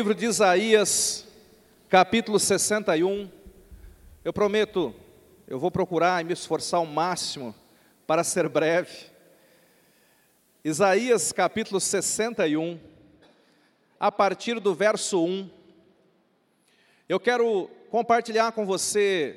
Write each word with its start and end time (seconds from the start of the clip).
livro 0.00 0.14
de 0.14 0.26
Isaías, 0.26 1.26
capítulo 1.88 2.38
61. 2.38 3.28
Eu 4.24 4.32
prometo, 4.32 4.94
eu 5.44 5.58
vou 5.58 5.72
procurar 5.72 6.20
e 6.20 6.24
me 6.24 6.32
esforçar 6.32 6.78
ao 6.78 6.86
máximo 6.86 7.52
para 8.06 8.22
ser 8.22 8.48
breve. 8.48 9.06
Isaías, 10.64 11.32
capítulo 11.32 11.80
61, 11.80 12.78
a 13.98 14.12
partir 14.12 14.60
do 14.60 14.72
verso 14.72 15.20
1. 15.20 15.50
Eu 17.08 17.18
quero 17.18 17.68
compartilhar 17.90 18.52
com 18.52 18.64
você, 18.64 19.36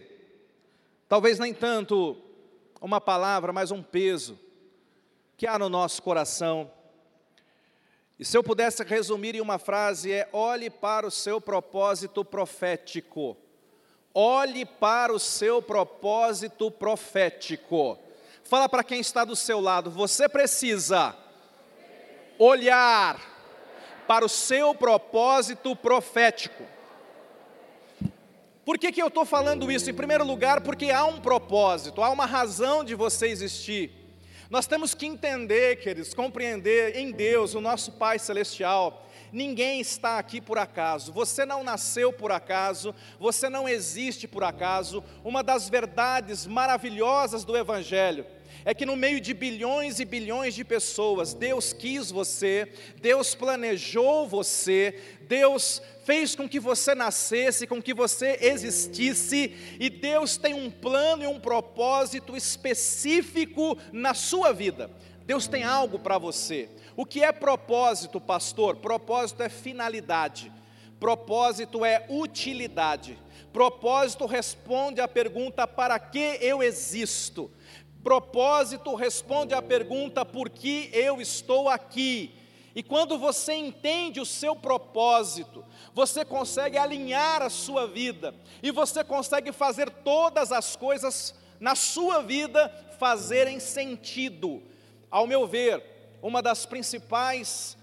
talvez 1.10 1.40
nem 1.40 1.56
tanto 1.56 2.16
uma 2.80 3.02
palavra, 3.02 3.52
mas 3.52 3.72
um 3.72 3.82
peso 3.82 4.38
que 5.36 5.48
há 5.48 5.58
no 5.58 5.70
nosso 5.70 6.04
coração 6.04 6.72
e 8.22 8.26
se 8.26 8.38
eu 8.38 8.44
pudesse 8.44 8.84
resumir 8.84 9.34
em 9.34 9.42
uma 9.42 9.58
frase, 9.58 10.12
é: 10.12 10.30
olhe 10.32 10.70
para 10.70 11.08
o 11.08 11.10
seu 11.10 11.42
propósito 11.42 12.24
profético. 12.24 13.36
Olhe 14.14 14.64
para 14.64 15.12
o 15.12 15.18
seu 15.18 15.60
propósito 15.60 16.70
profético. 16.70 17.98
Fala 18.44 18.70
para 18.70 18.84
quem 18.84 19.00
está 19.00 19.26
do 19.26 19.36
seu 19.36 19.60
lado, 19.60 19.90
você 19.90 20.30
precisa 20.30 21.16
olhar 22.38 23.20
para 24.08 24.24
o 24.24 24.30
seu 24.30 24.76
propósito 24.76 25.76
profético. 25.76 26.64
Por 28.64 28.78
que, 28.78 28.92
que 28.92 29.02
eu 29.02 29.08
estou 29.08 29.26
falando 29.26 29.72
isso? 29.72 29.90
Em 29.90 29.96
primeiro 29.96 30.24
lugar, 30.24 30.62
porque 30.62 30.92
há 30.92 31.06
um 31.06 31.20
propósito, 31.20 32.04
há 32.04 32.12
uma 32.12 32.28
razão 32.28 32.84
de 32.84 32.94
você 32.94 33.30
existir. 33.30 34.01
Nós 34.52 34.68
temos 34.68 34.94
que 34.94 35.06
entender, 35.06 35.78
queridos, 35.78 36.14
compreender 36.14 36.98
em 36.98 37.10
Deus, 37.10 37.56
o 37.56 37.62
nosso 37.62 37.94
Pai 37.94 38.20
Celestial, 38.20 39.10
ninguém 39.32 39.80
está 39.80 40.18
aqui 40.18 40.42
por 40.42 40.58
acaso, 40.58 41.12
você 41.12 41.46
não 41.46 41.64
nasceu 41.64 42.12
por 42.12 42.32
acaso, 42.32 42.94
você 43.20 43.50
não 43.50 43.68
existe 43.68 44.28
por 44.28 44.44
acaso. 44.44 45.04
Uma 45.24 45.44
das 45.44 45.70
verdades 45.70 46.46
maravilhosas 46.46 47.44
do 47.44 47.58
Evangelho 47.58 48.26
é 48.64 48.74
que 48.74 48.86
no 48.86 48.96
meio 48.96 49.20
de 49.20 49.34
bilhões 49.34 50.00
e 50.00 50.06
bilhões 50.06 50.54
de 50.54 50.64
pessoas, 50.64 51.34
Deus 51.34 51.74
quis 51.74 52.12
você, 52.12 52.72
Deus 53.02 53.34
planejou 53.34 54.28
você, 54.28 55.00
Deus 55.28 55.82
fez 56.04 56.36
com 56.36 56.48
que 56.48 56.60
você 56.60 56.94
nascesse, 56.94 57.68
com 57.68 57.82
que 57.82 57.94
você 57.94 58.38
existisse, 58.42 59.56
e 59.80 59.90
Deus 59.90 60.38
tem 60.38 60.54
um 60.54 60.70
plano 60.70 61.24
e 61.24 61.28
um 61.28 61.40
propósito 61.40 62.36
específico 62.36 63.78
na 63.92 64.14
sua 64.14 64.52
vida. 64.52 64.90
Deus 65.26 65.48
tem 65.48 65.64
algo 65.64 65.98
para 65.98 66.18
você. 66.18 66.70
O 66.96 67.06
que 67.06 67.24
é 67.24 67.32
propósito, 67.32 68.20
pastor? 68.20 68.78
Propósito 68.78 69.44
é 69.44 69.50
finalidade. 69.50 70.52
Propósito 71.00 71.84
é 71.84 72.06
utilidade. 72.10 73.18
Propósito 73.52 74.26
responde 74.26 75.02
à 75.02 75.08
pergunta: 75.08 75.68
para 75.68 75.98
que 76.00 76.38
eu 76.42 76.62
existo? 76.62 77.52
Propósito 78.04 78.94
responde 78.96 79.54
à 79.54 79.62
pergunta: 79.62 80.26
por 80.26 80.50
que 80.50 80.90
eu 80.94 81.22
estou 81.22 81.70
aqui? 81.70 82.36
E 82.74 82.82
quando 82.82 83.18
você 83.18 83.54
entende 83.54 84.20
o 84.20 84.26
seu 84.26 84.56
propósito, 84.56 85.66
você 85.94 86.24
consegue 86.24 86.78
alinhar 86.78 87.42
a 87.42 87.50
sua 87.50 87.86
vida 87.86 88.34
e 88.64 88.72
você 88.72 89.04
consegue 89.04 89.52
fazer 89.52 89.90
todas 89.90 90.52
as 90.52 90.76
coisas 90.76 91.36
na 91.60 91.76
sua 91.76 92.22
vida 92.22 92.70
fazerem 92.98 93.60
sentido. 93.60 94.64
Ao 95.10 95.28
meu 95.28 95.46
ver, 95.46 95.84
uma 96.22 96.42
das 96.42 96.66
principais, 96.66 97.78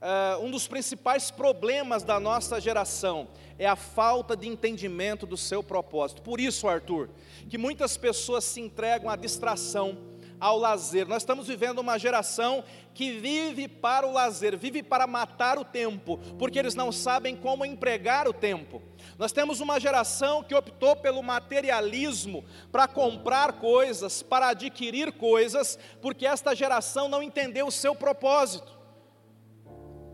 uh, 0.00 0.42
um 0.44 0.50
dos 0.50 0.66
principais 0.66 1.30
problemas 1.30 2.02
da 2.02 2.18
nossa 2.18 2.60
geração 2.60 3.28
é 3.58 3.66
a 3.66 3.76
falta 3.76 4.36
de 4.36 4.48
entendimento 4.48 5.26
do 5.26 5.36
seu 5.36 5.62
propósito. 5.62 6.22
Por 6.22 6.40
isso, 6.40 6.68
Arthur, 6.68 7.10
que 7.48 7.58
muitas 7.58 7.96
pessoas 7.96 8.44
se 8.44 8.60
entregam 8.60 9.10
à 9.10 9.16
distração 9.16 9.98
ao 10.40 10.58
lazer. 10.58 11.06
Nós 11.06 11.22
estamos 11.22 11.46
vivendo 11.46 11.78
uma 11.78 11.98
geração 11.98 12.64
que 12.94 13.12
vive 13.12 13.68
para 13.68 14.06
o 14.06 14.12
lazer, 14.12 14.56
vive 14.56 14.82
para 14.82 15.06
matar 15.06 15.58
o 15.58 15.64
tempo, 15.64 16.18
porque 16.38 16.58
eles 16.58 16.74
não 16.74 16.90
sabem 16.90 17.36
como 17.36 17.64
empregar 17.64 18.26
o 18.28 18.32
tempo. 18.32 18.82
Nós 19.16 19.32
temos 19.32 19.60
uma 19.60 19.78
geração 19.78 20.42
que 20.42 20.54
optou 20.54 20.96
pelo 20.96 21.22
materialismo 21.22 22.44
para 22.72 22.88
comprar 22.88 23.54
coisas, 23.54 24.22
para 24.22 24.48
adquirir 24.48 25.12
coisas, 25.12 25.78
porque 26.00 26.26
esta 26.26 26.54
geração 26.54 27.08
não 27.08 27.22
entendeu 27.22 27.66
o 27.66 27.72
seu 27.72 27.94
propósito. 27.94 28.76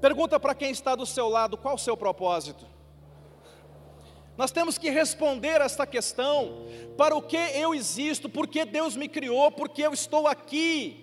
Pergunta 0.00 0.38
para 0.38 0.54
quem 0.54 0.70
está 0.70 0.94
do 0.94 1.06
seu 1.06 1.28
lado: 1.28 1.56
qual 1.56 1.76
o 1.76 1.78
seu 1.78 1.96
propósito? 1.96 2.73
Nós 4.36 4.50
temos 4.50 4.76
que 4.78 4.90
responder 4.90 5.60
esta 5.60 5.86
questão: 5.86 6.66
para 6.96 7.14
o 7.14 7.22
que 7.22 7.36
eu 7.36 7.74
existo, 7.74 8.28
por 8.28 8.46
que 8.46 8.64
Deus 8.64 8.96
me 8.96 9.08
criou, 9.08 9.50
por 9.50 9.68
que 9.68 9.82
eu 9.82 9.92
estou 9.92 10.26
aqui. 10.26 11.00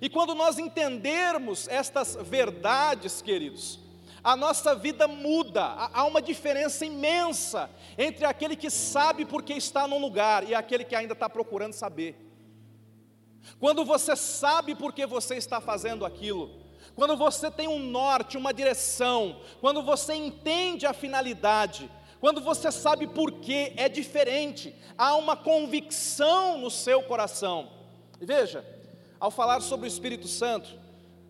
E 0.00 0.08
quando 0.08 0.34
nós 0.34 0.58
entendermos 0.58 1.68
estas 1.68 2.16
verdades, 2.16 3.22
queridos, 3.22 3.78
a 4.22 4.36
nossa 4.36 4.74
vida 4.74 5.06
muda, 5.08 5.64
há 5.92 6.04
uma 6.04 6.22
diferença 6.22 6.84
imensa 6.84 7.70
entre 7.98 8.24
aquele 8.24 8.56
que 8.56 8.70
sabe 8.70 9.24
por 9.24 9.42
que 9.42 9.52
está 9.52 9.86
num 9.86 10.00
lugar 10.00 10.48
e 10.48 10.54
aquele 10.54 10.84
que 10.84 10.94
ainda 10.94 11.12
está 11.12 11.28
procurando 11.28 11.72
saber. 11.72 12.16
Quando 13.58 13.84
você 13.84 14.14
sabe 14.14 14.74
por 14.74 14.92
que 14.92 15.06
você 15.06 15.36
está 15.36 15.60
fazendo 15.60 16.06
aquilo, 16.06 16.62
quando 16.94 17.16
você 17.16 17.50
tem 17.50 17.66
um 17.66 17.78
norte, 17.78 18.36
uma 18.36 18.52
direção, 18.52 19.40
quando 19.60 19.82
você 19.82 20.14
entende 20.14 20.86
a 20.86 20.92
finalidade, 20.92 21.90
quando 22.22 22.40
você 22.40 22.70
sabe 22.70 23.08
por 23.08 23.32
que 23.40 23.72
é 23.76 23.88
diferente, 23.88 24.72
há 24.96 25.16
uma 25.16 25.36
convicção 25.36 26.56
no 26.56 26.70
seu 26.70 27.02
coração. 27.02 27.68
E 28.20 28.24
veja, 28.24 28.64
ao 29.18 29.28
falar 29.28 29.60
sobre 29.60 29.86
o 29.86 29.90
Espírito 29.90 30.28
Santo, 30.28 30.70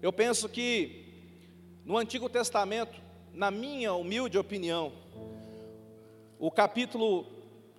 eu 0.02 0.12
penso 0.12 0.50
que 0.50 1.80
no 1.82 1.96
Antigo 1.96 2.28
Testamento, 2.28 3.00
na 3.32 3.50
minha 3.50 3.94
humilde 3.94 4.36
opinião, 4.36 4.92
o 6.38 6.50
capítulo 6.50 7.24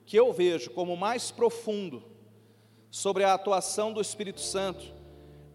que 0.07 0.18
eu 0.18 0.34
vejo 0.34 0.72
como 0.72 0.97
mais 0.97 1.29
profundo 1.29 2.02
sobre 2.90 3.23
a 3.23 3.35
atuação 3.35 3.94
do 3.94 4.02
Espírito 4.02 4.41
Santo 4.41 4.91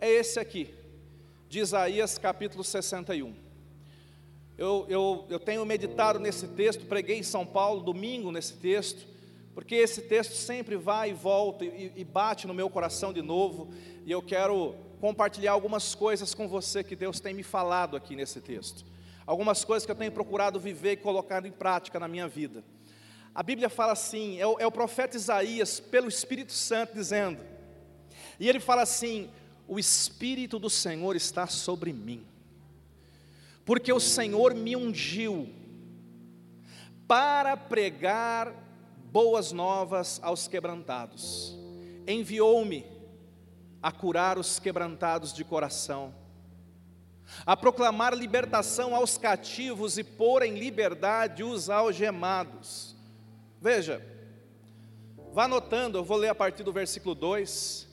é 0.00 0.08
esse 0.08 0.38
aqui, 0.38 0.72
de 1.48 1.58
Isaías 1.58 2.18
capítulo 2.18 2.62
61. 2.62 3.47
Eu, 4.58 4.84
eu, 4.88 5.24
eu 5.30 5.38
tenho 5.38 5.64
meditado 5.64 6.18
nesse 6.18 6.48
texto, 6.48 6.84
preguei 6.86 7.16
em 7.16 7.22
São 7.22 7.46
Paulo 7.46 7.80
domingo 7.80 8.32
nesse 8.32 8.54
texto, 8.54 9.06
porque 9.54 9.76
esse 9.76 10.02
texto 10.02 10.32
sempre 10.32 10.74
vai 10.74 11.10
e 11.10 11.14
volta 11.14 11.64
e, 11.64 11.92
e 11.94 12.02
bate 12.02 12.44
no 12.44 12.52
meu 12.52 12.68
coração 12.68 13.12
de 13.12 13.22
novo, 13.22 13.72
e 14.04 14.10
eu 14.10 14.20
quero 14.20 14.74
compartilhar 15.00 15.52
algumas 15.52 15.94
coisas 15.94 16.34
com 16.34 16.48
você 16.48 16.82
que 16.82 16.96
Deus 16.96 17.20
tem 17.20 17.32
me 17.32 17.44
falado 17.44 17.96
aqui 17.96 18.16
nesse 18.16 18.40
texto. 18.40 18.84
Algumas 19.24 19.64
coisas 19.64 19.86
que 19.86 19.92
eu 19.92 19.96
tenho 19.96 20.10
procurado 20.10 20.58
viver 20.58 20.92
e 20.92 20.96
colocar 20.96 21.46
em 21.46 21.52
prática 21.52 22.00
na 22.00 22.08
minha 22.08 22.26
vida. 22.26 22.64
A 23.32 23.44
Bíblia 23.44 23.68
fala 23.68 23.92
assim, 23.92 24.40
é 24.40 24.46
o, 24.46 24.58
é 24.58 24.66
o 24.66 24.72
profeta 24.72 25.16
Isaías, 25.16 25.78
pelo 25.78 26.08
Espírito 26.08 26.52
Santo, 26.52 26.94
dizendo, 26.94 27.40
e 28.40 28.48
ele 28.48 28.58
fala 28.58 28.82
assim: 28.82 29.30
O 29.68 29.78
Espírito 29.78 30.58
do 30.58 30.68
Senhor 30.68 31.14
está 31.14 31.46
sobre 31.46 31.92
mim 31.92 32.26
porque 33.68 33.92
o 33.92 34.00
Senhor 34.00 34.54
me 34.54 34.74
ungiu 34.74 35.46
para 37.06 37.54
pregar 37.54 38.50
boas 39.12 39.52
novas 39.52 40.18
aos 40.22 40.48
quebrantados, 40.48 41.54
enviou-me 42.06 42.86
a 43.82 43.92
curar 43.92 44.38
os 44.38 44.58
quebrantados 44.58 45.34
de 45.34 45.44
coração, 45.44 46.14
a 47.44 47.54
proclamar 47.54 48.14
libertação 48.14 48.94
aos 48.94 49.18
cativos 49.18 49.98
e 49.98 50.02
pôr 50.02 50.44
em 50.44 50.58
liberdade 50.58 51.44
os 51.44 51.68
algemados. 51.68 52.96
Veja, 53.60 54.02
vá 55.30 55.46
notando, 55.46 55.98
eu 55.98 56.04
vou 56.04 56.16
ler 56.16 56.28
a 56.28 56.34
partir 56.34 56.62
do 56.62 56.72
versículo 56.72 57.14
2, 57.14 57.86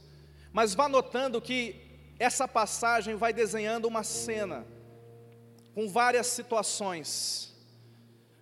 mas 0.54 0.74
vá 0.74 0.88
notando 0.88 1.42
que 1.42 2.16
essa 2.18 2.48
passagem 2.48 3.16
vai 3.16 3.34
desenhando 3.34 3.90
uma 3.90 4.06
cena 4.06 4.74
com 5.76 5.90
várias 5.90 6.28
situações. 6.28 7.54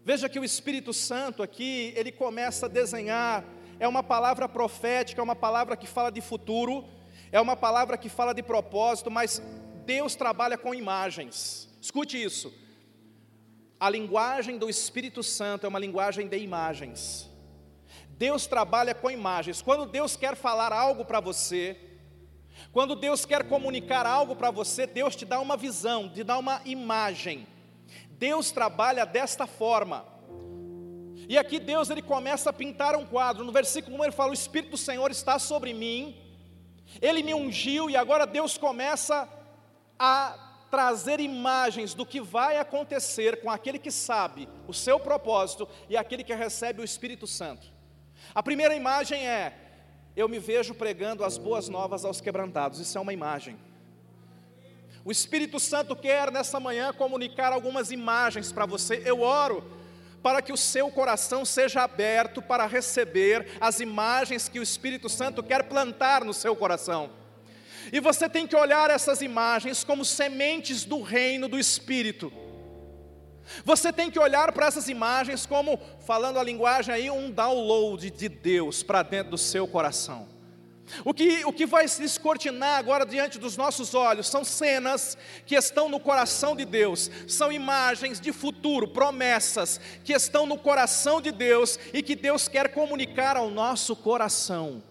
Veja 0.05 0.29
que 0.29 0.39
o 0.39 0.43
Espírito 0.43 0.93
Santo 0.93 1.41
aqui, 1.41 1.91
ele 1.95 2.11
começa 2.11 2.67
a 2.67 2.69
desenhar, 2.69 3.43
é 3.79 3.87
uma 3.87 4.03
palavra 4.03 4.47
profética, 4.47 5.19
é 5.19 5.23
uma 5.23 5.35
palavra 5.35 5.75
que 5.75 5.87
fala 5.87 6.11
de 6.11 6.21
futuro, 6.21 6.85
é 7.31 7.41
uma 7.41 7.55
palavra 7.55 7.97
que 7.97 8.07
fala 8.07 8.33
de 8.33 8.43
propósito, 8.43 9.09
mas 9.09 9.41
Deus 9.83 10.13
trabalha 10.13 10.59
com 10.59 10.75
imagens. 10.75 11.67
Escute 11.81 12.21
isso. 12.21 12.53
A 13.79 13.89
linguagem 13.89 14.59
do 14.59 14.69
Espírito 14.69 15.23
Santo 15.23 15.65
é 15.65 15.69
uma 15.69 15.79
linguagem 15.79 16.27
de 16.27 16.37
imagens. 16.37 17.27
Deus 18.09 18.45
trabalha 18.45 18.93
com 18.93 19.09
imagens. 19.09 19.61
Quando 19.61 19.87
Deus 19.87 20.15
quer 20.15 20.35
falar 20.35 20.71
algo 20.71 21.03
para 21.03 21.19
você, 21.19 21.75
quando 22.73 22.95
Deus 22.95 23.23
quer 23.23 23.47
comunicar 23.47 24.07
algo 24.07 24.35
para 24.35 24.49
você, 24.49 24.87
Deus 24.87 25.15
te 25.15 25.25
dá 25.25 25.39
uma 25.39 25.55
visão, 25.55 26.09
te 26.09 26.23
dá 26.23 26.39
uma 26.39 26.59
imagem. 26.65 27.47
Deus 28.09 28.51
trabalha 28.51 29.05
desta 29.05 29.45
forma. 29.45 30.03
E 31.29 31.37
aqui 31.37 31.59
Deus 31.59 31.91
ele 31.91 32.01
começa 32.01 32.49
a 32.49 32.53
pintar 32.53 32.95
um 32.95 33.05
quadro. 33.05 33.45
No 33.45 33.51
versículo 33.51 33.97
1 33.97 34.05
ele 34.05 34.11
fala: 34.11 34.31
"O 34.31 34.33
espírito 34.33 34.71
do 34.71 34.77
Senhor 34.77 35.11
está 35.11 35.37
sobre 35.37 35.71
mim. 35.71 36.17
Ele 36.99 37.21
me 37.21 37.35
ungiu" 37.35 37.91
e 37.91 37.95
agora 37.95 38.25
Deus 38.25 38.57
começa 38.57 39.29
a 39.99 40.65
trazer 40.71 41.19
imagens 41.19 41.93
do 41.93 42.03
que 42.03 42.19
vai 42.19 42.57
acontecer 42.57 43.39
com 43.39 43.51
aquele 43.51 43.77
que 43.77 43.91
sabe 43.91 44.49
o 44.67 44.73
seu 44.73 44.99
propósito 44.99 45.69
e 45.87 45.95
aquele 45.95 46.23
que 46.23 46.33
recebe 46.33 46.81
o 46.81 46.83
Espírito 46.83 47.27
Santo. 47.27 47.67
A 48.33 48.41
primeira 48.41 48.75
imagem 48.75 49.27
é: 49.27 49.72
eu 50.15 50.29
me 50.29 50.39
vejo 50.39 50.73
pregando 50.73 51.23
as 51.23 51.37
boas 51.37 51.67
novas 51.67 52.05
aos 52.05 52.21
quebrantados. 52.21 52.79
Isso 52.79 52.97
é 52.97 53.01
uma 53.01 53.13
imagem. 53.13 53.57
O 55.05 55.11
Espírito 55.11 55.59
Santo 55.59 55.95
quer 55.95 56.31
nessa 56.31 56.59
manhã 56.59 56.93
comunicar 56.93 57.51
algumas 57.51 57.91
imagens 57.91 58.51
para 58.51 58.65
você. 58.65 59.01
Eu 59.05 59.21
oro 59.21 59.63
para 60.21 60.41
que 60.41 60.53
o 60.53 60.57
seu 60.57 60.89
coração 60.89 61.43
seja 61.43 61.81
aberto 61.81 62.41
para 62.41 62.65
receber 62.65 63.57
as 63.59 63.81
imagens 63.81 64.47
que 64.47 64.59
o 64.59 64.63
Espírito 64.63 65.09
Santo 65.09 65.43
quer 65.43 65.63
plantar 65.63 66.23
no 66.23 66.33
seu 66.33 66.55
coração. 66.55 67.09
E 67.91 67.99
você 67.99 68.29
tem 68.29 68.47
que 68.47 68.55
olhar 68.55 68.89
essas 68.89 69.21
imagens 69.21 69.83
como 69.83 70.05
sementes 70.05 70.85
do 70.85 71.01
reino 71.01 71.49
do 71.49 71.59
Espírito. 71.59 72.31
Você 73.65 73.91
tem 73.91 74.09
que 74.09 74.19
olhar 74.19 74.51
para 74.51 74.67
essas 74.67 74.87
imagens 74.87 75.45
como, 75.45 75.79
falando 76.05 76.39
a 76.39 76.43
linguagem 76.43 76.93
aí, 76.93 77.11
um 77.11 77.31
download 77.31 78.09
de 78.09 78.29
Deus 78.29 78.83
para 78.83 79.03
dentro 79.03 79.31
do 79.31 79.37
seu 79.37 79.67
coração. 79.67 80.33
O 81.05 81.13
que, 81.13 81.45
o 81.45 81.53
que 81.53 81.65
vai 81.65 81.87
se 81.87 82.01
descortinar 82.01 82.77
agora 82.77 83.05
diante 83.05 83.39
dos 83.39 83.55
nossos 83.55 83.93
olhos 83.93 84.27
são 84.27 84.43
cenas 84.43 85.17
que 85.45 85.55
estão 85.55 85.89
no 85.89 85.99
coração 85.99 86.55
de 86.55 86.65
Deus, 86.65 87.09
são 87.27 87.51
imagens 87.51 88.19
de 88.19 88.31
futuro, 88.31 88.87
promessas 88.87 89.79
que 90.03 90.13
estão 90.13 90.45
no 90.45 90.57
coração 90.57 91.21
de 91.21 91.31
Deus 91.31 91.79
e 91.93 92.01
que 92.01 92.15
Deus 92.15 92.47
quer 92.47 92.73
comunicar 92.73 93.37
ao 93.37 93.49
nosso 93.49 93.95
coração. 93.95 94.83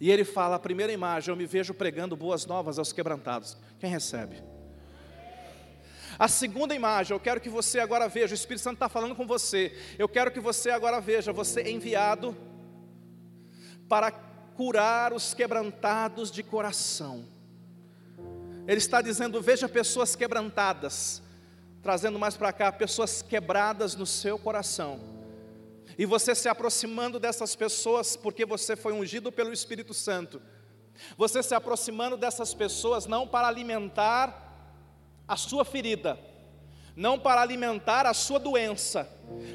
E 0.00 0.10
ele 0.10 0.24
fala: 0.24 0.56
a 0.56 0.58
primeira 0.58 0.92
imagem, 0.92 1.30
eu 1.30 1.36
me 1.36 1.46
vejo 1.46 1.74
pregando 1.74 2.16
boas 2.16 2.46
novas 2.46 2.78
aos 2.78 2.92
quebrantados. 2.92 3.56
Quem 3.78 3.90
recebe? 3.90 4.51
A 6.22 6.28
segunda 6.28 6.72
imagem, 6.72 7.12
eu 7.12 7.18
quero 7.18 7.40
que 7.40 7.48
você 7.48 7.80
agora 7.80 8.08
veja, 8.08 8.30
o 8.30 8.36
Espírito 8.36 8.62
Santo 8.62 8.74
está 8.74 8.88
falando 8.88 9.16
com 9.16 9.26
você. 9.26 9.76
Eu 9.98 10.08
quero 10.08 10.30
que 10.30 10.38
você 10.38 10.70
agora 10.70 11.00
veja, 11.00 11.32
você 11.32 11.62
é 11.62 11.70
enviado 11.72 12.36
para 13.88 14.12
curar 14.56 15.12
os 15.12 15.34
quebrantados 15.34 16.30
de 16.30 16.44
coração. 16.44 17.24
Ele 18.68 18.78
está 18.78 19.02
dizendo: 19.02 19.42
veja 19.42 19.68
pessoas 19.68 20.14
quebrantadas, 20.14 21.20
trazendo 21.82 22.20
mais 22.20 22.36
para 22.36 22.52
cá, 22.52 22.70
pessoas 22.70 23.20
quebradas 23.20 23.96
no 23.96 24.06
seu 24.06 24.38
coração. 24.38 25.00
E 25.98 26.06
você 26.06 26.36
se 26.36 26.48
aproximando 26.48 27.18
dessas 27.18 27.56
pessoas, 27.56 28.16
porque 28.16 28.46
você 28.46 28.76
foi 28.76 28.92
ungido 28.92 29.32
pelo 29.32 29.52
Espírito 29.52 29.92
Santo. 29.92 30.40
Você 31.16 31.42
se 31.42 31.52
aproximando 31.52 32.16
dessas 32.16 32.54
pessoas 32.54 33.06
não 33.06 33.26
para 33.26 33.48
alimentar 33.48 34.41
a 35.32 35.36
sua 35.36 35.64
ferida, 35.64 36.18
não 36.94 37.18
para 37.18 37.40
alimentar 37.40 38.04
a 38.04 38.12
sua 38.12 38.38
doença, 38.38 39.08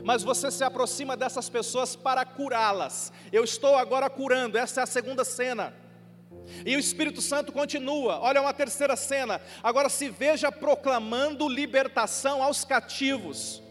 mas 0.03 0.23
você 0.23 0.49
se 0.49 0.63
aproxima 0.63 1.15
dessas 1.15 1.49
pessoas 1.49 1.95
para 1.95 2.25
curá-las. 2.25 3.13
Eu 3.31 3.43
estou 3.43 3.75
agora 3.75 4.09
curando, 4.09 4.57
essa 4.57 4.79
é 4.79 4.83
a 4.83 4.87
segunda 4.87 5.23
cena. 5.23 5.71
E 6.65 6.75
o 6.75 6.79
Espírito 6.79 7.21
Santo 7.21 7.51
continua, 7.51 8.19
olha 8.21 8.41
uma 8.41 8.55
terceira 8.55 8.95
cena. 8.95 9.39
Agora 9.61 9.87
se 9.87 10.09
veja 10.09 10.51
proclamando 10.51 11.47
libertação 11.47 12.41
aos 12.41 12.63
cativos. 12.63 13.61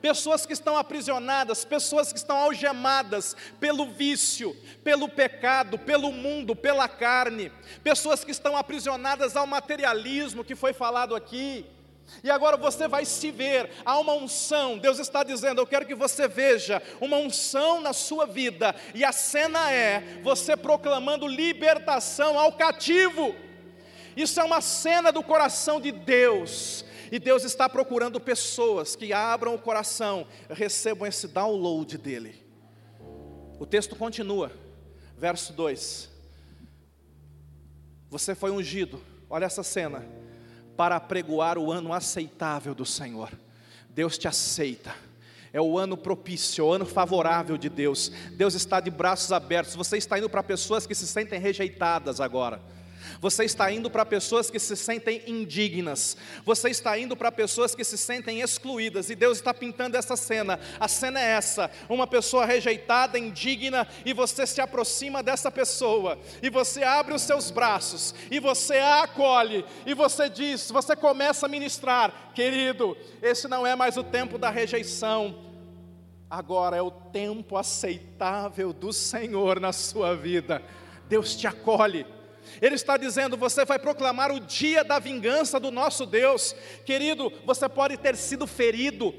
Pessoas 0.00 0.46
que 0.46 0.52
estão 0.52 0.76
aprisionadas, 0.76 1.64
pessoas 1.64 2.12
que 2.12 2.18
estão 2.18 2.36
algemadas 2.36 3.36
pelo 3.58 3.86
vício, 3.86 4.56
pelo 4.82 5.08
pecado, 5.08 5.78
pelo 5.78 6.10
mundo, 6.10 6.56
pela 6.56 6.88
carne, 6.88 7.52
pessoas 7.84 8.24
que 8.24 8.30
estão 8.30 8.56
aprisionadas 8.56 9.36
ao 9.36 9.46
materialismo 9.46 10.44
que 10.44 10.54
foi 10.54 10.72
falado 10.72 11.14
aqui, 11.14 11.66
e 12.24 12.30
agora 12.30 12.56
você 12.56 12.88
vai 12.88 13.04
se 13.04 13.30
ver, 13.30 13.70
há 13.84 13.98
uma 13.98 14.12
unção, 14.12 14.76
Deus 14.76 14.98
está 14.98 15.22
dizendo: 15.22 15.60
Eu 15.60 15.66
quero 15.66 15.86
que 15.86 15.94
você 15.94 16.26
veja 16.26 16.82
uma 17.00 17.16
unção 17.16 17.80
na 17.80 17.92
sua 17.92 18.26
vida, 18.26 18.74
e 18.94 19.04
a 19.04 19.12
cena 19.12 19.70
é 19.70 20.20
você 20.22 20.56
proclamando 20.56 21.26
libertação 21.26 22.38
ao 22.38 22.52
cativo. 22.52 23.34
Isso 24.16 24.40
é 24.40 24.44
uma 24.44 24.60
cena 24.60 25.12
do 25.12 25.22
coração 25.22 25.80
de 25.80 25.92
Deus, 25.92 26.84
e 27.10 27.18
Deus 27.18 27.44
está 27.44 27.68
procurando 27.68 28.20
pessoas 28.20 28.94
que 28.94 29.12
abram 29.12 29.54
o 29.54 29.58
coração, 29.58 30.26
recebam 30.48 31.06
esse 31.06 31.26
download 31.28 31.98
dele. 31.98 32.44
O 33.58 33.66
texto 33.66 33.96
continua, 33.96 34.52
verso 35.16 35.52
2: 35.52 36.08
Você 38.08 38.34
foi 38.34 38.50
ungido, 38.50 39.00
olha 39.28 39.44
essa 39.44 39.62
cena 39.62 40.06
para 40.76 40.96
apregoar 40.96 41.58
o 41.58 41.70
ano 41.70 41.92
aceitável 41.92 42.74
do 42.74 42.86
Senhor. 42.86 43.30
Deus 43.90 44.16
te 44.16 44.26
aceita. 44.26 44.94
É 45.52 45.60
o 45.60 45.76
ano 45.76 45.96
propício, 45.96 46.62
é 46.62 46.64
o 46.64 46.72
ano 46.72 46.86
favorável 46.86 47.58
de 47.58 47.68
Deus. 47.68 48.10
Deus 48.32 48.54
está 48.54 48.80
de 48.80 48.88
braços 48.88 49.32
abertos. 49.32 49.74
Você 49.74 49.98
está 49.98 50.16
indo 50.16 50.30
para 50.30 50.42
pessoas 50.42 50.86
que 50.86 50.94
se 50.94 51.06
sentem 51.06 51.40
rejeitadas 51.40 52.20
agora. 52.20 52.62
Você 53.20 53.44
está 53.44 53.70
indo 53.70 53.90
para 53.90 54.06
pessoas 54.06 54.50
que 54.50 54.58
se 54.58 54.74
sentem 54.74 55.22
indignas. 55.26 56.16
Você 56.42 56.70
está 56.70 56.98
indo 56.98 57.14
para 57.14 57.30
pessoas 57.30 57.74
que 57.74 57.84
se 57.84 57.98
sentem 57.98 58.40
excluídas. 58.40 59.10
E 59.10 59.14
Deus 59.14 59.36
está 59.36 59.52
pintando 59.52 59.98
essa 59.98 60.16
cena. 60.16 60.58
A 60.80 60.88
cena 60.88 61.20
é 61.20 61.32
essa: 61.32 61.70
uma 61.86 62.06
pessoa 62.06 62.46
rejeitada, 62.46 63.18
indigna, 63.18 63.86
e 64.06 64.14
você 64.14 64.46
se 64.46 64.62
aproxima 64.62 65.22
dessa 65.22 65.50
pessoa. 65.50 66.18
E 66.42 66.48
você 66.48 66.82
abre 66.82 67.12
os 67.12 67.20
seus 67.20 67.50
braços. 67.50 68.14
E 68.30 68.40
você 68.40 68.78
a 68.78 69.02
acolhe. 69.02 69.66
E 69.84 69.92
você 69.92 70.30
diz: 70.30 70.70
você 70.70 70.96
começa 70.96 71.44
a 71.44 71.48
ministrar. 71.48 72.32
Querido, 72.34 72.96
esse 73.20 73.46
não 73.46 73.66
é 73.66 73.76
mais 73.76 73.98
o 73.98 74.02
tempo 74.02 74.38
da 74.38 74.48
rejeição. 74.48 75.44
Agora 76.30 76.74
é 76.74 76.82
o 76.82 76.90
tempo 76.90 77.58
aceitável 77.58 78.72
do 78.72 78.94
Senhor 78.94 79.60
na 79.60 79.74
sua 79.74 80.16
vida. 80.16 80.62
Deus 81.06 81.36
te 81.36 81.46
acolhe. 81.46 82.06
Ele 82.60 82.74
está 82.74 82.96
dizendo: 82.96 83.36
você 83.36 83.64
vai 83.64 83.78
proclamar 83.78 84.32
o 84.32 84.40
dia 84.40 84.84
da 84.84 84.98
vingança 84.98 85.58
do 85.60 85.70
nosso 85.70 86.06
Deus. 86.06 86.54
Querido, 86.84 87.32
você 87.44 87.68
pode 87.68 87.96
ter 87.96 88.16
sido 88.16 88.46
ferido, 88.46 89.14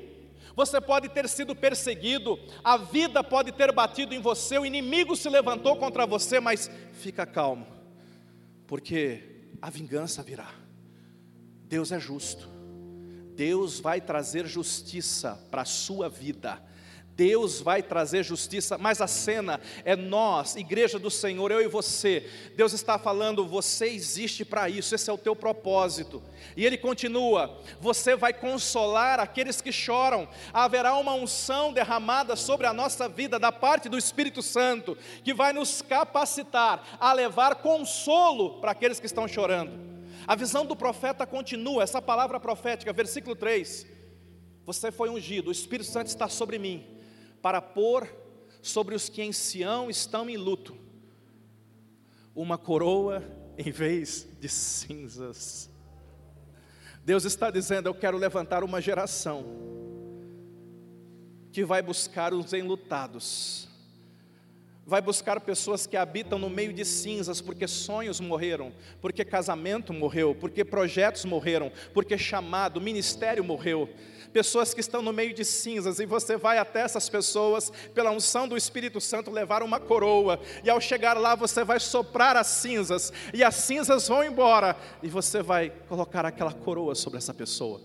você 0.56 0.79
pode 0.81 1.09
ter 1.09 1.27
sido 1.27 1.56
perseguido, 1.56 2.40
a 2.63 2.78
vida 2.78 3.23
pode 3.23 3.51
ter 3.51 3.71
batido 3.71 4.13
em 4.13 4.19
você, 4.19 4.57
o 4.57 4.66
inimigo 4.66 5.16
se 5.16 5.30
levantou 5.30 5.78
contra 5.78 6.06
você, 6.06 6.40
mas 6.40 6.69
fica 6.94 7.25
calmo, 7.25 7.68
porque 8.68 9.23
a 9.61 9.69
vingança 9.69 10.21
virá. 10.21 10.49
Deus 11.63 11.92
é 11.92 11.99
justo, 11.99 12.49
Deus 13.35 13.80
vai 13.80 14.01
trazer 14.01 14.45
justiça 14.45 15.40
para 15.49 15.61
a 15.61 15.66
sua 15.66 16.09
vida. 16.09 16.61
Deus 17.21 17.61
vai 17.61 17.83
trazer 17.83 18.23
justiça, 18.23 18.80
mas 18.80 18.99
a 18.99 19.06
cena 19.06 19.61
é 19.85 19.95
nós, 19.95 20.56
igreja 20.56 20.97
do 20.97 21.11
Senhor, 21.11 21.51
eu 21.51 21.61
e 21.61 21.68
você. 21.68 22.28
Deus 22.56 22.73
está 22.73 22.97
falando, 22.97 23.45
você 23.45 23.85
existe 23.85 24.44
para 24.44 24.68
isso, 24.68 24.95
esse 24.95 25.07
é 25.07 25.13
o 25.13 25.19
teu 25.19 25.35
propósito. 25.35 26.19
E 26.57 26.66
ele 26.66 26.80
continua: 26.80 27.61
você 27.80 28.16
vai 28.16 28.33
consolar 28.33 29.19
aqueles 29.19 29.61
que 29.61 29.71
choram. 29.71 30.28
Haverá 30.51 30.95
uma 30.95 31.13
unção 31.13 31.71
derramada 31.71 32.35
sobre 32.35 32.66
a 32.66 32.73
nossa 32.73 33.07
vida 33.07 33.37
da 33.37 33.51
parte 33.51 33.87
do 33.87 33.99
Espírito 33.99 34.42
Santo, 34.42 34.97
que 35.23 35.31
vai 35.31 35.54
nos 35.54 35.83
capacitar 35.83 36.97
a 36.99 37.13
levar 37.13 37.54
consolo 37.57 38.59
para 38.59 38.71
aqueles 38.71 38.99
que 38.99 39.06
estão 39.06 39.28
chorando. 39.28 39.80
A 40.25 40.33
visão 40.35 40.66
do 40.66 40.75
profeta 40.75 41.28
continua, 41.28 41.83
essa 41.83 42.01
palavra 42.01 42.40
profética, 42.40 42.92
versículo 42.92 43.35
3. 43.35 43.85
Você 44.66 44.92
foi 44.92 45.09
ungido, 45.11 45.49
o 45.49 45.51
Espírito 45.51 45.87
Santo 45.87 46.07
está 46.07 46.28
sobre 46.28 46.57
mim 46.57 46.99
para 47.42 47.62
pôr 47.62 48.07
sobre 48.62 48.95
os 48.95 49.10
que 49.10 49.21
em 49.21 49.31
Sião 49.31 49.90
estão 49.90 50.30
em 50.30 50.38
luto 50.38 50.76
uma 52.36 52.57
coroa 52.57 53.24
em 53.57 53.71
vez 53.71 54.28
de 54.40 54.48
cinzas. 54.48 55.69
Deus 57.04 57.26
está 57.26 57.50
dizendo: 57.50 57.88
Eu 57.88 57.94
quero 57.94 58.18
levantar 58.18 58.64
uma 58.64 58.81
geração 58.81 59.45
que 61.52 61.66
vai 61.66 61.81
buscar 61.81 62.33
os 62.33 62.54
enlutados, 62.54 63.68
vai 64.86 65.02
buscar 65.02 65.42
pessoas 65.42 65.86
que 65.86 65.98
habitam 65.98 66.40
no 66.40 66.50
meio 66.50 66.71
de 66.71 66.86
cinzas, 66.86 67.42
porque 67.42 67.68
sonhos 67.68 68.21
morreram, 68.21 68.71
porque 69.02 69.26
casamento 69.26 69.92
morreu, 69.92 70.33
porque 70.33 70.64
projetos 70.64 71.26
morreram, 71.26 71.71
porque 71.94 72.18
chamado, 72.18 72.80
ministério 72.80 73.44
morreu 73.44 73.90
pessoas 74.31 74.73
que 74.73 74.80
estão 74.80 75.02
no 75.02 75.14
meio 75.14 75.33
de 75.33 75.44
cinzas, 75.45 76.00
e 76.00 76.06
você 76.06 76.38
vai 76.38 76.57
até 76.57 76.81
essas 76.81 77.09
pessoas, 77.09 77.71
pela 77.94 78.11
unção 78.11 78.47
do 78.47 78.57
Espírito 78.57 79.00
Santo, 79.00 79.31
levar 79.31 79.64
uma 79.64 79.80
coroa, 79.80 80.40
e 80.64 80.69
ao 80.69 80.80
chegar 80.81 81.18
lá 81.18 81.35
você 81.35 81.64
vai 81.64 81.80
soprar 81.80 82.35
as 82.35 82.47
cinzas, 82.47 83.11
e 83.33 83.44
as 83.44 83.56
cinzas 83.56 84.07
vão 84.07 84.23
embora, 84.23 84.76
e 85.04 85.07
você 85.07 85.42
vai 85.42 85.71
colocar 85.88 86.26
aquela 86.26 86.54
coroa 86.54 86.95
sobre 86.95 87.18
essa 87.18 87.33
pessoa. 87.33 87.81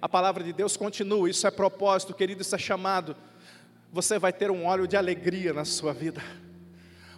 A 0.00 0.08
palavra 0.08 0.44
de 0.44 0.52
Deus 0.52 0.76
continua, 0.76 1.28
isso 1.28 1.46
é 1.46 1.50
propósito, 1.50 2.12
querido, 2.12 2.42
isso 2.42 2.54
é 2.54 2.58
chamado. 2.58 3.16
Você 3.92 4.18
vai 4.18 4.32
ter 4.32 4.50
um 4.50 4.66
óleo 4.66 4.86
de 4.86 4.96
alegria 4.96 5.52
na 5.52 5.64
sua 5.64 5.92
vida 5.92 6.22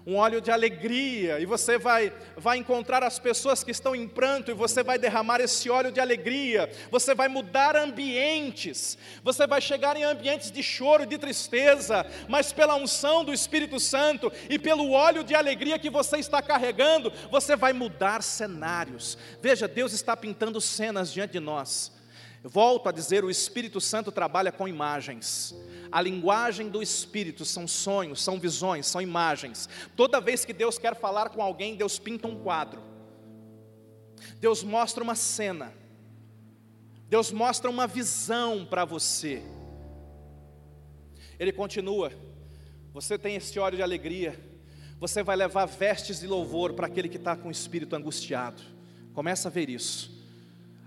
um 0.07 0.15
óleo 0.17 0.41
de 0.41 0.53
alegria, 0.53 1.41
e 1.41 1.47
você 1.47 1.77
vai, 1.77 2.13
vai 2.37 2.59
encontrar 2.59 3.03
as 3.03 3.19
pessoas 3.19 3.65
que 3.65 3.73
estão 3.73 3.95
em 3.95 4.07
pranto, 4.07 4.53
e 4.53 4.55
você 4.55 4.83
vai 4.83 4.99
derramar 4.99 5.41
esse 5.41 5.69
óleo 5.69 5.91
de 5.91 5.99
alegria, 5.99 6.71
você 6.93 7.13
vai 7.13 7.27
mudar 7.27 7.77
ambientes, 7.77 8.97
você 9.25 9.49
vai 9.49 9.61
chegar 9.61 9.97
em 9.97 10.05
ambientes 10.05 10.53
de 10.53 10.63
choro 10.63 11.03
e 11.03 11.07
de 11.07 11.19
tristeza, 11.19 12.07
mas 12.29 12.53
pela 12.53 12.77
unção 12.77 13.25
do 13.25 13.33
Espírito 13.33 13.81
Santo 13.81 14.33
e 14.49 14.61
pelo 14.61 14.93
óleo 14.93 15.25
de 15.25 15.35
alegria 15.35 15.79
que 15.79 15.91
você 15.91 16.19
está 16.19 16.41
carregando, 16.41 17.13
você 17.29 17.57
vai 17.57 17.73
mudar 17.73 18.23
cenários. 18.23 19.19
Veja, 19.43 19.67
Deus 19.67 19.93
está 19.93 20.17
pintando 20.17 20.61
cenas 20.61 21.13
diante 21.13 21.33
de 21.33 21.41
nós. 21.41 21.96
Volto 22.49 22.89
a 22.89 22.93
dizer, 22.93 23.25
o 23.25 23.31
Espírito 23.31 23.81
Santo 23.81 24.13
trabalha 24.13 24.53
com 24.53 24.69
imagens. 24.69 25.53
A 25.91 26.01
linguagem 26.01 26.69
do 26.69 26.81
Espírito 26.81 27.45
são 27.45 27.67
sonhos, 27.67 28.23
são 28.23 28.39
visões, 28.39 28.87
são 28.87 29.03
imagens. 29.03 29.69
Toda 29.97 30.21
vez 30.21 30.45
que 30.45 30.53
Deus 30.53 30.79
quer 30.79 30.95
falar 30.95 31.31
com 31.31 31.43
alguém, 31.43 31.75
Deus 31.75 31.99
pinta 31.99 32.29
um 32.29 32.39
quadro. 32.39 32.81
Deus 34.39 34.63
mostra 34.63 35.03
uma 35.03 35.17
cena. 35.17 35.75
Deus 37.09 37.33
mostra 37.33 37.69
uma 37.69 37.85
visão 37.85 38.65
para 38.65 38.85
você. 38.85 39.43
Ele 41.41 41.51
continua: 41.51 42.13
Você 42.93 43.19
tem 43.19 43.35
esse 43.35 43.59
óleo 43.59 43.77
de 43.77 43.83
alegria. 43.83 44.39
Você 45.01 45.21
vai 45.21 45.35
levar 45.35 45.67
vestes 45.67 46.21
de 46.21 46.29
louvor 46.29 46.75
para 46.75 46.87
aquele 46.87 47.09
que 47.09 47.17
está 47.17 47.35
com 47.35 47.49
o 47.49 47.53
espírito 47.53 47.97
angustiado. 47.97 48.63
Começa 49.13 49.49
a 49.49 49.51
ver 49.51 49.69
isso 49.69 50.16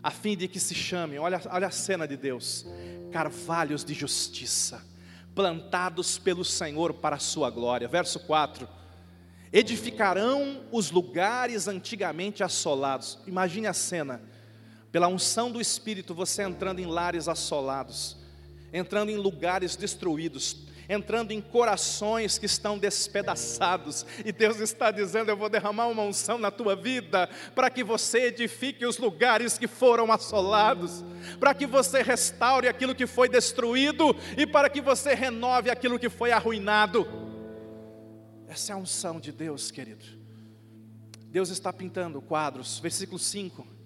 a 0.01 0.12
fim 0.12 0.36
de 0.36 0.48
que 0.48 0.60
se 0.60 0.74
chame, 0.74 1.20
olha, 1.20 1.41
olha 1.50 1.68
a 1.68 1.72
cena 1.72 2.08
de 2.08 2.15
Deus, 2.15 2.65
carvalhos 3.12 3.84
de 3.84 3.94
justiça, 3.94 4.84
plantados 5.36 6.18
pelo 6.18 6.46
Senhor 6.46 6.94
para 6.94 7.18
a 7.18 7.20
sua 7.20 7.50
glória. 7.50 7.88
Verso 7.88 8.20
4: 8.22 8.68
edificarão 9.51 10.62
os 10.72 10.91
lugares 10.91 11.68
antigamente 11.68 12.44
assolados. 12.44 13.18
Imagine 13.25 13.68
a 13.68 13.74
cena, 13.74 14.22
pela 14.91 15.08
unção 15.08 15.51
do 15.51 15.60
Espírito, 15.60 16.13
você 16.13 16.44
entrando 16.44 16.79
em 16.79 16.86
lares 16.86 17.27
assolados, 17.27 18.18
entrando 18.72 19.10
em 19.10 19.18
lugares 19.18 19.75
destruídos, 19.75 20.56
entrando 20.89 21.31
em 21.31 21.39
corações 21.39 22.39
que 22.39 22.48
estão 22.48 22.77
despedaçados, 22.77 24.05
e 24.25 24.31
Deus 24.31 24.60
está 24.60 24.89
dizendo: 24.89 25.29
Eu 25.29 25.38
vou 25.38 25.48
derramar 25.48 25.88
uma 25.88 26.01
unção 26.01 26.39
na 26.39 26.50
tua 26.50 26.75
vida, 26.75 27.29
para 27.53 27.69
que 27.69 27.84
você 27.84 28.25
edifique 28.25 28.86
os 28.86 28.98
lugares 28.98 29.58
que 29.58 29.67
foram 29.67 30.12
assolados, 30.12 31.05
para 31.39 31.53
que 31.53 31.67
você 31.67 32.01
restaure 32.01 32.67
aquilo 32.67 32.96
que 32.96 33.05
foi 33.05 33.29
destruído 33.29 34.15
e 34.36 34.48
para 34.48 34.69
que 34.69 34.81
você 34.81 35.13
renove 35.13 35.69
aquilo 35.69 36.00
que 36.00 36.10
foi 36.10 36.31
arruinado. 36.31 37.08
Essa 38.48 38.72
é 38.72 38.75
a 38.75 38.77
unção 38.77 39.19
de 39.19 39.31
Deus, 39.31 39.69
querido. 39.69 40.03
Deus 41.27 41.50
está 41.50 41.72
pintando 41.72 42.19
quadros, 42.19 42.79
versículo 42.79 43.19
5 43.19 43.79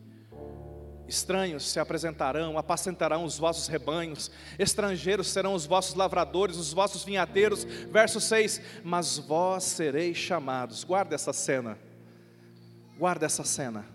Estranhos 1.07 1.69
se 1.69 1.79
apresentarão, 1.79 2.57
apacentarão 2.57 3.25
os 3.25 3.37
vossos 3.37 3.67
rebanhos, 3.67 4.31
estrangeiros 4.57 5.27
serão 5.27 5.53
os 5.53 5.65
vossos 5.65 5.95
lavradores, 5.95 6.55
os 6.57 6.71
vossos 6.71 7.03
vinhateiros. 7.03 7.65
Verso 7.65 8.21
6: 8.21 8.61
Mas 8.83 9.17
vós 9.17 9.63
sereis 9.63 10.17
chamados. 10.17 10.83
Guarda 10.83 11.13
essa 11.15 11.33
cena, 11.33 11.77
guarda 12.97 13.25
essa 13.25 13.43
cena, 13.43 13.85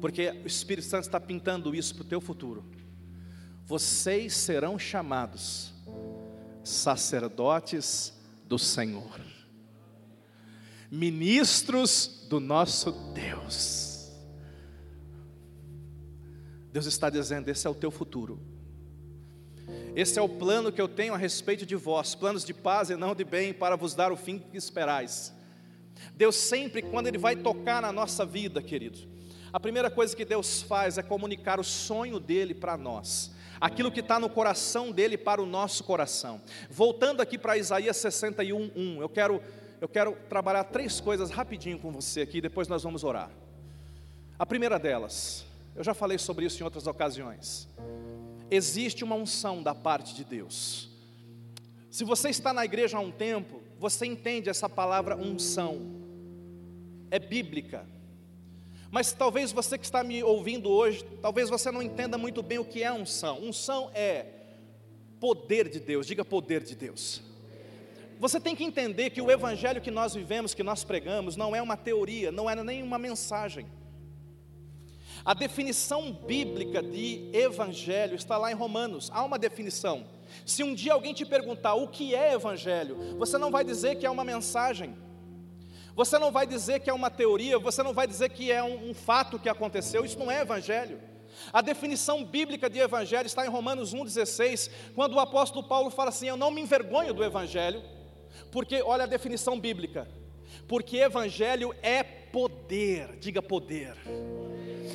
porque 0.00 0.30
o 0.44 0.46
Espírito 0.46 0.86
Santo 0.86 1.04
está 1.04 1.18
pintando 1.18 1.74
isso 1.74 1.94
para 1.94 2.04
o 2.04 2.08
teu 2.08 2.20
futuro. 2.20 2.64
Vocês 3.66 4.34
serão 4.34 4.78
chamados 4.78 5.72
sacerdotes 6.62 8.12
do 8.46 8.58
Senhor, 8.58 9.20
ministros 10.90 12.26
do 12.28 12.38
nosso 12.38 12.92
Deus. 13.12 13.89
Deus 16.72 16.86
está 16.86 17.10
dizendo: 17.10 17.48
esse 17.48 17.66
é 17.66 17.70
o 17.70 17.74
teu 17.74 17.90
futuro. 17.90 18.40
Esse 19.94 20.18
é 20.18 20.22
o 20.22 20.28
plano 20.28 20.70
que 20.70 20.80
eu 20.80 20.88
tenho 20.88 21.14
a 21.14 21.16
respeito 21.16 21.66
de 21.66 21.74
vós, 21.74 22.14
planos 22.14 22.44
de 22.44 22.54
paz 22.54 22.90
e 22.90 22.96
não 22.96 23.14
de 23.14 23.24
bem, 23.24 23.52
para 23.52 23.76
vos 23.76 23.94
dar 23.94 24.12
o 24.12 24.16
fim 24.16 24.38
que 24.38 24.56
esperais. 24.56 25.32
Deus 26.14 26.36
sempre, 26.36 26.80
quando 26.80 27.08
Ele 27.08 27.18
vai 27.18 27.36
tocar 27.36 27.82
na 27.82 27.92
nossa 27.92 28.24
vida, 28.24 28.62
querido, 28.62 28.98
a 29.52 29.58
primeira 29.58 29.90
coisa 29.90 30.14
que 30.14 30.24
Deus 30.24 30.62
faz 30.62 30.96
é 30.96 31.02
comunicar 31.02 31.58
o 31.58 31.64
sonho 31.64 32.20
dele 32.20 32.54
para 32.54 32.76
nós, 32.76 33.32
aquilo 33.60 33.90
que 33.90 34.00
está 34.00 34.18
no 34.18 34.30
coração 34.30 34.92
dele 34.92 35.18
para 35.18 35.42
o 35.42 35.46
nosso 35.46 35.82
coração. 35.82 36.40
Voltando 36.70 37.20
aqui 37.20 37.36
para 37.36 37.58
Isaías 37.58 37.96
61, 37.96 38.70
1, 38.76 39.02
eu 39.02 39.08
quero, 39.08 39.42
eu 39.80 39.88
quero 39.88 40.16
trabalhar 40.28 40.64
três 40.64 41.00
coisas 41.00 41.30
rapidinho 41.30 41.78
com 41.78 41.90
você 41.90 42.20
aqui, 42.20 42.40
depois 42.40 42.68
nós 42.68 42.84
vamos 42.84 43.02
orar. 43.02 43.30
A 44.38 44.46
primeira 44.46 44.78
delas, 44.78 45.44
eu 45.80 45.84
já 45.84 45.94
falei 45.94 46.18
sobre 46.18 46.44
isso 46.44 46.60
em 46.60 46.62
outras 46.62 46.86
ocasiões. 46.86 47.66
Existe 48.50 49.02
uma 49.02 49.14
unção 49.14 49.62
da 49.62 49.74
parte 49.74 50.14
de 50.14 50.24
Deus. 50.24 50.90
Se 51.90 52.04
você 52.04 52.28
está 52.28 52.52
na 52.52 52.66
igreja 52.66 52.98
há 52.98 53.00
um 53.00 53.10
tempo, 53.10 53.62
você 53.78 54.04
entende 54.04 54.50
essa 54.50 54.68
palavra 54.68 55.16
unção. 55.16 55.80
É 57.10 57.18
bíblica. 57.18 57.86
Mas 58.90 59.14
talvez 59.14 59.52
você 59.52 59.78
que 59.78 59.86
está 59.86 60.04
me 60.04 60.22
ouvindo 60.22 60.68
hoje, 60.68 61.02
talvez 61.22 61.48
você 61.48 61.70
não 61.70 61.80
entenda 61.80 62.18
muito 62.18 62.42
bem 62.42 62.58
o 62.58 62.64
que 62.66 62.82
é 62.82 62.92
unção. 62.92 63.42
Unção 63.42 63.90
é 63.94 64.26
poder 65.18 65.66
de 65.70 65.80
Deus, 65.80 66.06
diga 66.06 66.26
poder 66.26 66.62
de 66.62 66.76
Deus. 66.76 67.22
Você 68.18 68.38
tem 68.38 68.54
que 68.54 68.64
entender 68.64 69.08
que 69.08 69.22
o 69.22 69.30
evangelho 69.30 69.80
que 69.80 69.90
nós 69.90 70.14
vivemos, 70.14 70.52
que 70.52 70.62
nós 70.62 70.84
pregamos, 70.84 71.36
não 71.36 71.56
é 71.56 71.62
uma 71.62 71.78
teoria, 71.78 72.30
não 72.30 72.50
é 72.50 72.62
nem 72.62 72.82
uma 72.82 72.98
mensagem. 72.98 73.79
A 75.24 75.34
definição 75.34 76.12
bíblica 76.12 76.82
de 76.82 77.28
evangelho 77.32 78.14
está 78.14 78.38
lá 78.38 78.50
em 78.50 78.54
Romanos. 78.54 79.10
Há 79.12 79.22
uma 79.22 79.38
definição. 79.38 80.06
Se 80.46 80.62
um 80.62 80.74
dia 80.74 80.92
alguém 80.92 81.12
te 81.12 81.24
perguntar 81.24 81.74
o 81.74 81.88
que 81.88 82.14
é 82.14 82.32
evangelho, 82.32 83.16
você 83.18 83.36
não 83.36 83.50
vai 83.50 83.64
dizer 83.64 83.96
que 83.96 84.06
é 84.06 84.10
uma 84.10 84.24
mensagem. 84.24 84.96
Você 85.94 86.18
não 86.18 86.30
vai 86.30 86.46
dizer 86.46 86.80
que 86.80 86.88
é 86.88 86.94
uma 86.94 87.10
teoria, 87.10 87.58
você 87.58 87.82
não 87.82 87.92
vai 87.92 88.06
dizer 88.06 88.30
que 88.30 88.50
é 88.50 88.62
um, 88.62 88.90
um 88.90 88.94
fato 88.94 89.38
que 89.38 89.48
aconteceu, 89.48 90.04
isso 90.04 90.18
não 90.18 90.30
é 90.30 90.40
evangelho. 90.40 91.00
A 91.52 91.60
definição 91.60 92.24
bíblica 92.24 92.70
de 92.70 92.78
evangelho 92.78 93.26
está 93.26 93.44
em 93.44 93.48
Romanos 93.48 93.94
1,16, 93.94 94.70
quando 94.94 95.14
o 95.14 95.20
apóstolo 95.20 95.66
Paulo 95.66 95.90
fala 95.90 96.10
assim: 96.10 96.28
Eu 96.28 96.36
não 96.36 96.50
me 96.50 96.60
envergonho 96.60 97.12
do 97.12 97.24
evangelho, 97.24 97.82
porque, 98.50 98.82
olha 98.82 99.04
a 99.04 99.06
definição 99.06 99.58
bíblica, 99.58 100.08
porque 100.68 100.98
evangelho 100.98 101.74
é 101.82 102.02
poder, 102.02 103.16
diga 103.18 103.42
poder. 103.42 103.96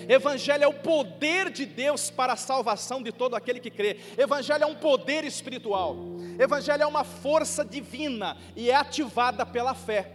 Evangelho 0.07 0.63
é 0.63 0.67
o 0.67 0.73
poder 0.73 1.49
de 1.49 1.65
Deus 1.65 2.09
para 2.09 2.33
a 2.33 2.37
salvação 2.37 3.01
de 3.01 3.11
todo 3.11 3.35
aquele 3.35 3.59
que 3.59 3.71
crê. 3.71 3.97
Evangelho 4.17 4.63
é 4.63 4.67
um 4.67 4.75
poder 4.75 5.23
espiritual. 5.23 5.97
Evangelho 6.39 6.83
é 6.83 6.87
uma 6.87 7.03
força 7.03 7.63
divina 7.63 8.37
e 8.55 8.69
é 8.69 8.75
ativada 8.75 9.45
pela 9.45 9.73
fé. 9.73 10.11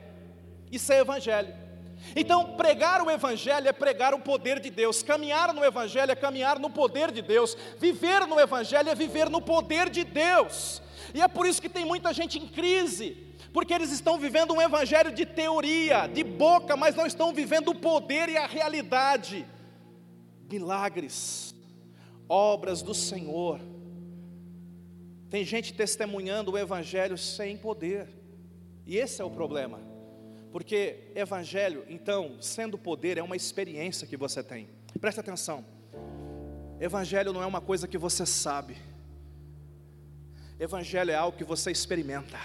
Isso 0.70 0.92
é 0.92 1.00
evangelho. 1.00 1.52
Então, 2.16 2.54
pregar 2.56 3.02
o 3.02 3.10
Evangelho 3.10 3.68
é 3.68 3.72
pregar 3.72 4.14
o 4.14 4.20
poder 4.20 4.58
de 4.58 4.70
Deus, 4.70 5.02
caminhar 5.02 5.52
no 5.52 5.64
Evangelho 5.64 6.10
é 6.10 6.16
caminhar 6.16 6.58
no 6.58 6.70
poder 6.70 7.10
de 7.10 7.20
Deus, 7.20 7.56
viver 7.78 8.26
no 8.26 8.40
Evangelho 8.40 8.88
é 8.88 8.94
viver 8.94 9.28
no 9.28 9.40
poder 9.40 9.90
de 9.90 10.02
Deus, 10.02 10.80
e 11.12 11.20
é 11.20 11.28
por 11.28 11.46
isso 11.46 11.60
que 11.60 11.68
tem 11.68 11.84
muita 11.84 12.12
gente 12.12 12.38
em 12.38 12.46
crise, 12.46 13.16
porque 13.52 13.74
eles 13.74 13.92
estão 13.92 14.18
vivendo 14.18 14.54
um 14.54 14.62
Evangelho 14.62 15.12
de 15.12 15.26
teoria, 15.26 16.06
de 16.06 16.24
boca, 16.24 16.76
mas 16.76 16.94
não 16.94 17.06
estão 17.06 17.34
vivendo 17.34 17.68
o 17.68 17.74
poder 17.74 18.28
e 18.28 18.36
a 18.36 18.46
realidade 18.46 19.46
milagres, 20.50 21.54
obras 22.28 22.82
do 22.82 22.94
Senhor. 22.94 23.60
Tem 25.28 25.44
gente 25.44 25.72
testemunhando 25.72 26.52
o 26.52 26.58
Evangelho 26.58 27.16
sem 27.16 27.56
poder, 27.56 28.08
e 28.84 28.96
esse 28.96 29.22
é 29.22 29.24
o 29.24 29.30
problema, 29.30 29.80
porque 30.50 31.12
Evangelho, 31.14 31.84
então, 31.88 32.40
sendo 32.40 32.76
poder, 32.76 33.16
é 33.16 33.22
uma 33.22 33.36
experiência 33.36 34.06
que 34.06 34.16
você 34.16 34.42
tem. 34.42 34.68
Preste 35.00 35.20
atenção: 35.20 35.64
Evangelho 36.80 37.32
não 37.32 37.42
é 37.42 37.46
uma 37.46 37.60
coisa 37.60 37.86
que 37.86 37.96
você 37.96 38.26
sabe, 38.26 38.76
Evangelho 40.58 41.12
é 41.12 41.14
algo 41.14 41.38
que 41.38 41.44
você 41.44 41.70
experimenta. 41.70 42.38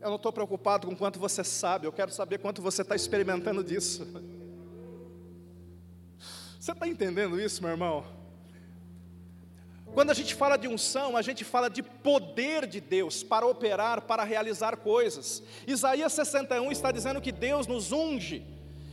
Eu 0.00 0.10
não 0.10 0.16
estou 0.16 0.32
preocupado 0.32 0.86
com 0.86 0.94
quanto 0.94 1.18
você 1.18 1.42
sabe, 1.42 1.86
eu 1.86 1.92
quero 1.92 2.10
saber 2.12 2.38
quanto 2.38 2.62
você 2.62 2.82
está 2.82 2.94
experimentando 2.94 3.64
disso. 3.64 4.06
Você 6.58 6.72
está 6.72 6.86
entendendo 6.86 7.40
isso, 7.40 7.62
meu 7.62 7.70
irmão? 7.70 8.04
Quando 9.94 10.10
a 10.10 10.14
gente 10.14 10.34
fala 10.34 10.56
de 10.56 10.68
unção, 10.68 11.16
a 11.16 11.22
gente 11.22 11.44
fala 11.44 11.68
de 11.68 11.82
poder 11.82 12.66
de 12.66 12.80
Deus 12.80 13.22
para 13.22 13.46
operar, 13.46 14.02
para 14.02 14.22
realizar 14.22 14.76
coisas. 14.76 15.42
Isaías 15.66 16.12
61 16.12 16.70
está 16.70 16.92
dizendo 16.92 17.20
que 17.20 17.32
Deus 17.32 17.66
nos 17.66 17.90
unge. 17.90 18.46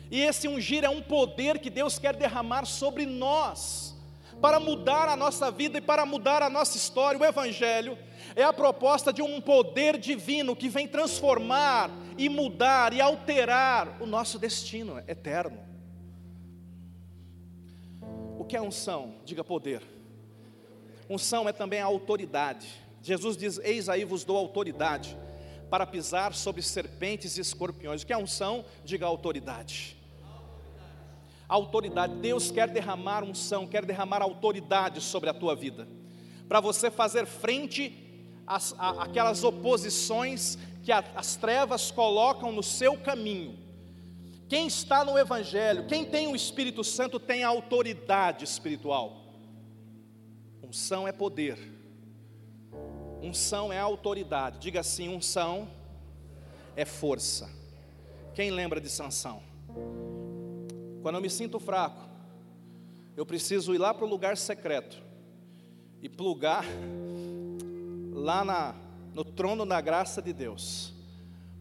E 0.09 0.21
esse 0.21 0.47
ungir 0.47 0.83
é 0.83 0.89
um 0.89 1.01
poder 1.01 1.59
que 1.59 1.69
Deus 1.69 1.99
quer 1.99 2.15
derramar 2.15 2.65
sobre 2.65 3.05
nós, 3.05 3.94
para 4.41 4.59
mudar 4.59 5.07
a 5.07 5.15
nossa 5.15 5.49
vida 5.49 5.77
e 5.77 5.81
para 5.81 6.05
mudar 6.05 6.41
a 6.41 6.49
nossa 6.49 6.77
história. 6.77 7.19
O 7.19 7.25
Evangelho 7.25 7.97
é 8.35 8.43
a 8.43 8.53
proposta 8.53 9.11
de 9.11 9.21
um 9.21 9.39
poder 9.41 9.97
divino 9.97 10.55
que 10.55 10.69
vem 10.69 10.87
transformar 10.87 11.89
e 12.17 12.29
mudar 12.29 12.93
e 12.93 13.01
alterar 13.01 14.01
o 14.01 14.05
nosso 14.05 14.37
destino 14.37 14.99
eterno. 15.07 15.59
O 18.37 18.45
que 18.45 18.55
é 18.55 18.61
unção? 18.61 19.15
Diga 19.25 19.43
poder. 19.43 19.81
Unção 21.09 21.47
é 21.47 21.53
também 21.53 21.81
a 21.81 21.85
autoridade. 21.85 22.67
Jesus 23.01 23.37
diz: 23.37 23.59
Eis 23.59 23.89
aí 23.89 24.03
vos 24.03 24.23
dou 24.23 24.37
autoridade 24.37 25.17
para 25.69 25.85
pisar 25.85 26.33
sobre 26.33 26.61
serpentes 26.61 27.37
e 27.37 27.41
escorpiões. 27.41 28.03
O 28.03 28.05
que 28.05 28.13
é 28.13 28.17
unção? 28.17 28.65
Diga 28.83 29.05
autoridade. 29.05 29.94
Autoridade. 31.47 32.15
Deus 32.15 32.49
quer 32.51 32.69
derramar 32.69 33.23
unção, 33.23 33.67
quer 33.67 33.85
derramar 33.85 34.21
autoridade 34.21 35.01
sobre 35.01 35.29
a 35.29 35.33
tua 35.33 35.55
vida, 35.55 35.87
para 36.47 36.59
você 36.59 36.89
fazer 36.89 37.25
frente 37.25 37.95
às, 38.47 38.75
àquelas 38.77 39.43
oposições 39.43 40.57
que 40.83 40.91
a, 40.91 41.03
as 41.15 41.35
trevas 41.35 41.91
colocam 41.91 42.51
no 42.51 42.63
seu 42.63 42.97
caminho. 42.97 43.57
Quem 44.47 44.67
está 44.67 45.03
no 45.03 45.17
Evangelho, 45.17 45.87
quem 45.87 46.05
tem 46.05 46.27
o 46.27 46.35
Espírito 46.35 46.83
Santo, 46.83 47.19
tem 47.19 47.43
autoridade 47.43 48.43
espiritual. 48.43 49.23
Unção 50.61 51.07
é 51.07 51.11
poder, 51.11 51.57
unção 53.21 53.73
é 53.73 53.79
autoridade. 53.79 54.59
Diga 54.59 54.81
assim: 54.81 55.09
unção 55.09 55.67
é 56.75 56.85
força. 56.85 57.49
Quem 58.33 58.51
lembra 58.51 58.81
de 58.81 58.89
Sansão? 58.89 59.41
Quando 61.05 61.17
eu 61.17 61.21
me 61.21 61.29
sinto 61.29 61.59
fraco, 61.59 62.01
eu 63.15 63.27
preciso 63.27 63.75
ir 63.75 63.77
lá 63.77 63.93
para 63.93 64.05
o 64.05 64.09
lugar 64.09 64.35
secreto 64.35 65.03
e 66.01 66.09
plugar 66.09 66.65
lá 68.11 68.43
na, 68.43 68.73
no 69.13 69.23
trono 69.23 69.67
da 69.67 69.79
graça 69.79 70.19
de 70.19 70.33
Deus, 70.33 70.95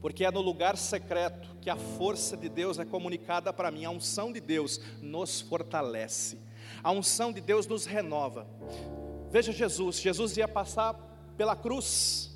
porque 0.01 0.25
é 0.25 0.31
no 0.31 0.41
lugar 0.41 0.79
secreto 0.79 1.47
que 1.61 1.69
a 1.69 1.77
força 1.77 2.39
de 2.39 2.49
Deus 2.49 2.79
é 2.79 2.87
comunicada 2.87 3.53
para 3.53 3.71
mim, 3.71 3.85
a 3.85 3.91
unção 3.91 4.33
de 4.33 4.41
Deus 4.41 4.81
nos 5.03 5.43
fortalece, 5.43 6.39
a 6.83 6.91
unção 6.91 7.31
de 7.31 7.43
Deus 7.43 7.67
nos 7.67 7.85
renova. 7.85 8.47
Veja 9.31 9.53
Jesus, 9.53 10.01
Jesus 10.01 10.39
ia 10.39 10.49
passar 10.49 10.95
pela 11.37 11.55
cruz, 11.55 12.35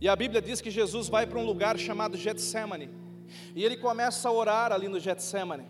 e 0.00 0.08
a 0.08 0.16
Bíblia 0.16 0.40
diz 0.40 0.62
que 0.62 0.70
Jesus 0.70 1.06
vai 1.06 1.26
para 1.26 1.38
um 1.38 1.44
lugar 1.44 1.78
chamado 1.78 2.16
Getsemane, 2.16 3.04
e 3.54 3.64
ele 3.64 3.76
começa 3.76 4.28
a 4.28 4.32
orar 4.32 4.72
ali 4.72 4.88
no 4.88 5.00
Getsemane. 5.00 5.66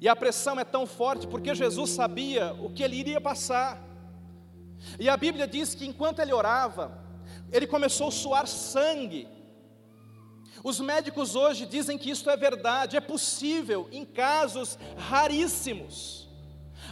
E 0.00 0.08
a 0.08 0.16
pressão 0.16 0.58
é 0.58 0.64
tão 0.64 0.86
forte 0.86 1.26
porque 1.26 1.54
Jesus 1.54 1.90
sabia 1.90 2.52
o 2.54 2.70
que 2.70 2.82
ele 2.82 2.96
iria 2.96 3.20
passar. 3.20 3.80
E 4.98 5.08
a 5.08 5.16
Bíblia 5.16 5.46
diz 5.46 5.74
que 5.74 5.86
enquanto 5.86 6.18
ele 6.18 6.32
orava, 6.32 6.98
ele 7.52 7.66
começou 7.66 8.08
a 8.08 8.10
suar 8.10 8.46
sangue. 8.46 9.28
Os 10.64 10.80
médicos 10.80 11.34
hoje 11.34 11.66
dizem 11.66 11.96
que 11.96 12.10
isso 12.10 12.28
é 12.28 12.36
verdade, 12.36 12.96
é 12.96 13.00
possível 13.00 13.88
em 13.92 14.04
casos 14.04 14.78
raríssimos. 14.96 16.28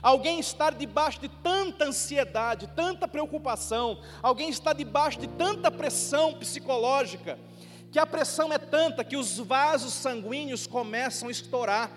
Alguém 0.02 0.38
estar 0.38 0.72
debaixo 0.74 1.20
de 1.20 1.28
tanta 1.28 1.84
ansiedade, 1.84 2.70
tanta 2.74 3.06
preocupação, 3.06 4.00
alguém 4.22 4.48
está 4.48 4.72
debaixo 4.72 5.18
de 5.18 5.26
tanta 5.26 5.70
pressão 5.70 6.34
psicológica, 6.34 7.38
que 7.90 7.98
a 7.98 8.06
pressão 8.06 8.52
é 8.52 8.58
tanta 8.58 9.04
que 9.04 9.16
os 9.16 9.38
vasos 9.38 9.92
sanguíneos 9.92 10.66
começam 10.66 11.28
a 11.28 11.32
estourar 11.32 11.90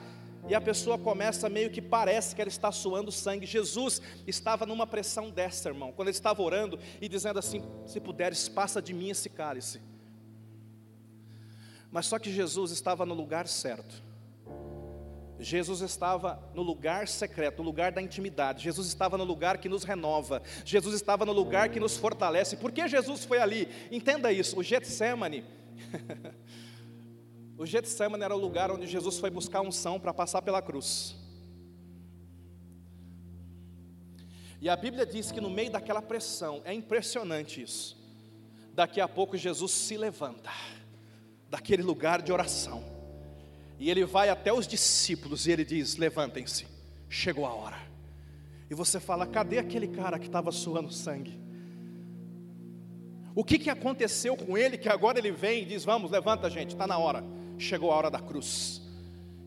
e 0.47 0.53
a 0.53 0.59
pessoa 0.59 0.97
começa 0.97 1.47
meio 1.47 1.69
que 1.69 1.81
parece 1.81 2.35
que 2.35 2.41
ela 2.41 2.49
está 2.49 2.71
suando 2.71 3.11
sangue. 3.11 3.45
Jesus 3.45 4.01
estava 4.27 4.65
numa 4.65 4.85
pressão 4.85 5.29
dessa, 5.29 5.69
irmão, 5.69 5.93
quando 5.93 6.09
ele 6.09 6.15
estava 6.15 6.41
orando 6.41 6.79
e 6.99 7.07
dizendo 7.07 7.39
assim: 7.39 7.63
Se 7.85 7.99
puderes, 7.99 8.49
passa 8.49 8.81
de 8.81 8.93
mim 8.93 9.09
esse 9.09 9.29
cálice. 9.29 9.81
Mas 11.91 12.07
só 12.07 12.17
que 12.17 12.31
Jesus 12.31 12.71
estava 12.71 13.05
no 13.05 13.13
lugar 13.13 13.47
certo. 13.47 14.01
Jesus 15.39 15.81
estava 15.81 16.41
no 16.53 16.61
lugar 16.61 17.07
secreto, 17.07 17.57
no 17.59 17.63
lugar 17.63 17.91
da 17.91 18.01
intimidade. 18.01 18.63
Jesus 18.63 18.87
estava 18.87 19.17
no 19.17 19.23
lugar 19.23 19.57
que 19.57 19.69
nos 19.69 19.83
renova. 19.83 20.41
Jesus 20.65 20.95
estava 20.95 21.25
no 21.25 21.33
lugar 21.33 21.69
que 21.69 21.79
nos 21.79 21.97
fortalece. 21.97 22.55
Por 22.55 22.71
que 22.71 22.87
Jesus 22.87 23.25
foi 23.25 23.39
ali? 23.39 23.67
Entenda 23.91 24.31
isso. 24.31 24.57
O 24.57 24.63
Getsemane 24.63 25.43
O 27.57 27.65
Getsemane 27.65 28.23
era 28.23 28.35
o 28.35 28.39
lugar 28.39 28.71
onde 28.71 28.87
Jesus 28.87 29.19
foi 29.19 29.29
buscar 29.29 29.61
unção 29.61 29.99
para 29.99 30.13
passar 30.13 30.41
pela 30.41 30.61
cruz. 30.61 31.15
E 34.59 34.69
a 34.69 34.75
Bíblia 34.75 35.05
diz 35.05 35.31
que 35.31 35.41
no 35.41 35.49
meio 35.49 35.69
daquela 35.69 36.01
pressão, 36.01 36.61
é 36.65 36.73
impressionante 36.73 37.61
isso. 37.61 38.01
Daqui 38.73 38.99
a 38.99 39.07
pouco 39.07 39.37
Jesus 39.37 39.71
se 39.71 39.97
levanta 39.97 40.49
daquele 41.49 41.83
lugar 41.83 42.21
de 42.21 42.31
oração. 42.31 42.83
E 43.77 43.89
ele 43.89 44.05
vai 44.05 44.29
até 44.29 44.51
os 44.51 44.65
discípulos 44.67 45.45
e 45.45 45.51
ele 45.51 45.65
diz: 45.65 45.95
"Levantem-se, 45.97 46.65
chegou 47.09 47.45
a 47.45 47.53
hora". 47.53 47.77
E 48.69 48.73
você 48.73 48.99
fala: 48.99 49.27
"Cadê 49.27 49.59
aquele 49.59 49.87
cara 49.87 50.17
que 50.17 50.27
estava 50.27 50.51
suando 50.51 50.91
sangue?" 50.91 51.42
O 53.35 53.43
que, 53.43 53.57
que 53.57 53.69
aconteceu 53.69 54.35
com 54.37 54.57
ele 54.57 54.77
que 54.77 54.89
agora 54.89 55.17
ele 55.17 55.31
vem 55.31 55.63
e 55.63 55.65
diz: 55.65 55.83
Vamos, 55.83 56.11
levanta, 56.11 56.49
gente, 56.49 56.71
está 56.71 56.85
na 56.85 56.97
hora 56.97 57.23
chegou 57.57 57.91
a 57.91 57.95
hora 57.95 58.11
da 58.11 58.19
cruz. 58.19 58.81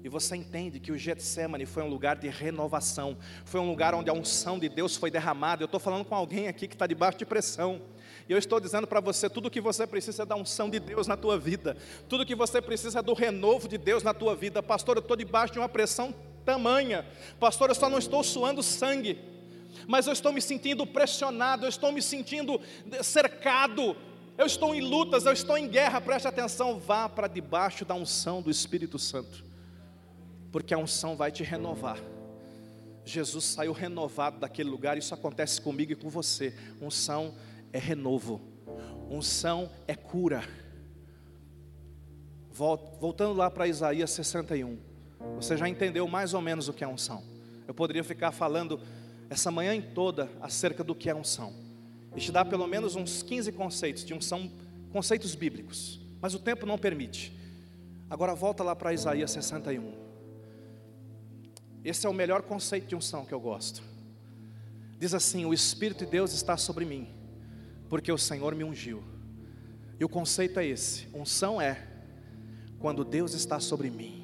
E 0.03 0.09
você 0.09 0.37
entende 0.37 0.79
que 0.79 0.93
o 0.93 0.99
Getsemane 0.99 1.67
foi 1.67 1.83
um 1.83 1.89
lugar 1.89 2.17
de 2.17 2.29
renovação, 2.29 3.17
foi 3.45 3.61
um 3.61 3.69
lugar 3.69 3.93
onde 3.93 4.09
a 4.09 4.13
unção 4.13 4.57
de 4.57 4.69
Deus 4.69 4.97
foi 4.97 5.11
derramada. 5.11 5.63
Eu 5.63 5.67
estou 5.67 5.81
falando 5.81 6.05
com 6.05 6.15
alguém 6.15 6.47
aqui 6.47 6.69
que 6.69 6.75
está 6.75 6.87
debaixo 6.87 7.19
de 7.19 7.27
pressão. 7.27 7.83
E 8.29 8.33
eu 8.33 8.39
estou 8.39 8.61
dizendo 8.61 8.87
para 8.87 9.01
você: 9.01 9.29
tudo 9.29 9.51
que 9.51 9.61
você 9.61 9.87
precisa 9.87 10.23
é 10.23 10.27
da 10.27 10.37
unção 10.37 10.71
de 10.71 10.79
Deus 10.79 11.09
na 11.09 11.17
tua 11.17 11.37
vida, 11.37 11.77
tudo 12.09 12.25
que 12.25 12.37
você 12.37 12.63
precisa 12.63 13.01
é 13.01 13.03
do 13.03 13.15
renovo 13.15 13.69
de 13.69 13.77
Deus 13.77 14.03
na 14.03 14.15
tua 14.15 14.37
vida. 14.37 14.63
Pastor, 14.63 14.97
eu 14.97 15.01
estou 15.01 15.17
debaixo 15.17 15.53
de 15.53 15.59
uma 15.59 15.69
pressão 15.69 16.15
tamanha, 16.45 17.05
pastor, 17.41 17.71
eu 17.71 17.75
só 17.75 17.91
não 17.91 17.99
estou 17.99 18.23
suando 18.23 18.63
sangue, 18.63 19.19
mas 19.87 20.07
eu 20.07 20.13
estou 20.13 20.33
me 20.33 20.41
sentindo 20.41 20.87
pressionado, 20.87 21.65
eu 21.65 21.69
estou 21.69 21.93
me 21.93 22.03
sentindo 22.03 22.61
cercado, 23.03 23.97
eu 24.39 24.47
estou 24.47 24.75
em 24.75 24.81
lutas, 24.81 25.25
eu 25.25 25.33
estou 25.33 25.57
em 25.57 25.69
guerra, 25.69 26.01
preste 26.01 26.29
atenção, 26.29 26.79
vá 26.79 27.09
para 27.09 27.27
debaixo 27.27 27.85
da 27.85 27.95
unção 27.95 28.43
do 28.43 28.51
Espírito 28.51 28.99
Santo, 28.99 29.45
porque 30.53 30.75
a 30.75 30.79
unção 30.79 31.17
vai 31.17 31.31
te 31.31 31.43
renovar. 31.43 31.99
Jesus 33.05 33.45
saiu 33.45 33.73
renovado 33.73 34.41
daquele 34.41 34.69
lugar, 34.69 34.99
isso 34.99 35.15
acontece 35.15 35.61
comigo 35.61 35.93
e 35.93 35.95
com 35.95 36.11
você. 36.11 36.53
Unção 36.83 37.37
é 37.73 37.79
renovo, 37.79 38.41
unção 39.09 39.71
é 39.87 39.95
cura. 39.95 40.43
Voltando 42.51 43.35
lá 43.35 43.49
para 43.49 43.69
Isaías 43.69 44.11
61, 44.11 44.79
você 45.37 45.57
já 45.57 45.69
entendeu 45.69 46.09
mais 46.09 46.35
ou 46.35 46.41
menos 46.41 46.69
o 46.69 46.73
que 46.73 46.83
é 46.83 46.89
unção. 46.89 47.23
Eu 47.69 47.75
poderia 47.75 48.03
ficar 48.03 48.33
falando 48.33 48.81
essa 49.29 49.51
manhã 49.51 49.81
toda 49.81 50.31
acerca 50.41 50.85
do 50.85 50.95
que 50.95 51.11
é 51.11 51.15
unção 51.15 51.53
e 52.17 52.21
te 52.21 52.33
dá 52.33 52.45
pelo 52.45 52.67
menos 52.67 52.97
uns 52.97 53.23
15 53.23 53.53
conceitos 53.53 54.05
de 54.05 54.15
unção, 54.15 54.51
conceitos 54.91 55.35
bíblicos, 55.35 56.01
mas 56.21 56.35
o 56.35 56.39
tempo 56.39 56.65
não 56.65 56.79
permite. 56.79 57.33
Agora 58.09 58.35
volta 58.35 58.65
lá 58.65 58.75
para 58.75 58.95
Isaías 58.95 59.31
61. 59.33 59.93
Esse 61.85 62.07
é 62.07 62.09
o 62.09 62.15
melhor 62.15 62.43
conceito 62.43 62.87
de 62.87 62.97
unção 62.97 63.25
que 63.25 63.35
eu 63.35 63.41
gosto. 63.41 63.83
Diz 64.99 65.13
assim: 65.13 65.45
O 65.45 65.53
Espírito 65.53 66.05
de 66.05 66.11
Deus 66.11 66.33
está 66.33 66.57
sobre 66.57 66.85
mim, 66.85 67.09
porque 67.89 68.11
o 68.11 68.19
Senhor 68.19 68.55
me 68.55 68.65
ungiu. 68.65 69.05
E 70.01 70.05
o 70.05 70.09
conceito 70.09 70.59
é 70.59 70.67
esse: 70.67 71.07
unção 71.13 71.61
é 71.61 71.87
quando 72.79 73.05
Deus 73.05 73.35
está 73.35 73.61
sobre 73.61 73.91
mim. 73.91 74.23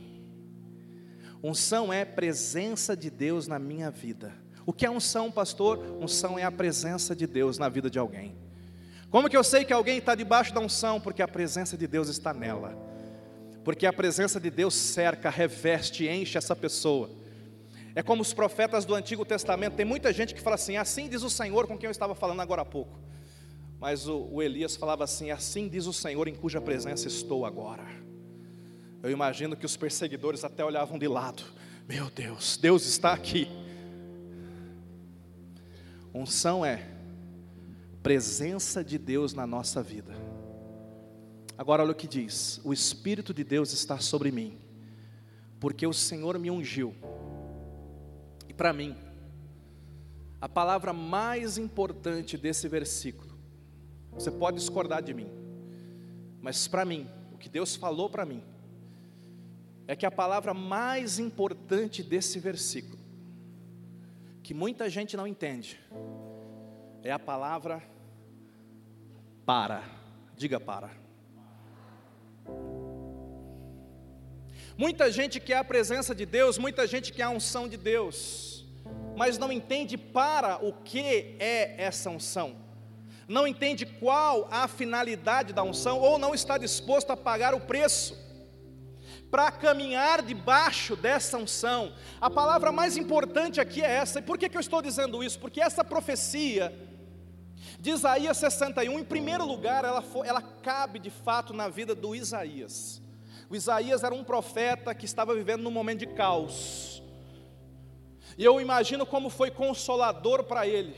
Unção 1.43 1.93
é 1.93 2.05
presença 2.05 2.97
de 2.97 3.11
Deus 3.11 3.47
na 3.47 3.59
minha 3.59 3.91
vida. 3.91 4.33
O 4.65 4.73
que 4.73 4.87
é 4.87 4.91
unção, 4.91 5.31
pastor? 5.31 5.79
Unção 6.01 6.39
é 6.39 6.45
a 6.45 6.53
presença 6.53 7.17
de 7.17 7.27
Deus 7.27 7.59
na 7.59 7.69
vida 7.69 7.91
de 7.91 7.99
alguém. 7.99 8.35
Como 9.11 9.29
que 9.29 9.37
eu 9.37 9.45
sei 9.45 9.65
que 9.65 9.73
alguém 9.73 9.99
está 9.99 10.15
debaixo 10.15 10.55
da 10.55 10.61
unção? 10.61 11.01
Porque 11.01 11.21
a 11.21 11.29
presença 11.29 11.77
de 11.77 11.87
Deus 11.87 12.09
está 12.09 12.33
nela. 12.33 12.75
Porque 13.65 13.87
a 13.87 13.93
presença 13.93 14.41
de 14.41 14.51
Deus 14.51 14.75
cerca, 14.75 15.31
reveste, 15.31 16.09
enche 16.09 16.39
essa 16.39 16.57
pessoa. 16.57 17.11
É 17.95 18.03
como 18.03 18.23
os 18.23 18.33
profetas 18.33 18.85
do 18.85 18.95
Antigo 18.95 19.25
Testamento. 19.25 19.75
Tem 19.75 19.85
muita 19.85 20.13
gente 20.13 20.35
que 20.35 20.41
fala 20.41 20.55
assim: 20.55 20.77
assim 20.77 21.09
diz 21.09 21.23
o 21.23 21.31
Senhor, 21.31 21.67
com 21.67 21.77
quem 21.77 21.87
eu 21.87 21.93
estava 21.93 22.15
falando 22.15 22.41
agora 22.41 22.63
há 22.63 22.65
pouco. 22.65 22.99
Mas 23.79 24.09
o, 24.09 24.29
o 24.31 24.43
Elias 24.43 24.77
falava 24.77 25.05
assim: 25.05 25.31
assim 25.31 25.69
diz 25.69 25.87
o 25.87 25.93
Senhor, 25.93 26.27
em 26.27 26.35
cuja 26.35 26.61
presença 26.61 27.07
estou 27.07 27.45
agora. 27.45 27.85
Eu 29.03 29.11
imagino 29.11 29.57
que 29.57 29.67
os 29.67 29.77
perseguidores 29.77 30.45
até 30.45 30.65
olhavam 30.65 30.99
de 30.99 31.09
lado. 31.09 31.43
Meu 31.87 32.09
Deus, 32.09 32.57
Deus 32.57 32.87
está 32.87 33.13
aqui. 33.13 33.49
Unção 36.15 36.65
é 36.65 36.87
presença 38.03 38.85
de 38.85 38.99
Deus 38.99 39.33
na 39.33 39.47
nossa 39.47 39.83
vida. 39.83 40.13
Agora 41.57 41.83
olha 41.83 41.93
o 41.93 41.95
que 41.95 42.09
diz: 42.09 42.61
O 42.65 42.73
Espírito 42.73 43.33
de 43.33 43.45
Deus 43.45 43.73
está 43.73 43.99
sobre 43.99 44.31
mim, 44.31 44.59
porque 45.61 45.87
o 45.87 45.93
Senhor 45.93 46.39
me 46.39 46.51
ungiu. 46.51 46.95
E 48.49 48.53
para 48.53 48.73
mim, 48.73 48.97
a 50.41 50.49
palavra 50.49 50.93
mais 50.93 51.57
importante 51.57 52.37
desse 52.37 52.69
versículo, 52.69 53.39
você 54.11 54.31
pode 54.31 54.59
discordar 54.59 55.03
de 55.03 55.15
mim, 55.15 55.29
mas 56.41 56.67
para 56.67 56.85
mim, 56.85 57.09
o 57.33 57.39
que 57.39 57.49
Deus 57.49 57.77
falou 57.77 58.11
para 58.11 58.27
mim, 58.27 58.43
é 59.87 59.97
que 59.97 60.05
a 60.05 60.11
palavra 60.11 60.53
mais 60.53 61.19
importante 61.19 62.03
desse 62.03 62.39
versículo, 62.39 62.92
que 64.53 64.59
muita 64.59 64.91
gente 64.91 65.17
não 65.17 65.27
entende, 65.27 65.81
é 67.03 67.11
a 67.11 67.19
palavra 67.19 67.83
para. 69.47 69.83
Diga 70.37 70.61
para. 70.61 70.91
Muita 74.77 75.11
gente 75.11 75.41
quer 75.41 75.57
a 75.57 75.65
presença 75.65 76.15
de 76.15 76.27
Deus, 76.27 76.59
muita 76.59 76.87
gente 76.87 77.15
quer 77.15 77.23
a 77.23 77.31
unção 77.31 77.67
de 77.67 77.79
Deus, 77.79 78.67
mas 79.17 79.39
não 79.39 79.51
entende 79.51 79.97
para 79.97 80.63
o 80.63 80.75
que 80.85 81.35
é 81.39 81.75
essa 81.79 82.11
unção, 82.11 82.55
não 83.27 83.47
entende 83.47 83.87
qual 83.87 84.49
a 84.51 84.69
finalidade 84.69 85.55
da 85.55 85.63
unção, 85.63 85.99
ou 85.99 86.19
não 86.19 86.35
está 86.35 86.59
disposto 86.59 87.11
a 87.11 87.17
pagar 87.17 87.55
o 87.55 87.61
preço 87.61 88.15
para 89.33 89.51
caminhar 89.51 90.21
debaixo 90.21 90.95
dessa 90.95 91.39
unção. 91.39 91.95
A 92.21 92.29
palavra 92.29 92.71
mais 92.71 92.99
importante 92.99 93.63
aqui 93.63 93.81
é 93.81 93.91
essa, 93.91 94.19
e 94.19 94.23
por 94.23 94.37
que, 94.37 94.47
que 94.47 94.59
eu 94.59 94.61
estou 94.61 94.83
dizendo 94.83 95.25
isso? 95.25 95.41
Porque 95.41 95.59
essa 95.59 95.83
profecia 95.83 96.71
de 97.81 97.93
Isaías 97.93 98.37
61, 98.37 98.99
em 98.99 99.05
primeiro 99.05 99.47
lugar, 99.47 99.87
ela, 99.87 100.03
foi, 100.03 100.29
ela 100.29 100.43
cabe 100.43 100.99
de 100.99 101.09
fato 101.09 101.55
na 101.55 101.67
vida 101.67 101.95
do 101.95 102.15
Isaías. 102.15 103.01
O 103.49 103.57
Isaías 103.57 104.05
era 104.05 104.15
um 104.15 104.23
profeta 104.23 104.95
que 104.95 105.07
estava 105.07 105.35
vivendo 105.35 105.63
num 105.63 105.71
momento 105.71 106.01
de 106.01 106.09
caos. 106.09 107.03
E 108.37 108.45
eu 108.45 108.61
imagino 108.61 109.07
como 109.07 109.31
foi 109.31 109.51
consolador 109.51 110.45
para 110.45 110.67
ele 110.67 110.95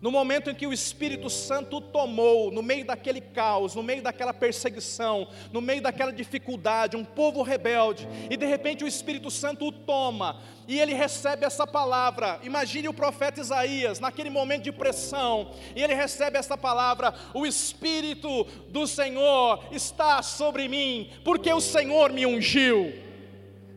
no 0.00 0.10
momento 0.10 0.48
em 0.48 0.54
que 0.54 0.66
o 0.66 0.72
Espírito 0.72 1.28
Santo 1.28 1.76
o 1.76 1.80
tomou, 1.80 2.50
no 2.50 2.62
meio 2.62 2.84
daquele 2.86 3.20
caos, 3.20 3.74
no 3.74 3.82
meio 3.82 4.02
daquela 4.02 4.32
perseguição, 4.32 5.28
no 5.52 5.60
meio 5.60 5.82
daquela 5.82 6.12
dificuldade, 6.12 6.96
um 6.96 7.04
povo 7.04 7.42
rebelde, 7.42 8.08
e 8.30 8.36
de 8.36 8.46
repente 8.46 8.82
o 8.82 8.88
Espírito 8.88 9.30
Santo 9.30 9.66
o 9.66 9.72
toma, 9.72 10.40
e 10.66 10.78
ele 10.80 10.94
recebe 10.94 11.44
essa 11.44 11.66
palavra. 11.66 12.40
Imagine 12.42 12.88
o 12.88 12.94
profeta 12.94 13.40
Isaías, 13.40 14.00
naquele 14.00 14.30
momento 14.30 14.62
de 14.62 14.72
pressão, 14.72 15.50
e 15.76 15.82
ele 15.82 15.94
recebe 15.94 16.38
essa 16.38 16.56
palavra: 16.56 17.12
O 17.34 17.44
Espírito 17.44 18.44
do 18.68 18.86
Senhor 18.86 19.66
está 19.70 20.22
sobre 20.22 20.66
mim, 20.66 21.10
porque 21.24 21.52
o 21.52 21.60
Senhor 21.60 22.10
me 22.12 22.24
ungiu. 22.24 22.94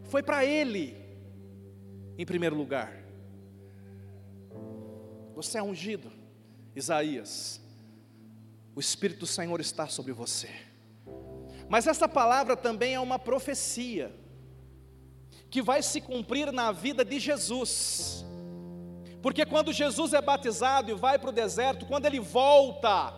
Foi 0.04 0.22
para 0.22 0.46
ele, 0.46 0.96
em 2.18 2.26
primeiro 2.26 2.56
lugar. 2.56 3.04
Você 5.36 5.58
é 5.58 5.64
ungido, 5.64 6.12
Isaías. 6.76 7.62
O 8.76 8.80
Espírito 8.80 9.22
do 9.22 9.28
Senhor 9.28 9.60
está 9.62 9.88
sobre 9.88 10.12
você. 10.12 10.50
Mas 11.70 11.88
essa 11.88 12.08
palavra 12.08 12.56
também 12.58 12.96
é 12.96 13.00
uma 13.00 13.20
profecia 13.20 14.14
que 15.50 15.62
vai 15.62 15.84
se 15.84 16.02
cumprir 16.02 16.52
na 16.52 16.72
vida 16.72 17.06
de 17.06 17.20
Jesus. 17.20 18.26
Porque 19.22 19.46
quando 19.46 19.72
Jesus 19.72 20.14
é 20.14 20.22
batizado 20.22 20.92
e 20.92 20.96
vai 20.96 21.18
para 21.18 21.30
o 21.30 21.34
deserto, 21.34 21.86
quando 21.86 22.06
ele 22.06 22.20
volta, 22.20 23.14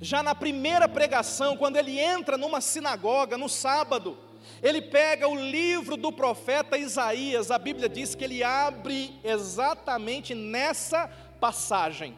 já 0.00 0.22
na 0.22 0.34
primeira 0.34 0.88
pregação, 0.88 1.56
quando 1.56 1.76
ele 1.76 1.98
entra 2.00 2.36
numa 2.36 2.60
sinagoga 2.60 3.38
no 3.38 3.48
sábado, 3.48 4.18
ele 4.62 4.80
pega 4.80 5.28
o 5.28 5.34
livro 5.34 5.96
do 5.96 6.10
profeta 6.10 6.78
Isaías, 6.78 7.50
a 7.50 7.58
Bíblia 7.58 7.88
diz 7.88 8.14
que 8.14 8.24
ele 8.24 8.42
abre 8.42 9.14
exatamente 9.22 10.34
nessa 10.34 11.06
passagem. 11.38 12.16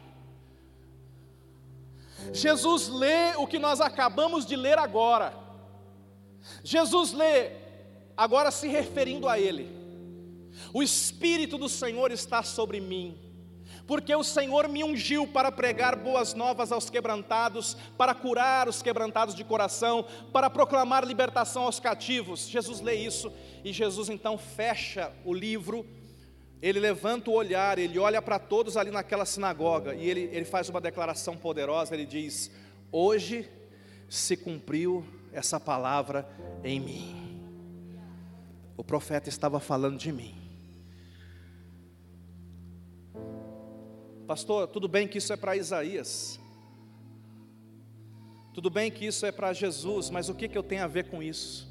Jesus 2.32 2.88
lê 2.88 3.36
o 3.36 3.46
que 3.46 3.58
nós 3.58 3.80
acabamos 3.80 4.44
de 4.44 4.56
ler 4.56 4.78
agora. 4.78 5.32
Jesus 6.62 7.12
lê, 7.12 7.52
agora 8.16 8.50
se 8.50 8.68
referindo 8.68 9.28
a 9.28 9.38
Ele. 9.38 9.68
O 10.72 10.82
Espírito 10.82 11.56
do 11.56 11.68
Senhor 11.68 12.10
está 12.10 12.42
sobre 12.42 12.80
mim 12.80 13.28
porque 13.88 14.14
o 14.14 14.22
Senhor 14.22 14.68
me 14.68 14.84
ungiu 14.84 15.26
para 15.26 15.50
pregar 15.50 15.96
boas 15.96 16.34
novas 16.34 16.70
aos 16.70 16.90
quebrantados, 16.90 17.74
para 17.96 18.14
curar 18.14 18.68
os 18.68 18.82
quebrantados 18.82 19.34
de 19.34 19.42
coração, 19.42 20.04
para 20.30 20.50
proclamar 20.50 21.06
libertação 21.06 21.62
aos 21.62 21.80
cativos. 21.80 22.46
Jesus 22.46 22.82
lê 22.82 22.96
isso 22.96 23.32
e 23.64 23.72
Jesus 23.72 24.10
então 24.10 24.36
fecha 24.36 25.10
o 25.24 25.32
livro, 25.32 25.86
ele 26.60 26.80
levanta 26.80 27.30
o 27.30 27.34
olhar, 27.34 27.78
ele 27.78 27.98
olha 27.98 28.20
para 28.20 28.38
todos 28.38 28.76
ali 28.76 28.90
naquela 28.90 29.24
sinagoga 29.24 29.94
e 29.94 30.08
ele, 30.08 30.28
ele 30.32 30.44
faz 30.44 30.68
uma 30.68 30.80
declaração 30.80 31.36
poderosa. 31.36 31.94
Ele 31.94 32.04
diz: 32.04 32.50
Hoje 32.90 33.48
se 34.08 34.36
cumpriu 34.36 35.06
essa 35.32 35.60
palavra 35.60 36.28
em 36.64 36.80
mim. 36.80 37.42
O 38.76 38.82
profeta 38.82 39.28
estava 39.28 39.60
falando 39.60 39.98
de 39.98 40.10
mim. 40.10 40.34
Pastor, 44.26 44.66
tudo 44.68 44.88
bem 44.88 45.06
que 45.06 45.18
isso 45.18 45.32
é 45.32 45.36
para 45.36 45.56
Isaías, 45.56 46.38
tudo 48.52 48.68
bem 48.68 48.90
que 48.90 49.06
isso 49.06 49.24
é 49.24 49.32
para 49.32 49.52
Jesus, 49.52 50.10
mas 50.10 50.28
o 50.28 50.34
que, 50.34 50.48
que 50.48 50.58
eu 50.58 50.62
tenho 50.62 50.84
a 50.84 50.86
ver 50.86 51.08
com 51.08 51.22
isso? 51.22 51.67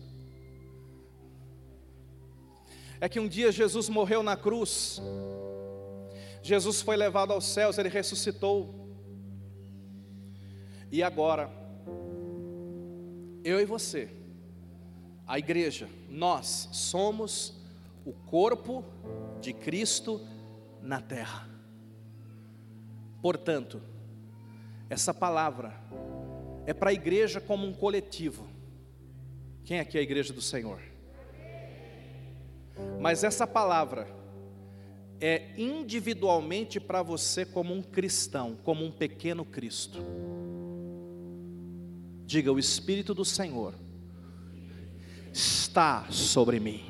É 2.99 3.07
que 3.07 3.19
um 3.19 3.27
dia 3.27 3.51
Jesus 3.51 3.89
morreu 3.89 4.23
na 4.23 4.35
cruz, 4.35 5.01
Jesus 6.41 6.81
foi 6.81 6.95
levado 6.95 7.31
aos 7.31 7.45
céus, 7.45 7.77
ele 7.77 7.89
ressuscitou, 7.89 8.87
e 10.91 11.03
agora, 11.03 11.49
eu 13.43 13.59
e 13.59 13.65
você, 13.65 14.09
a 15.25 15.37
igreja, 15.37 15.89
nós 16.09 16.69
somos 16.71 17.53
o 18.05 18.13
corpo 18.13 18.85
de 19.41 19.51
Cristo 19.51 20.25
na 20.81 21.01
terra. 21.01 21.49
Portanto, 23.21 23.81
essa 24.89 25.13
palavra 25.13 25.73
é 26.65 26.73
para 26.73 26.91
a 26.91 26.93
igreja 26.93 27.41
como 27.41 27.67
um 27.67 27.73
coletivo. 27.73 28.47
Quem 29.65 29.81
aqui 29.81 29.97
é 29.97 29.99
a 29.99 30.03
igreja 30.03 30.31
do 30.31 30.41
Senhor? 30.41 30.81
Mas 32.99 33.23
essa 33.23 33.47
palavra 33.47 34.07
é 35.19 35.51
individualmente 35.57 36.79
para 36.79 37.01
você 37.01 37.45
como 37.45 37.73
um 37.73 37.81
cristão, 37.81 38.57
como 38.63 38.85
um 38.85 38.91
pequeno 38.91 39.43
Cristo. 39.43 39.99
Diga: 42.25 42.51
o 42.51 42.59
Espírito 42.59 43.13
do 43.13 43.25
Senhor 43.25 43.73
está 45.33 46.05
sobre 46.09 46.59
mim, 46.59 46.83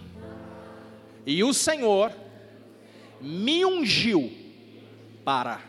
e 1.25 1.43
o 1.43 1.53
Senhor 1.53 2.11
me 3.21 3.65
ungiu 3.65 4.31
para 5.23 5.61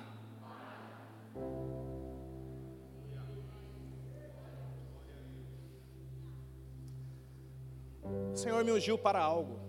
O 8.33 8.37
Senhor 8.37 8.65
me 8.65 8.71
ungiu 8.71 8.97
para 8.97 9.19
algo. 9.19 9.68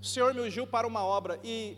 O 0.00 0.04
Senhor 0.04 0.32
me 0.32 0.40
ungiu 0.40 0.66
para 0.66 0.86
uma 0.86 1.04
obra. 1.04 1.38
E 1.44 1.76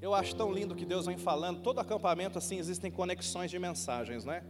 eu 0.00 0.14
acho 0.14 0.34
tão 0.34 0.52
lindo 0.52 0.74
que 0.74 0.84
Deus 0.84 1.06
vem 1.06 1.16
falando. 1.16 1.60
Todo 1.62 1.78
acampamento 1.78 2.38
assim 2.38 2.58
existem 2.58 2.90
conexões 2.90 3.50
de 3.50 3.58
mensagens, 3.58 4.24
né? 4.24 4.44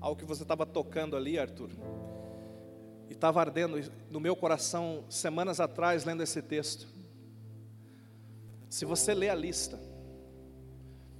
Algo 0.00 0.18
que 0.18 0.24
você 0.24 0.42
estava 0.42 0.66
tocando 0.66 1.16
ali, 1.16 1.38
Arthur. 1.38 1.70
E 3.08 3.12
estava 3.12 3.40
ardendo 3.40 3.78
no 4.10 4.18
meu 4.18 4.34
coração 4.34 5.04
semanas 5.08 5.60
atrás 5.60 6.04
lendo 6.04 6.22
esse 6.22 6.42
texto. 6.42 6.88
Se 8.68 8.84
você 8.84 9.14
lê 9.14 9.28
a 9.28 9.34
lista, 9.34 9.78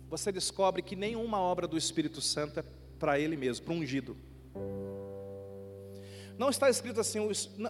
você 0.09 0.33
descobre 0.33 0.83
que 0.83 0.97
nenhuma 0.97 1.39
obra 1.39 1.69
do 1.69 1.77
Espírito 1.77 2.21
Santo 2.21 2.61
é 2.61 2.65
para 2.99 3.19
ele 3.19 3.37
mesmo, 3.37 3.65
para 3.65 3.75
ungido. 3.75 4.17
Não 6.37 6.51
está 6.51 6.69
escrito 6.69 7.01
assim, 7.01 7.21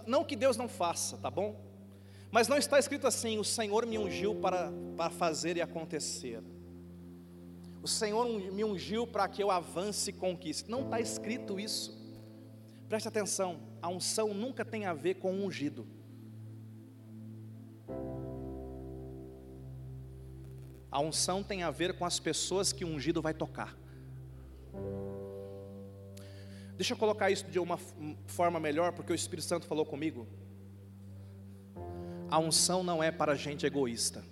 não 0.07 0.23
que 0.23 0.35
Deus 0.35 0.57
não 0.57 0.67
faça, 0.67 1.17
tá 1.17 1.29
bom? 1.29 1.55
Mas 2.35 2.49
não 2.49 2.57
está 2.57 2.77
escrito 2.77 3.07
assim, 3.07 3.37
o 3.37 3.45
Senhor 3.45 3.85
me 3.85 3.97
ungiu 3.97 4.35
para, 4.35 4.69
para 4.97 5.09
fazer 5.09 5.55
e 5.55 5.61
acontecer. 5.61 6.43
O 7.81 7.87
Senhor 7.87 8.27
me 8.51 8.61
ungiu 8.61 9.07
para 9.07 9.25
que 9.29 9.41
eu 9.41 9.49
avance 9.49 10.09
e 10.09 10.13
conquiste. 10.13 10.69
Não 10.69 10.81
está 10.81 10.99
escrito 10.99 11.57
isso. 11.57 11.97
Preste 12.89 13.07
atenção, 13.07 13.61
a 13.81 13.87
unção 13.87 14.33
nunca 14.33 14.65
tem 14.65 14.85
a 14.85 14.93
ver 14.93 15.13
com 15.13 15.33
o 15.33 15.45
ungido. 15.45 15.87
A 20.91 20.99
unção 20.99 21.41
tem 21.41 21.63
a 21.63 21.71
ver 21.71 21.97
com 21.97 22.03
as 22.03 22.19
pessoas 22.19 22.73
que 22.73 22.83
o 22.83 22.89
ungido 22.89 23.21
vai 23.21 23.33
tocar. 23.33 23.77
Deixa 26.75 26.95
eu 26.95 26.97
colocar 26.97 27.31
isso 27.31 27.45
de 27.45 27.59
uma 27.59 27.77
forma 28.27 28.59
melhor, 28.59 28.91
porque 28.91 29.13
o 29.13 29.15
Espírito 29.15 29.47
Santo 29.47 29.65
falou 29.65 29.85
comigo. 29.85 30.27
A 32.29 32.39
unção 32.39 32.83
não 32.83 33.03
é 33.03 33.11
para 33.11 33.35
gente 33.35 33.65
egoísta. 33.65 34.23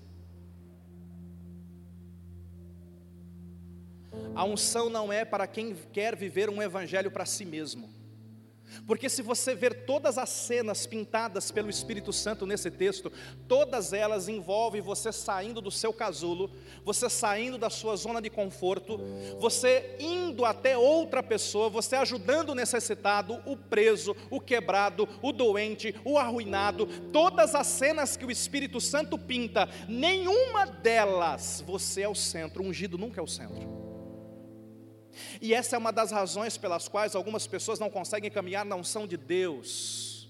A 4.36 4.44
unção 4.44 4.90
não 4.90 5.14
é 5.14 5.24
para 5.24 5.46
quem 5.46 5.76
quer 5.92 6.16
viver 6.16 6.50
um 6.50 6.62
evangelho 6.62 7.12
para 7.12 7.26
si 7.26 7.46
mesmo. 7.46 7.90
Porque 8.86 9.10
se 9.10 9.22
você 9.22 9.56
ver 9.56 9.86
todas 9.86 10.18
as 10.18 10.30
cenas 10.30 10.86
pintadas 10.86 11.52
pelo 11.52 11.70
Espírito 11.70 12.12
Santo 12.14 12.46
nesse 12.46 12.70
texto, 12.70 13.12
todas 13.48 13.94
elas 13.94 14.28
envolvem 14.28 14.82
você 14.82 15.12
saindo 15.12 15.62
do 15.62 15.72
seu 15.72 15.94
casulo, 15.94 16.52
você 16.84 17.10
saindo 17.10 17.58
da 17.58 17.70
sua 17.70 17.96
zona 17.96 18.22
de 18.22 18.30
conforto, 18.30 19.00
você 19.40 19.96
indo 20.00 20.46
até 20.46 20.78
outra 20.78 21.22
pessoa, 21.24 21.70
você 21.70 21.96
ajudando 21.96 22.50
o 22.50 22.56
necessitado, 22.56 23.42
o 23.46 23.56
preso, 23.56 24.16
o 24.30 24.40
quebrado, 24.40 25.08
o 25.22 25.32
doente, 25.32 25.96
o 26.04 26.18
arruinado. 26.18 26.86
Todas 27.12 27.56
as 27.56 27.68
cenas 27.68 28.18
que 28.18 28.26
o 28.26 28.32
Espírito 28.32 28.80
Santo 28.80 29.18
pinta, 29.18 29.70
nenhuma 29.88 30.66
delas 30.66 31.64
você 31.66 32.02
é 32.02 32.10
o 32.10 32.16
centro, 32.16 32.64
o 32.64 32.68
ungido 32.68 32.98
nunca 32.98 33.20
é 33.20 33.24
o 33.24 33.28
centro. 33.28 33.83
E 35.42 35.54
essa 35.54 35.76
é 35.76 35.80
uma 35.80 35.92
das 35.92 36.12
razões 36.12 36.58
pelas 36.58 36.88
quais 36.88 37.16
algumas 37.16 37.48
pessoas 37.48 37.80
não 37.80 37.90
conseguem 37.90 38.32
caminhar 38.32 38.66
na 38.66 38.76
unção 38.76 39.08
de 39.08 39.18
Deus. 39.18 40.30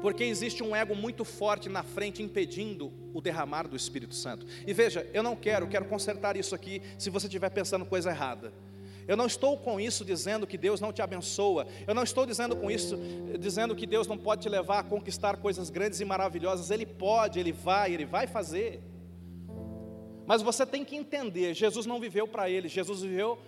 Porque 0.00 0.22
existe 0.24 0.62
um 0.62 0.74
ego 0.74 0.94
muito 0.94 1.24
forte 1.24 1.68
na 1.68 1.82
frente 1.82 2.22
impedindo 2.22 2.92
o 3.12 3.20
derramar 3.20 3.66
do 3.66 3.76
Espírito 3.76 4.14
Santo. 4.14 4.46
E 4.66 4.72
veja, 4.72 5.08
eu 5.12 5.22
não 5.22 5.34
quero, 5.34 5.66
quero 5.66 5.86
consertar 5.86 6.36
isso 6.36 6.54
aqui 6.54 6.82
se 6.96 7.10
você 7.10 7.26
estiver 7.26 7.50
pensando 7.50 7.84
coisa 7.84 8.10
errada. 8.10 8.52
Eu 9.08 9.16
não 9.16 9.26
estou 9.26 9.56
com 9.56 9.80
isso 9.80 10.04
dizendo 10.04 10.46
que 10.46 10.58
Deus 10.58 10.80
não 10.80 10.92
te 10.92 11.00
abençoa. 11.00 11.66
Eu 11.86 11.94
não 11.94 12.02
estou 12.02 12.26
dizendo 12.26 12.54
com 12.54 12.70
isso 12.70 12.98
dizendo 13.40 13.74
que 13.74 13.86
Deus 13.86 14.06
não 14.06 14.18
pode 14.18 14.42
te 14.42 14.50
levar 14.50 14.80
a 14.80 14.82
conquistar 14.82 15.38
coisas 15.38 15.70
grandes 15.70 15.98
e 16.00 16.04
maravilhosas. 16.04 16.70
Ele 16.70 16.84
pode, 16.84 17.40
ele 17.40 17.50
vai, 17.50 17.92
ele 17.92 18.04
vai 18.04 18.26
fazer. 18.26 18.82
Mas 20.28 20.42
você 20.42 20.66
tem 20.66 20.84
que 20.84 20.94
entender: 20.94 21.54
Jesus 21.54 21.86
não 21.86 21.98
viveu 21.98 22.28
para 22.28 22.50
ele, 22.50 22.68
Jesus 22.68 23.00
viveu 23.00 23.38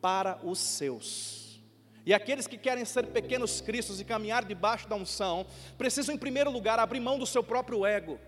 para 0.00 0.40
os 0.42 0.58
seus. 0.58 1.60
E 2.06 2.14
aqueles 2.14 2.46
que 2.46 2.56
querem 2.56 2.82
ser 2.86 3.08
pequenos 3.08 3.60
cristos 3.60 4.00
e 4.00 4.04
caminhar 4.06 4.42
debaixo 4.42 4.88
da 4.88 4.96
unção, 4.96 5.44
precisam, 5.76 6.14
em 6.14 6.18
primeiro 6.18 6.50
lugar, 6.50 6.78
abrir 6.78 6.98
mão 6.98 7.18
do 7.18 7.26
seu 7.26 7.42
próprio 7.42 7.84
ego. 7.84 8.18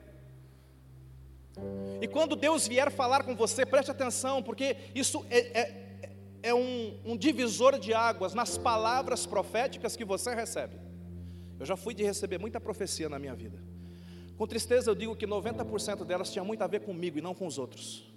E 2.02 2.06
quando 2.06 2.36
Deus 2.36 2.68
vier 2.68 2.90
falar 2.90 3.24
com 3.24 3.34
você, 3.34 3.64
preste 3.64 3.90
atenção, 3.90 4.42
porque 4.42 4.76
isso 4.94 5.24
é, 5.30 5.60
é, 5.60 6.10
é 6.42 6.54
um, 6.54 7.00
um 7.06 7.16
divisor 7.16 7.78
de 7.78 7.94
águas 7.94 8.34
nas 8.34 8.58
palavras 8.58 9.24
proféticas 9.24 9.96
que 9.96 10.04
você 10.04 10.34
recebe. 10.34 10.76
Eu 11.58 11.64
já 11.64 11.76
fui 11.76 11.94
de 11.94 12.04
receber 12.04 12.38
muita 12.38 12.60
profecia 12.60 13.08
na 13.08 13.18
minha 13.18 13.34
vida. 13.34 13.71
Com 14.42 14.46
tristeza 14.48 14.90
eu 14.90 14.94
digo 14.96 15.14
que 15.14 15.24
90% 15.24 16.04
delas 16.04 16.28
tinha 16.28 16.42
muito 16.42 16.62
a 16.62 16.66
ver 16.66 16.80
comigo 16.80 17.16
e 17.16 17.20
não 17.20 17.32
com 17.32 17.46
os 17.46 17.58
outros. 17.58 18.12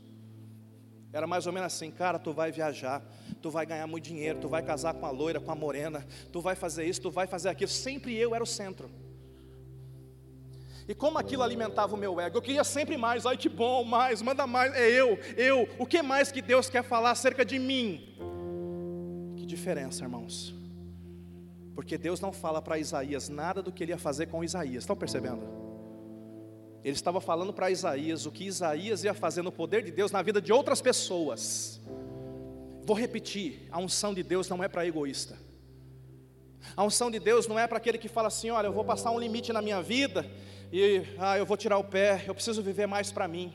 Era 1.14 1.28
mais 1.28 1.46
ou 1.46 1.54
menos 1.54 1.72
assim, 1.72 1.92
cara, 1.92 2.18
tu 2.18 2.34
vai 2.34 2.52
viajar, 2.52 3.04
tu 3.44 3.52
vai 3.52 3.64
ganhar 3.64 3.86
muito 3.86 4.06
dinheiro, 4.06 4.40
tu 4.40 4.50
vai 4.50 4.64
casar 4.64 4.96
com 4.96 5.06
a 5.06 5.12
loira, 5.12 5.40
com 5.40 5.52
a 5.52 5.56
morena, 5.56 6.04
tu 6.32 6.42
vai 6.42 6.56
fazer 6.56 6.84
isso, 6.84 7.00
tu 7.00 7.12
vai 7.12 7.28
fazer 7.28 7.50
aquilo. 7.50 7.70
Sempre 7.70 8.16
eu 8.16 8.34
era 8.34 8.44
o 8.44 8.48
centro. 8.48 8.90
E 10.88 10.96
como 10.96 11.20
aquilo 11.20 11.44
alimentava 11.44 11.94
o 11.94 11.98
meu 11.98 12.20
ego, 12.20 12.38
eu 12.38 12.42
queria 12.42 12.64
sempre 12.64 12.98
mais, 12.98 13.28
ai 13.28 13.38
que 13.38 13.48
bom, 13.48 13.84
mais, 13.84 14.24
manda 14.24 14.48
mais, 14.48 14.74
é 14.74 14.90
eu, 14.90 15.20
eu, 15.38 15.70
o 15.78 15.86
que 15.86 16.02
mais 16.02 16.32
que 16.32 16.42
Deus 16.42 16.72
quer 16.72 16.84
falar 16.84 17.12
acerca 17.12 17.46
de 17.46 17.60
mim? 17.60 18.16
Que 19.38 19.46
diferença, 19.46 20.04
irmãos. 20.04 20.56
Porque 21.76 22.00
Deus 22.00 22.20
não 22.20 22.34
fala 22.34 22.64
para 22.64 22.80
Isaías 22.80 23.30
nada 23.30 23.62
do 23.62 23.72
que 23.72 23.84
ele 23.84 23.92
ia 23.92 23.98
fazer 24.00 24.26
com 24.26 24.44
Isaías, 24.44 24.82
estão 24.82 24.96
percebendo? 24.96 25.65
Ele 26.86 26.94
estava 26.94 27.20
falando 27.20 27.52
para 27.52 27.72
Isaías 27.72 28.28
o 28.28 28.32
que 28.32 28.44
Isaías 28.44 29.04
ia 29.04 29.16
fazer 29.16 29.42
no 29.42 29.52
poder 29.52 29.82
de 29.82 29.90
Deus 29.90 30.12
na 30.12 30.22
vida 30.22 30.40
de 30.40 30.54
outras 30.54 30.84
pessoas. 30.84 31.82
Vou 32.84 32.96
repetir: 32.96 33.68
a 33.72 33.80
unção 33.80 34.14
de 34.14 34.22
Deus 34.22 34.48
não 34.48 34.64
é 34.64 34.68
para 34.68 34.86
egoísta. 34.86 35.36
A 36.78 36.84
unção 36.84 37.10
de 37.10 37.20
Deus 37.20 37.48
não 37.48 37.58
é 37.58 37.66
para 37.66 37.78
aquele 37.78 37.98
que 37.98 38.08
fala 38.08 38.28
assim: 38.28 38.52
olha, 38.52 38.68
eu 38.68 38.72
vou 38.72 38.86
passar 38.86 39.10
um 39.10 39.20
limite 39.20 39.52
na 39.52 39.64
minha 39.64 39.82
vida 39.82 40.30
e 40.72 41.02
ah, 41.18 41.36
eu 41.36 41.44
vou 41.44 41.58
tirar 41.58 41.80
o 41.80 41.84
pé, 41.84 42.24
eu 42.28 42.36
preciso 42.36 42.62
viver 42.62 42.86
mais 42.86 43.12
para 43.12 43.28
mim. 43.28 43.52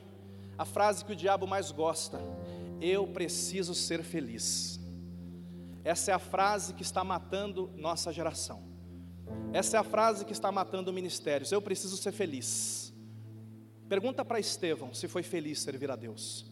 A 0.59 0.65
frase 0.65 1.05
que 1.05 1.13
o 1.13 1.17
diabo 1.17 1.47
mais 1.47 1.71
gosta: 1.71 2.21
eu 2.81 3.07
preciso 3.07 3.77
ser 3.77 4.03
feliz. 4.03 4.81
Essa 5.85 6.11
é 6.11 6.15
a 6.15 6.19
frase 6.19 6.75
que 6.75 6.83
está 6.83 7.05
matando 7.05 7.71
nossa 7.77 8.13
geração. 8.13 8.61
Essa 9.53 9.77
é 9.77 9.81
a 9.81 9.85
frase 9.85 10.25
que 10.25 10.33
está 10.33 10.51
matando 10.51 10.93
ministérios. 10.93 11.53
Eu 11.53 11.63
preciso 11.63 11.97
ser 11.97 12.11
feliz. 12.11 12.90
Pergunta 13.91 14.25
para 14.25 14.39
Estevão 14.39 14.95
se 14.95 15.09
foi 15.09 15.25
feliz 15.25 15.63
servir 15.63 15.91
a 15.91 15.97
Deus. 15.97 16.47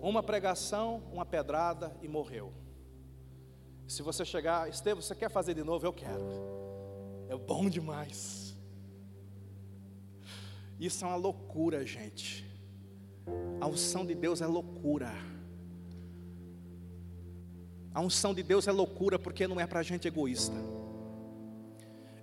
Uma 0.00 0.22
pregação, 0.22 1.02
uma 1.12 1.26
pedrada 1.26 1.94
e 2.00 2.08
morreu. 2.08 2.54
Se 3.86 4.00
você 4.00 4.24
chegar, 4.24 4.66
Estevão, 4.66 5.02
você 5.02 5.14
quer 5.14 5.30
fazer 5.30 5.52
de 5.52 5.62
novo? 5.62 5.84
Eu 5.84 5.92
quero. 5.92 6.24
É 7.28 7.36
bom 7.36 7.68
demais. 7.68 8.56
Isso 10.80 11.04
é 11.04 11.08
uma 11.08 11.16
loucura, 11.16 11.84
gente. 11.84 12.50
A 13.60 13.66
unção 13.66 14.06
de 14.06 14.14
Deus 14.14 14.40
é 14.40 14.46
loucura. 14.46 15.12
A 17.92 18.00
unção 18.00 18.32
de 18.32 18.42
Deus 18.42 18.66
é 18.66 18.72
loucura 18.72 19.18
porque 19.18 19.46
não 19.46 19.60
é 19.60 19.66
para 19.66 19.82
gente 19.82 20.08
egoísta. 20.08 20.56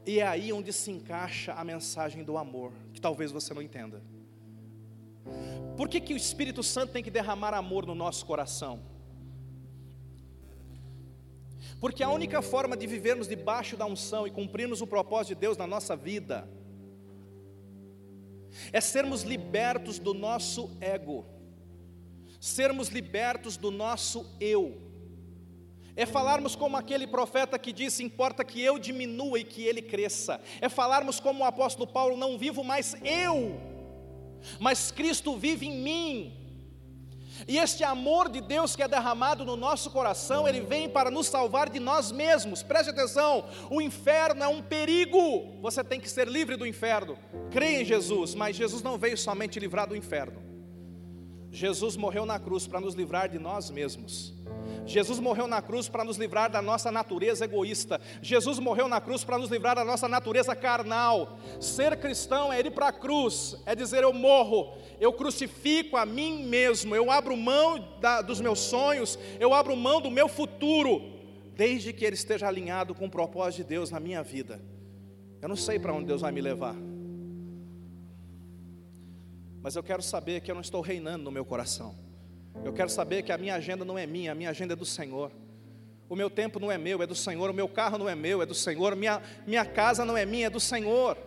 E 0.10 0.20
é 0.20 0.26
aí 0.26 0.52
onde 0.52 0.74
se 0.74 0.90
encaixa 0.90 1.54
a 1.54 1.64
mensagem 1.64 2.24
do 2.24 2.36
amor, 2.36 2.74
que 2.96 3.00
talvez 3.00 3.32
você 3.32 3.54
não 3.54 3.62
entenda. 3.62 4.02
Por 5.78 5.88
que, 5.88 6.02
que 6.02 6.16
o 6.16 6.18
Espírito 6.18 6.64
Santo 6.64 6.94
tem 6.94 7.04
que 7.04 7.12
derramar 7.12 7.54
amor 7.54 7.86
no 7.86 7.94
nosso 7.94 8.26
coração? 8.26 8.82
Porque 11.80 12.02
a 12.02 12.10
única 12.10 12.42
forma 12.42 12.76
de 12.76 12.88
vivermos 12.88 13.28
debaixo 13.28 13.78
da 13.78 13.86
unção 13.86 14.26
e 14.26 14.32
cumprirmos 14.32 14.82
o 14.82 14.88
propósito 14.88 15.36
de 15.36 15.42
Deus 15.42 15.58
na 15.58 15.68
nossa 15.68 15.96
vida 15.96 16.50
é 18.74 18.82
sermos 18.82 19.22
libertos 19.22 20.00
do 20.00 20.16
nosso 20.16 20.76
ego, 20.82 21.24
sermos 22.40 22.88
libertos 22.88 23.58
do 23.58 23.70
nosso 23.70 24.26
eu 24.40 24.89
é 25.96 26.06
falarmos 26.06 26.56
como 26.56 26.78
aquele 26.78 27.08
profeta 27.08 27.60
que 27.60 27.72
disse: 27.72 28.04
Importa 28.04 28.44
que 28.44 28.62
eu 28.62 28.80
diminua 28.80 29.40
e 29.40 29.44
que 29.44 29.64
ele 29.64 29.82
cresça. 29.82 30.40
É 30.62 30.70
falarmos 30.70 31.20
como 31.20 31.44
o 31.44 31.48
apóstolo 31.48 31.88
Paulo: 31.88 32.18
Não 32.18 32.38
vivo 32.38 32.64
mais 32.64 32.96
eu, 33.04 33.60
mas 34.60 34.92
Cristo 34.92 35.36
vive 35.38 35.68
em 35.68 35.78
mim. 35.78 36.40
E 37.48 37.58
este 37.58 37.84
amor 37.84 38.30
de 38.30 38.42
Deus 38.42 38.76
que 38.76 38.84
é 38.84 38.88
derramado 38.88 39.46
no 39.46 39.56
nosso 39.56 39.90
coração, 39.92 40.48
ele 40.48 40.62
vem 40.62 40.90
para 40.90 41.10
nos 41.10 41.28
salvar 41.28 41.70
de 41.70 41.80
nós 41.80 42.12
mesmos. 42.12 42.64
Preste 42.64 42.90
atenção: 42.90 43.46
o 43.70 43.82
inferno 43.82 44.44
é 44.44 44.48
um 44.48 44.62
perigo. 44.62 45.60
Você 45.62 45.84
tem 45.84 46.00
que 46.00 46.10
ser 46.10 46.28
livre 46.28 46.56
do 46.56 46.66
inferno. 46.66 47.18
Creia 47.52 47.82
em 47.82 47.86
Jesus, 47.86 48.36
mas 48.36 48.56
Jesus 48.56 48.82
não 48.82 48.98
veio 48.98 49.18
somente 49.18 49.60
livrar 49.60 49.88
do 49.88 49.96
inferno. 49.96 50.49
Jesus 51.52 51.98
morreu 51.98 52.26
na 52.26 52.40
cruz 52.40 52.68
para 52.68 52.80
nos 52.80 52.94
livrar 52.94 53.28
de 53.28 53.40
nós 53.40 53.70
mesmos. 53.70 54.34
Jesus 54.86 55.20
morreu 55.20 55.48
na 55.48 55.62
cruz 55.62 55.88
para 55.88 56.04
nos 56.04 56.18
livrar 56.18 56.50
da 56.50 56.62
nossa 56.62 56.92
natureza 56.92 57.46
egoísta. 57.46 58.00
Jesus 58.22 58.60
morreu 58.60 58.88
na 58.88 59.00
cruz 59.00 59.24
para 59.24 59.38
nos 59.38 59.50
livrar 59.50 59.76
da 59.76 59.86
nossa 59.86 60.08
natureza 60.08 60.56
carnal. 60.56 61.38
Ser 61.60 61.98
cristão 61.98 62.52
é 62.52 62.60
ir 62.60 62.72
para 62.72 62.88
a 62.88 62.92
cruz, 62.92 63.56
é 63.66 63.76
dizer 63.76 64.04
eu 64.04 64.14
morro, 64.14 64.78
eu 65.00 65.14
crucifico 65.14 65.98
a 65.98 66.06
mim 66.06 66.44
mesmo, 66.44 66.96
eu 66.96 67.12
abro 67.12 67.38
mão 67.38 67.98
da, 68.00 68.22
dos 68.22 68.42
meus 68.42 68.60
sonhos, 68.60 69.18
eu 69.40 69.54
abro 69.54 69.76
mão 69.76 70.02
do 70.02 70.10
meu 70.10 70.28
futuro, 70.28 71.02
desde 71.56 71.94
que 71.94 72.06
ele 72.06 72.16
esteja 72.16 72.48
alinhado 72.48 72.96
com 72.96 73.06
o 73.06 73.12
propósito 73.12 73.58
de 73.58 73.70
Deus 73.70 73.92
na 73.92 74.00
minha 74.00 74.24
vida. 74.24 74.60
Eu 75.42 75.50
não 75.50 75.56
sei 75.56 75.80
para 75.80 75.94
onde 75.94 76.06
Deus 76.06 76.22
vai 76.22 76.32
me 76.32 76.42
levar, 76.42 76.76
mas 79.62 79.76
eu 79.76 79.84
quero 79.84 80.02
saber 80.02 80.42
que 80.42 80.50
eu 80.50 80.56
não 80.56 80.62
estou 80.62 80.82
reinando 80.82 81.24
no 81.26 81.32
meu 81.32 81.44
coração. 81.44 81.96
Eu 82.64 82.74
quero 82.74 82.90
saber 82.90 83.24
que 83.24 83.32
a 83.32 83.38
minha 83.38 83.56
agenda 83.56 83.84
não 83.84 83.98
é 83.98 84.06
minha, 84.06 84.32
a 84.32 84.36
minha 84.36 84.50
agenda 84.50 84.74
é 84.74 84.76
do 84.76 84.86
Senhor. 84.86 85.32
O 86.08 86.16
meu 86.16 86.30
tempo 86.30 86.60
não 86.60 86.72
é 86.72 86.78
meu, 86.78 87.02
é 87.04 87.08
do 87.08 87.16
Senhor. 87.16 87.50
O 87.50 87.54
meu 87.54 87.68
carro 87.68 87.98
não 87.98 88.10
é 88.10 88.16
meu, 88.16 88.42
é 88.42 88.46
do 88.46 88.56
Senhor. 88.56 88.96
Minha, 88.96 89.22
minha 89.46 89.66
casa 89.66 90.04
não 90.06 90.18
é 90.18 90.26
minha, 90.26 90.48
é 90.48 90.50
do 90.50 90.60
Senhor. 90.60 91.18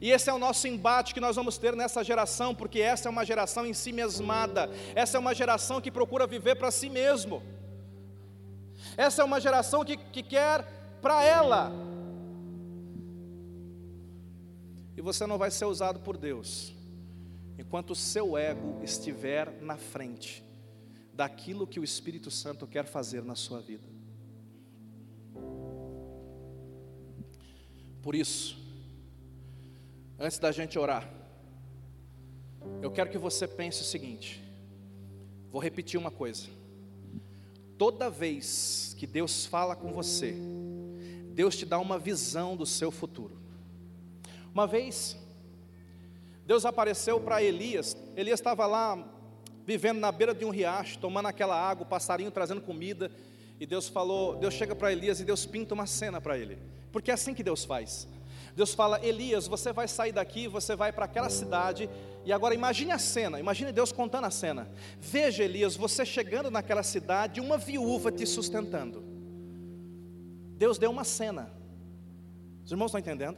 E 0.00 0.10
esse 0.10 0.28
é 0.28 0.32
o 0.32 0.38
nosso 0.38 0.68
embate 0.68 1.14
que 1.14 1.20
nós 1.20 1.36
vamos 1.36 1.56
ter 1.56 1.74
nessa 1.74 2.04
geração, 2.04 2.54
porque 2.54 2.80
essa 2.80 3.08
é 3.08 3.10
uma 3.10 3.24
geração 3.24 3.64
em 3.64 3.72
si 3.72 3.92
mesmada. 3.92 4.68
Essa 4.94 5.16
é 5.16 5.20
uma 5.20 5.34
geração 5.34 5.80
que 5.80 5.90
procura 5.90 6.26
viver 6.26 6.56
para 6.56 6.70
si 6.70 6.90
mesmo. 6.90 7.42
Essa 8.96 9.22
é 9.22 9.24
uma 9.24 9.40
geração 9.40 9.84
que, 9.84 9.96
que 9.96 10.22
quer 10.22 10.64
para 11.00 11.24
ela. 11.24 11.72
E 14.96 15.00
você 15.00 15.26
não 15.26 15.38
vai 15.38 15.50
ser 15.50 15.64
usado 15.64 16.00
por 16.00 16.16
Deus 16.16 16.75
enquanto 17.58 17.90
o 17.90 17.96
seu 17.96 18.36
ego 18.36 18.82
estiver 18.82 19.50
na 19.62 19.76
frente 19.76 20.44
daquilo 21.12 21.66
que 21.66 21.80
o 21.80 21.84
Espírito 21.84 22.30
Santo 22.30 22.66
quer 22.66 22.84
fazer 22.84 23.22
na 23.24 23.34
sua 23.34 23.60
vida. 23.60 23.86
Por 28.02 28.14
isso, 28.14 28.56
antes 30.18 30.38
da 30.38 30.52
gente 30.52 30.78
orar, 30.78 31.12
eu 32.82 32.90
quero 32.90 33.10
que 33.10 33.18
você 33.18 33.48
pense 33.48 33.82
o 33.82 33.84
seguinte: 33.84 34.42
vou 35.50 35.60
repetir 35.60 35.98
uma 35.98 36.10
coisa. 36.10 36.48
Toda 37.78 38.08
vez 38.08 38.94
que 38.98 39.06
Deus 39.06 39.44
fala 39.46 39.74
com 39.74 39.92
você, 39.92 40.34
Deus 41.32 41.56
te 41.56 41.66
dá 41.66 41.78
uma 41.78 41.98
visão 41.98 42.56
do 42.56 42.64
seu 42.64 42.90
futuro. 42.90 43.36
Uma 44.52 44.66
vez, 44.66 45.16
Deus 46.46 46.64
apareceu 46.64 47.20
para 47.20 47.42
Elias, 47.42 47.96
Elias 48.16 48.38
estava 48.38 48.66
lá 48.66 48.96
vivendo 49.66 49.98
na 49.98 50.12
beira 50.12 50.32
de 50.32 50.44
um 50.44 50.50
riacho, 50.50 50.98
tomando 50.98 51.26
aquela 51.26 51.60
água, 51.60 51.84
o 51.84 51.88
passarinho 51.88 52.30
trazendo 52.30 52.60
comida, 52.60 53.10
e 53.58 53.66
Deus 53.66 53.88
falou, 53.88 54.36
Deus 54.36 54.54
chega 54.54 54.74
para 54.74 54.92
Elias 54.92 55.18
e 55.18 55.24
Deus 55.24 55.44
pinta 55.44 55.74
uma 55.74 55.86
cena 55.86 56.20
para 56.20 56.38
ele, 56.38 56.56
porque 56.92 57.10
é 57.10 57.14
assim 57.14 57.34
que 57.34 57.42
Deus 57.42 57.64
faz. 57.64 58.06
Deus 58.54 58.72
fala: 58.72 59.04
Elias, 59.04 59.48
você 59.48 59.72
vai 59.72 59.88
sair 59.88 60.12
daqui, 60.12 60.46
você 60.46 60.76
vai 60.76 60.92
para 60.92 61.04
aquela 61.04 61.28
cidade, 61.28 61.90
e 62.24 62.32
agora 62.32 62.54
imagine 62.54 62.92
a 62.92 62.98
cena, 62.98 63.40
imagine 63.40 63.72
Deus 63.72 63.90
contando 63.90 64.24
a 64.24 64.30
cena. 64.30 64.70
Veja, 65.00 65.42
Elias, 65.42 65.74
você 65.74 66.06
chegando 66.06 66.50
naquela 66.50 66.84
cidade, 66.84 67.40
uma 67.40 67.58
viúva 67.58 68.12
te 68.12 68.24
sustentando. 68.24 69.02
Deus 70.56 70.78
deu 70.78 70.90
uma 70.90 71.04
cena. 71.04 71.50
Os 72.64 72.70
irmãos 72.70 72.86
estão 72.86 73.00
entendendo? 73.00 73.36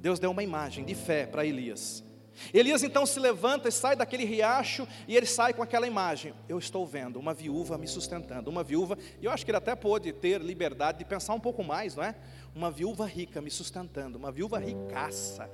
Deus 0.00 0.18
deu 0.18 0.30
uma 0.30 0.42
imagem 0.42 0.84
de 0.84 0.94
fé 0.94 1.26
para 1.26 1.46
Elias. 1.46 2.03
Elias 2.52 2.82
então 2.82 3.06
se 3.06 3.18
levanta 3.18 3.68
e 3.68 3.72
sai 3.72 3.96
daquele 3.96 4.24
riacho 4.24 4.86
e 5.06 5.16
ele 5.16 5.26
sai 5.26 5.52
com 5.52 5.62
aquela 5.62 5.86
imagem. 5.86 6.34
Eu 6.48 6.58
estou 6.58 6.86
vendo 6.86 7.18
uma 7.18 7.32
viúva 7.32 7.78
me 7.78 7.86
sustentando, 7.86 8.50
uma 8.50 8.62
viúva, 8.62 8.98
e 9.20 9.24
eu 9.24 9.30
acho 9.30 9.44
que 9.44 9.50
ele 9.50 9.58
até 9.58 9.74
pôde 9.74 10.12
ter 10.12 10.40
liberdade 10.40 10.98
de 10.98 11.04
pensar 11.04 11.34
um 11.34 11.40
pouco 11.40 11.62
mais, 11.62 11.94
não 11.94 12.04
é? 12.04 12.14
Uma 12.54 12.70
viúva 12.70 13.06
rica 13.06 13.40
me 13.40 13.50
sustentando, 13.50 14.18
uma 14.18 14.30
viúva 14.30 14.58
ricaça. 14.58 15.50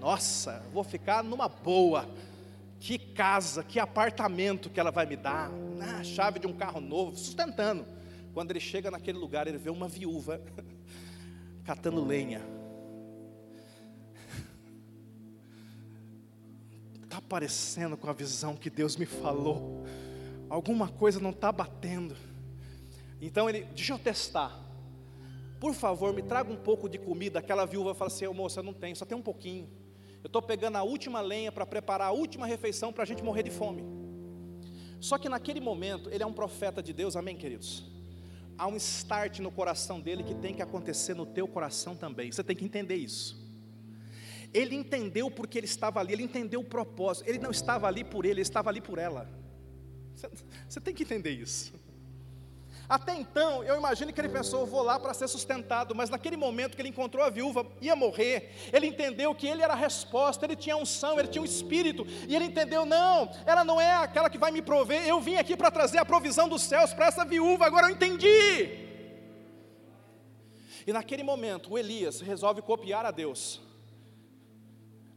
Nossa, 0.00 0.62
vou 0.72 0.84
ficar 0.84 1.22
numa 1.22 1.48
boa. 1.48 2.08
Que 2.80 2.98
casa, 2.98 3.62
que 3.62 3.78
apartamento 3.78 4.68
que 4.68 4.80
ela 4.80 4.90
vai 4.90 5.06
me 5.06 5.16
dar, 5.16 5.50
ah, 5.80 6.02
chave 6.02 6.40
de 6.40 6.46
um 6.48 6.52
carro 6.52 6.80
novo, 6.80 7.16
sustentando. 7.16 7.86
Quando 8.34 8.50
ele 8.50 8.58
chega 8.58 8.90
naquele 8.90 9.18
lugar, 9.18 9.46
ele 9.46 9.58
vê 9.58 9.70
uma 9.70 9.86
viúva 9.86 10.40
catando 11.64 12.04
lenha. 12.04 12.42
Parecendo 17.32 17.96
com 17.96 18.10
a 18.10 18.12
visão 18.12 18.54
que 18.54 18.68
Deus 18.68 18.94
me 18.94 19.06
falou. 19.06 19.86
Alguma 20.50 20.86
coisa 20.86 21.18
não 21.18 21.30
está 21.30 21.50
batendo. 21.50 22.14
Então 23.22 23.48
ele, 23.48 23.64
deixa 23.74 23.94
eu 23.94 23.98
testar. 23.98 24.60
Por 25.58 25.72
favor, 25.72 26.12
me 26.12 26.20
traga 26.20 26.52
um 26.52 26.56
pouco 26.56 26.90
de 26.90 26.98
comida. 26.98 27.38
Aquela 27.38 27.64
viúva 27.64 27.94
fala 27.94 28.08
assim: 28.08 28.28
moça, 28.28 28.62
não 28.62 28.74
tenho, 28.74 28.94
só 28.94 29.06
tem 29.06 29.16
um 29.16 29.22
pouquinho. 29.22 29.66
Eu 30.22 30.26
estou 30.26 30.42
pegando 30.42 30.76
a 30.76 30.82
última 30.82 31.22
lenha 31.22 31.50
para 31.50 31.64
preparar 31.64 32.08
a 32.08 32.12
última 32.12 32.46
refeição 32.46 32.92
para 32.92 33.02
a 33.02 33.06
gente 33.06 33.22
morrer 33.22 33.44
de 33.44 33.50
fome. 33.50 33.82
Só 35.00 35.16
que 35.16 35.26
naquele 35.26 35.58
momento, 35.58 36.10
ele 36.10 36.22
é 36.22 36.26
um 36.26 36.34
profeta 36.34 36.82
de 36.82 36.92
Deus, 36.92 37.16
amém, 37.16 37.34
queridos? 37.34 37.90
há 38.58 38.66
um 38.66 38.76
start 38.76 39.40
no 39.40 39.50
coração 39.50 39.98
dele 40.00 40.22
que 40.22 40.34
tem 40.34 40.54
que 40.54 40.62
acontecer 40.62 41.14
no 41.14 41.26
teu 41.26 41.48
coração 41.48 41.96
também. 41.96 42.30
Você 42.30 42.44
tem 42.44 42.54
que 42.54 42.64
entender 42.64 42.94
isso. 42.94 43.41
Ele 44.52 44.74
entendeu 44.74 45.30
porque 45.30 45.58
ele 45.58 45.66
estava 45.66 46.00
ali, 46.00 46.12
ele 46.12 46.22
entendeu 46.22 46.60
o 46.60 46.64
propósito. 46.64 47.28
Ele 47.28 47.38
não 47.38 47.50
estava 47.50 47.86
ali 47.86 48.04
por 48.04 48.24
ele, 48.24 48.34
ele 48.34 48.42
estava 48.42 48.68
ali 48.68 48.80
por 48.80 48.98
ela. 48.98 49.28
Você, 50.14 50.28
você 50.68 50.80
tem 50.80 50.94
que 50.94 51.02
entender 51.02 51.30
isso. 51.30 51.72
Até 52.88 53.14
então, 53.14 53.64
eu 53.64 53.76
imagino 53.78 54.12
que 54.12 54.20
ele 54.20 54.28
pensou, 54.28 54.66
vou 54.66 54.82
lá 54.82 55.00
para 55.00 55.14
ser 55.14 55.26
sustentado, 55.26 55.94
mas 55.94 56.10
naquele 56.10 56.36
momento 56.36 56.74
que 56.74 56.82
ele 56.82 56.90
encontrou 56.90 57.24
a 57.24 57.30
viúva, 57.30 57.66
ia 57.80 57.96
morrer, 57.96 58.50
ele 58.70 58.86
entendeu 58.86 59.34
que 59.34 59.46
ele 59.46 59.62
era 59.62 59.72
a 59.72 59.76
resposta, 59.76 60.44
ele 60.44 60.56
tinha 60.56 60.76
unção, 60.76 61.18
ele 61.18 61.28
tinha 61.28 61.40
um 61.40 61.46
espírito, 61.46 62.04
e 62.28 62.36
ele 62.36 62.44
entendeu, 62.44 62.84
não, 62.84 63.30
ela 63.46 63.64
não 63.64 63.80
é 63.80 63.94
aquela 63.94 64.28
que 64.28 64.36
vai 64.36 64.50
me 64.50 64.60
prover, 64.60 65.06
eu 65.06 65.20
vim 65.22 65.36
aqui 65.36 65.56
para 65.56 65.70
trazer 65.70 65.96
a 65.96 66.04
provisão 66.04 66.50
dos 66.50 66.60
céus 66.60 66.92
para 66.92 67.06
essa 67.06 67.24
viúva, 67.24 67.64
agora 67.64 67.86
eu 67.86 67.90
entendi. 67.90 68.90
E 70.86 70.92
naquele 70.92 71.22
momento, 71.22 71.72
o 71.72 71.78
Elias 71.78 72.20
resolve 72.20 72.60
copiar 72.60 73.06
a 73.06 73.10
Deus. 73.10 73.71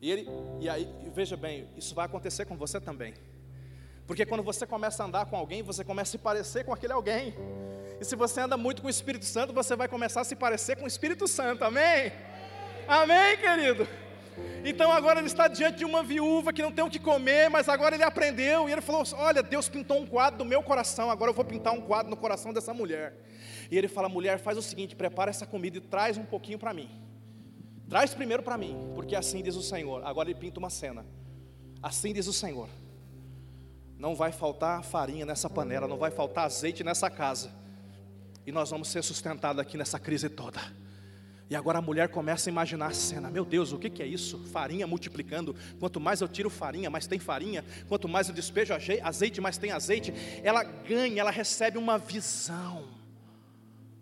E 0.05 0.11
ele, 0.11 0.29
e 0.59 0.69
aí, 0.69 0.87
veja 1.15 1.35
bem, 1.35 1.67
isso 1.75 1.95
vai 1.95 2.05
acontecer 2.05 2.45
com 2.45 2.55
você 2.55 2.79
também. 2.79 3.15
Porque 4.05 4.23
quando 4.23 4.43
você 4.43 4.63
começa 4.67 5.01
a 5.01 5.07
andar 5.07 5.25
com 5.25 5.35
alguém, 5.35 5.63
você 5.63 5.83
começa 5.83 6.09
a 6.09 6.11
se 6.11 6.17
parecer 6.19 6.63
com 6.63 6.71
aquele 6.71 6.93
alguém. 6.93 7.33
E 7.99 8.05
se 8.05 8.15
você 8.15 8.39
anda 8.39 8.55
muito 8.55 8.83
com 8.83 8.87
o 8.87 8.91
Espírito 8.91 9.25
Santo, 9.25 9.51
você 9.51 9.75
vai 9.75 9.87
começar 9.87 10.21
a 10.21 10.23
se 10.23 10.35
parecer 10.35 10.75
com 10.75 10.83
o 10.83 10.87
Espírito 10.87 11.27
Santo. 11.27 11.63
Amém? 11.63 12.11
Amém, 12.87 13.35
querido? 13.37 13.87
Então 14.63 14.91
agora 14.91 15.17
ele 15.19 15.27
está 15.27 15.47
diante 15.47 15.79
de 15.79 15.85
uma 15.85 16.03
viúva 16.03 16.53
que 16.53 16.61
não 16.61 16.71
tem 16.71 16.85
o 16.85 16.89
que 16.89 16.99
comer, 16.99 17.49
mas 17.49 17.67
agora 17.67 17.95
ele 17.95 18.03
aprendeu 18.03 18.69
e 18.69 18.73
ele 18.73 18.81
falou: 18.81 19.01
Olha, 19.15 19.41
Deus 19.41 19.67
pintou 19.67 19.99
um 19.99 20.05
quadro 20.05 20.37
no 20.37 20.45
meu 20.45 20.61
coração, 20.61 21.09
agora 21.09 21.31
eu 21.31 21.35
vou 21.35 21.43
pintar 21.43 21.73
um 21.73 21.81
quadro 21.81 22.11
no 22.11 22.15
coração 22.15 22.53
dessa 22.53 22.75
mulher. 22.75 23.15
E 23.71 23.75
ele 23.75 23.87
fala: 23.87 24.07
Mulher, 24.07 24.37
faz 24.37 24.55
o 24.55 24.61
seguinte, 24.61 24.95
prepara 24.95 25.31
essa 25.31 25.47
comida 25.47 25.79
e 25.79 25.81
traz 25.81 26.15
um 26.15 26.25
pouquinho 26.25 26.59
para 26.59 26.75
mim. 26.75 27.04
Traz 27.89 28.13
primeiro 28.13 28.43
para 28.43 28.57
mim, 28.57 28.91
porque 28.95 29.15
assim 29.15 29.41
diz 29.43 29.55
o 29.55 29.61
Senhor. 29.61 30.03
Agora 30.05 30.29
ele 30.29 30.39
pinta 30.39 30.59
uma 30.59 30.69
cena. 30.69 31.05
Assim 31.81 32.13
diz 32.13 32.27
o 32.27 32.33
Senhor 32.33 32.67
não 33.97 34.15
vai 34.15 34.31
faltar 34.31 34.83
farinha 34.83 35.25
nessa 35.25 35.49
panela, 35.49 35.87
não 35.87 35.97
vai 35.97 36.11
faltar 36.11 36.45
azeite 36.45 36.83
nessa 36.83 37.09
casa. 37.09 37.51
E 38.45 38.51
nós 38.51 38.69
vamos 38.69 38.89
ser 38.89 39.03
sustentados 39.03 39.59
aqui 39.59 39.77
nessa 39.77 39.97
crise 39.97 40.29
toda. 40.29 40.61
E 41.49 41.55
agora 41.55 41.79
a 41.79 41.81
mulher 41.81 42.09
começa 42.09 42.49
a 42.49 42.51
imaginar 42.51 42.87
a 42.87 42.93
cena: 42.93 43.29
meu 43.31 43.45
Deus, 43.45 43.71
o 43.71 43.79
que, 43.79 43.89
que 43.89 44.03
é 44.03 44.05
isso? 44.05 44.39
Farinha 44.51 44.85
multiplicando. 44.85 45.55
Quanto 45.79 45.99
mais 45.99 46.21
eu 46.21 46.27
tiro 46.27 46.49
farinha, 46.49 46.89
mais 46.89 47.07
tem 47.07 47.19
farinha. 47.19 47.63
Quanto 47.87 48.07
mais 48.07 48.27
eu 48.27 48.35
despejo 48.35 48.73
azeite, 49.03 49.41
mais 49.41 49.57
tem 49.57 49.71
azeite. 49.71 50.13
Ela 50.43 50.63
ganha, 50.63 51.21
ela 51.21 51.31
recebe 51.31 51.77
uma 51.77 51.97
visão. 51.97 52.87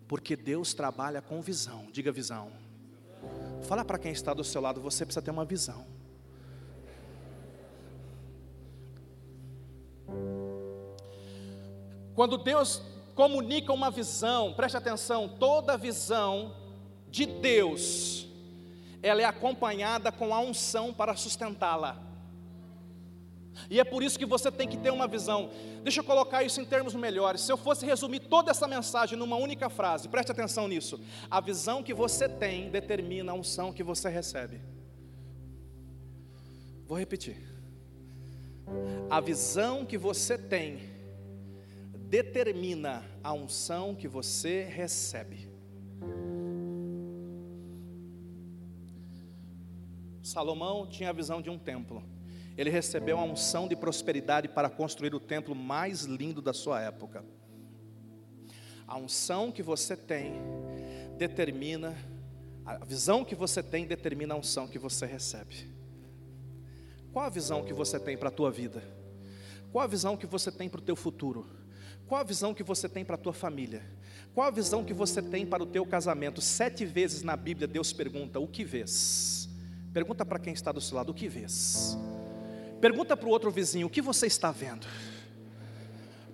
Porque 0.08 0.36
Deus 0.36 0.74
trabalha 0.74 1.22
com 1.22 1.40
visão. 1.40 1.86
Diga 1.92 2.12
visão. 2.12 2.50
Fala 3.64 3.84
para 3.84 3.98
quem 3.98 4.12
está 4.12 4.34
do 4.34 4.44
seu 4.44 4.60
lado: 4.60 4.80
você 4.80 5.04
precisa 5.04 5.22
ter 5.22 5.30
uma 5.30 5.44
visão. 5.44 5.86
Quando 12.14 12.38
Deus 12.38 12.80
comunica 13.14 13.72
uma 13.72 13.90
visão, 13.90 14.52
preste 14.54 14.76
atenção, 14.76 15.28
toda 15.28 15.76
visão 15.76 16.54
de 17.08 17.26
Deus, 17.26 18.28
ela 19.02 19.22
é 19.22 19.24
acompanhada 19.24 20.12
com 20.12 20.32
a 20.32 20.40
unção 20.40 20.92
para 20.92 21.16
sustentá-la. 21.16 22.13
E 23.70 23.80
é 23.80 23.84
por 23.84 24.02
isso 24.02 24.18
que 24.18 24.26
você 24.26 24.50
tem 24.50 24.68
que 24.68 24.76
ter 24.76 24.90
uma 24.90 25.06
visão. 25.06 25.50
Deixa 25.82 26.00
eu 26.00 26.04
colocar 26.04 26.42
isso 26.42 26.60
em 26.60 26.64
termos 26.64 26.94
melhores. 26.94 27.42
Se 27.42 27.52
eu 27.52 27.56
fosse 27.56 27.86
resumir 27.86 28.20
toda 28.20 28.50
essa 28.50 28.66
mensagem 28.66 29.18
numa 29.18 29.36
única 29.36 29.68
frase, 29.68 30.08
preste 30.08 30.32
atenção 30.32 30.68
nisso. 30.68 31.00
A 31.30 31.40
visão 31.40 31.82
que 31.82 31.94
você 31.94 32.28
tem 32.28 32.70
determina 32.70 33.32
a 33.32 33.34
unção 33.34 33.72
que 33.72 33.82
você 33.82 34.08
recebe. 34.08 34.60
Vou 36.86 36.98
repetir. 36.98 37.36
A 39.10 39.20
visão 39.20 39.84
que 39.84 39.98
você 39.98 40.36
tem 40.38 40.94
determina 42.08 43.04
a 43.22 43.32
unção 43.32 43.94
que 43.94 44.06
você 44.06 44.62
recebe. 44.64 45.48
Salomão 50.22 50.86
tinha 50.86 51.10
a 51.10 51.12
visão 51.12 51.42
de 51.42 51.50
um 51.50 51.58
templo. 51.58 52.02
Ele 52.56 52.70
recebeu 52.70 53.18
a 53.18 53.24
unção 53.24 53.66
de 53.66 53.74
prosperidade 53.74 54.48
para 54.48 54.70
construir 54.70 55.14
o 55.14 55.20
templo 55.20 55.54
mais 55.54 56.02
lindo 56.02 56.40
da 56.40 56.52
sua 56.52 56.80
época. 56.80 57.24
A 58.86 58.96
unção 58.96 59.50
que 59.50 59.62
você 59.62 59.96
tem 59.96 60.34
determina, 61.18 61.96
a 62.64 62.84
visão 62.84 63.24
que 63.24 63.34
você 63.34 63.62
tem 63.62 63.86
determina 63.86 64.34
a 64.34 64.36
unção 64.36 64.68
que 64.68 64.78
você 64.78 65.06
recebe. 65.06 65.74
Qual 67.12 67.24
a 67.24 67.28
visão 67.28 67.64
que 67.64 67.72
você 67.72 67.98
tem 67.98 68.16
para 68.16 68.28
a 68.28 68.32
tua 68.32 68.50
vida? 68.50 68.82
Qual 69.72 69.82
a 69.82 69.88
visão 69.88 70.16
que 70.16 70.26
você 70.26 70.52
tem 70.52 70.68
para 70.68 70.80
o 70.80 70.84
teu 70.84 70.94
futuro? 70.94 71.46
Qual 72.06 72.20
a 72.20 72.24
visão 72.24 72.54
que 72.54 72.62
você 72.62 72.88
tem 72.88 73.04
para 73.04 73.14
a 73.14 73.18
tua 73.18 73.32
família? 73.32 73.82
Qual 74.34 74.46
a 74.46 74.50
visão 74.50 74.84
que 74.84 74.92
você 74.92 75.22
tem 75.22 75.46
para 75.46 75.62
o 75.62 75.66
teu 75.66 75.86
casamento? 75.86 76.40
Sete 76.40 76.84
vezes 76.84 77.22
na 77.22 77.36
Bíblia 77.36 77.66
Deus 77.66 77.92
pergunta: 77.92 78.38
O 78.38 78.46
que 78.46 78.64
vês? 78.64 79.48
Pergunta 79.92 80.24
para 80.24 80.38
quem 80.38 80.52
está 80.52 80.70
do 80.70 80.80
seu 80.80 80.96
lado: 80.96 81.10
O 81.10 81.14
que 81.14 81.28
vês? 81.28 81.96
Pergunta 82.84 83.16
para 83.16 83.26
o 83.26 83.30
outro 83.30 83.50
vizinho: 83.50 83.86
O 83.86 83.90
que 83.90 84.02
você 84.02 84.26
está 84.26 84.52
vendo? 84.52 84.86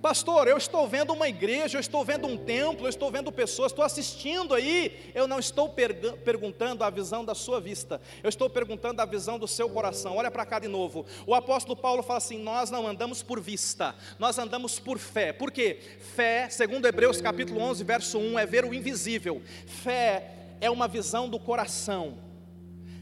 Pastor, 0.02 0.48
eu 0.48 0.56
estou 0.56 0.88
vendo 0.88 1.12
uma 1.12 1.28
igreja, 1.28 1.76
eu 1.76 1.80
estou 1.80 2.04
vendo 2.04 2.26
um 2.26 2.36
templo, 2.36 2.86
eu 2.86 2.88
estou 2.88 3.08
vendo 3.08 3.30
pessoas, 3.30 3.70
estou 3.70 3.84
assistindo 3.84 4.52
aí. 4.52 5.12
Eu 5.14 5.28
não 5.28 5.38
estou 5.38 5.68
perguntando 5.68 6.82
a 6.82 6.90
visão 6.90 7.24
da 7.24 7.36
sua 7.36 7.60
vista, 7.60 8.00
eu 8.20 8.28
estou 8.28 8.50
perguntando 8.50 9.00
a 9.00 9.04
visão 9.04 9.38
do 9.38 9.46
seu 9.46 9.70
coração. 9.70 10.16
Olha 10.16 10.28
para 10.28 10.44
cá 10.44 10.58
de 10.58 10.66
novo. 10.66 11.06
O 11.24 11.36
apóstolo 11.36 11.76
Paulo 11.76 12.02
fala 12.02 12.18
assim: 12.18 12.42
Nós 12.42 12.68
não 12.68 12.84
andamos 12.84 13.22
por 13.22 13.40
vista, 13.40 13.94
nós 14.18 14.36
andamos 14.36 14.80
por 14.80 14.98
fé. 14.98 15.32
Por 15.32 15.52
quê? 15.52 15.78
Fé, 16.16 16.48
segundo 16.50 16.84
Hebreus 16.84 17.20
capítulo 17.20 17.60
11, 17.60 17.84
verso 17.84 18.18
1, 18.18 18.40
é 18.40 18.44
ver 18.44 18.64
o 18.64 18.74
invisível. 18.74 19.40
Fé 19.66 20.56
é 20.60 20.68
uma 20.68 20.88
visão 20.88 21.28
do 21.28 21.38
coração. 21.38 22.18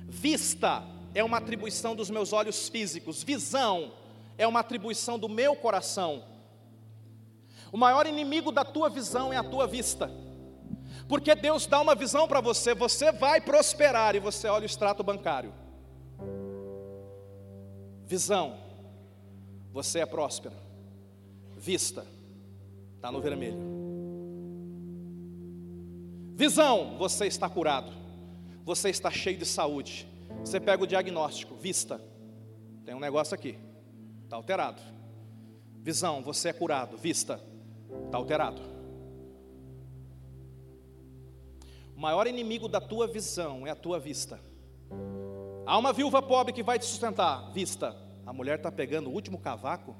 Vista 0.06 0.97
é 1.14 1.22
uma 1.24 1.38
atribuição 1.38 1.94
dos 1.94 2.10
meus 2.10 2.32
olhos 2.32 2.68
físicos. 2.68 3.22
Visão 3.22 3.92
é 4.36 4.46
uma 4.46 4.60
atribuição 4.60 5.18
do 5.18 5.28
meu 5.28 5.56
coração. 5.56 6.24
O 7.72 7.76
maior 7.76 8.06
inimigo 8.06 8.50
da 8.52 8.64
tua 8.64 8.88
visão 8.88 9.32
é 9.32 9.36
a 9.36 9.44
tua 9.44 9.66
vista. 9.66 10.10
Porque 11.08 11.34
Deus 11.34 11.66
dá 11.66 11.80
uma 11.80 11.94
visão 11.94 12.28
para 12.28 12.40
você, 12.40 12.74
você 12.74 13.10
vai 13.10 13.40
prosperar 13.40 14.14
e 14.14 14.20
você 14.20 14.46
olha 14.48 14.62
o 14.62 14.66
extrato 14.66 15.02
bancário. 15.02 15.52
Visão, 18.04 18.58
você 19.72 20.00
é 20.00 20.06
próspero. 20.06 20.54
Vista, 21.56 22.06
está 22.96 23.10
no 23.10 23.20
vermelho. 23.20 23.58
Visão, 26.34 26.96
você 26.98 27.26
está 27.26 27.48
curado. 27.48 27.92
Você 28.64 28.90
está 28.90 29.10
cheio 29.10 29.38
de 29.38 29.46
saúde. 29.46 30.06
Você 30.44 30.58
pega 30.58 30.82
o 30.82 30.86
diagnóstico, 30.86 31.54
vista, 31.56 32.00
tem 32.84 32.94
um 32.94 33.00
negócio 33.00 33.34
aqui, 33.34 33.58
está 34.24 34.36
alterado. 34.36 34.80
Visão, 35.80 36.22
você 36.22 36.50
é 36.50 36.52
curado. 36.52 36.96
Vista, 36.96 37.40
está 38.06 38.18
alterado. 38.18 38.60
O 41.96 42.00
maior 42.00 42.26
inimigo 42.26 42.68
da 42.68 42.80
tua 42.80 43.06
visão 43.06 43.66
é 43.66 43.70
a 43.70 43.74
tua 43.74 43.98
vista. 43.98 44.38
Há 45.66 45.76
uma 45.76 45.92
viúva 45.92 46.20
pobre 46.20 46.52
que 46.52 46.62
vai 46.62 46.78
te 46.78 46.84
sustentar. 46.84 47.50
Vista. 47.52 47.96
A 48.24 48.32
mulher 48.32 48.58
está 48.58 48.70
pegando 48.70 49.08
o 49.08 49.12
último 49.12 49.38
cavaco. 49.38 49.96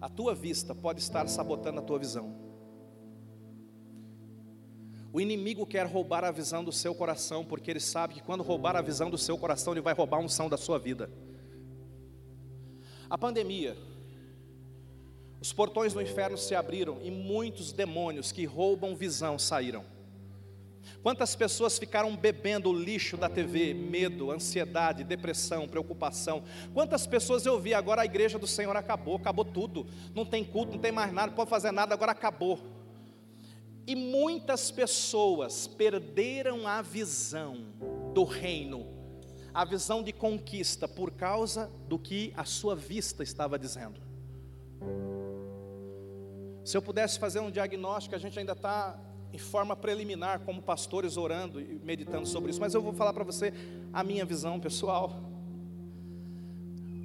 A 0.00 0.08
tua 0.08 0.34
vista 0.34 0.74
pode 0.74 1.00
estar 1.00 1.28
sabotando 1.28 1.78
a 1.78 1.82
tua 1.82 1.98
visão. 1.98 2.49
O 5.12 5.20
inimigo 5.20 5.66
quer 5.66 5.86
roubar 5.86 6.24
a 6.24 6.30
visão 6.30 6.62
do 6.62 6.72
seu 6.72 6.94
coração, 6.94 7.44
porque 7.44 7.70
ele 7.70 7.80
sabe 7.80 8.14
que 8.14 8.22
quando 8.22 8.42
roubar 8.42 8.76
a 8.76 8.82
visão 8.82 9.10
do 9.10 9.18
seu 9.18 9.36
coração, 9.36 9.72
ele 9.72 9.80
vai 9.80 9.94
roubar 9.94 10.18
a 10.18 10.20
unção 10.20 10.48
da 10.48 10.56
sua 10.56 10.78
vida. 10.78 11.10
A 13.08 13.18
pandemia 13.18 13.76
os 15.40 15.54
portões 15.54 15.94
do 15.94 16.02
inferno 16.02 16.36
se 16.36 16.54
abriram 16.54 16.98
e 17.02 17.10
muitos 17.10 17.72
demônios 17.72 18.30
que 18.30 18.44
roubam 18.44 18.94
visão 18.94 19.38
saíram. 19.38 19.84
Quantas 21.02 21.34
pessoas 21.34 21.78
ficaram 21.78 22.14
bebendo 22.14 22.68
o 22.68 22.78
lixo 22.78 23.16
da 23.16 23.26
TV? 23.26 23.72
Medo, 23.72 24.30
ansiedade, 24.30 25.02
depressão, 25.02 25.66
preocupação. 25.66 26.44
Quantas 26.74 27.06
pessoas 27.06 27.46
eu 27.46 27.58
vi 27.58 27.72
agora 27.72 28.02
a 28.02 28.04
igreja 28.04 28.38
do 28.38 28.46
Senhor 28.46 28.76
acabou, 28.76 29.16
acabou 29.16 29.46
tudo. 29.46 29.86
Não 30.14 30.26
tem 30.26 30.44
culto, 30.44 30.72
não 30.72 30.78
tem 30.78 30.92
mais 30.92 31.10
nada, 31.10 31.28
não 31.28 31.34
pode 31.34 31.48
fazer 31.48 31.72
nada, 31.72 31.94
agora 31.94 32.12
acabou. 32.12 32.58
E 33.90 33.96
muitas 33.96 34.70
pessoas 34.70 35.66
perderam 35.66 36.64
a 36.64 36.80
visão 36.80 37.56
do 38.14 38.22
reino, 38.22 38.86
a 39.52 39.64
visão 39.64 40.00
de 40.00 40.12
conquista, 40.12 40.86
por 40.86 41.10
causa 41.10 41.68
do 41.88 41.98
que 41.98 42.32
a 42.36 42.44
sua 42.44 42.76
vista 42.76 43.24
estava 43.24 43.58
dizendo. 43.58 44.00
Se 46.64 46.76
eu 46.76 46.80
pudesse 46.80 47.18
fazer 47.18 47.40
um 47.40 47.50
diagnóstico, 47.50 48.14
a 48.14 48.18
gente 48.18 48.38
ainda 48.38 48.52
está 48.52 48.96
em 49.32 49.38
forma 49.38 49.74
preliminar, 49.74 50.38
como 50.44 50.62
pastores 50.62 51.16
orando 51.16 51.60
e 51.60 51.80
meditando 51.82 52.28
sobre 52.28 52.50
isso, 52.52 52.60
mas 52.60 52.74
eu 52.74 52.80
vou 52.80 52.92
falar 52.92 53.12
para 53.12 53.24
você 53.24 53.52
a 53.92 54.04
minha 54.04 54.24
visão 54.24 54.60
pessoal. 54.60 55.10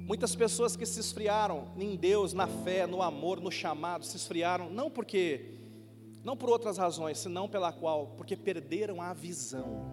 Muitas 0.06 0.36
pessoas 0.36 0.76
que 0.76 0.86
se 0.86 1.00
esfriaram 1.00 1.66
em 1.76 1.96
Deus, 1.96 2.32
na 2.32 2.46
fé, 2.46 2.86
no 2.86 3.02
amor, 3.02 3.40
no 3.40 3.50
chamado, 3.50 4.04
se 4.04 4.16
esfriaram, 4.16 4.70
não 4.70 4.88
porque, 4.88 5.55
não 6.26 6.36
por 6.36 6.50
outras 6.50 6.76
razões, 6.76 7.18
senão 7.18 7.48
pela 7.48 7.72
qual, 7.72 8.08
porque 8.16 8.34
perderam 8.34 9.00
a 9.00 9.14
visão. 9.14 9.86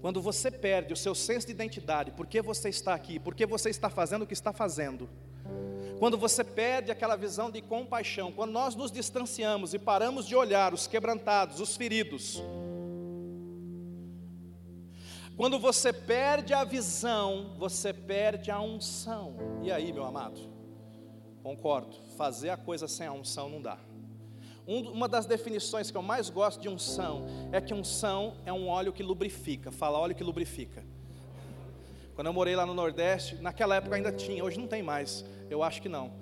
Quando 0.00 0.22
você 0.22 0.52
perde 0.52 0.92
o 0.92 0.96
seu 0.96 1.16
senso 1.16 1.48
de 1.48 1.52
identidade, 1.52 2.12
por 2.12 2.28
que 2.28 2.40
você 2.40 2.68
está 2.68 2.94
aqui, 2.94 3.18
por 3.18 3.34
que 3.34 3.44
você 3.44 3.70
está 3.70 3.90
fazendo 3.90 4.22
o 4.22 4.26
que 4.26 4.34
está 4.34 4.52
fazendo, 4.52 5.10
quando 5.98 6.16
você 6.16 6.44
perde 6.44 6.92
aquela 6.92 7.16
visão 7.16 7.50
de 7.50 7.60
compaixão, 7.60 8.30
quando 8.30 8.52
nós 8.52 8.76
nos 8.76 8.92
distanciamos 8.92 9.74
e 9.74 9.80
paramos 9.80 10.28
de 10.28 10.36
olhar 10.36 10.72
os 10.72 10.86
quebrantados, 10.86 11.58
os 11.58 11.76
feridos, 11.76 12.40
quando 15.36 15.58
você 15.58 15.92
perde 15.92 16.54
a 16.54 16.62
visão, 16.62 17.56
você 17.58 17.92
perde 17.92 18.48
a 18.48 18.60
unção. 18.60 19.34
E 19.60 19.72
aí, 19.72 19.92
meu 19.92 20.04
amado? 20.04 20.40
Concordo, 21.42 21.96
fazer 22.16 22.50
a 22.50 22.56
coisa 22.56 22.86
sem 22.86 23.08
a 23.08 23.12
unção 23.12 23.48
não 23.48 23.60
dá. 23.60 23.89
Uma 24.66 25.08
das 25.08 25.26
definições 25.26 25.90
que 25.90 25.96
eu 25.96 26.02
mais 26.02 26.30
gosto 26.30 26.60
de 26.60 26.68
unção 26.68 27.26
é 27.50 27.60
que 27.60 27.74
unção 27.74 28.34
é 28.44 28.52
um 28.52 28.68
óleo 28.68 28.92
que 28.92 29.02
lubrifica. 29.02 29.70
Fala 29.70 29.98
óleo 29.98 30.14
que 30.14 30.22
lubrifica. 30.22 30.84
Quando 32.14 32.26
eu 32.26 32.32
morei 32.32 32.54
lá 32.54 32.66
no 32.66 32.74
Nordeste, 32.74 33.36
naquela 33.36 33.76
época 33.76 33.96
ainda 33.96 34.12
tinha, 34.12 34.44
hoje 34.44 34.58
não 34.58 34.66
tem 34.66 34.82
mais, 34.82 35.24
eu 35.48 35.62
acho 35.62 35.80
que 35.80 35.88
não. 35.88 36.12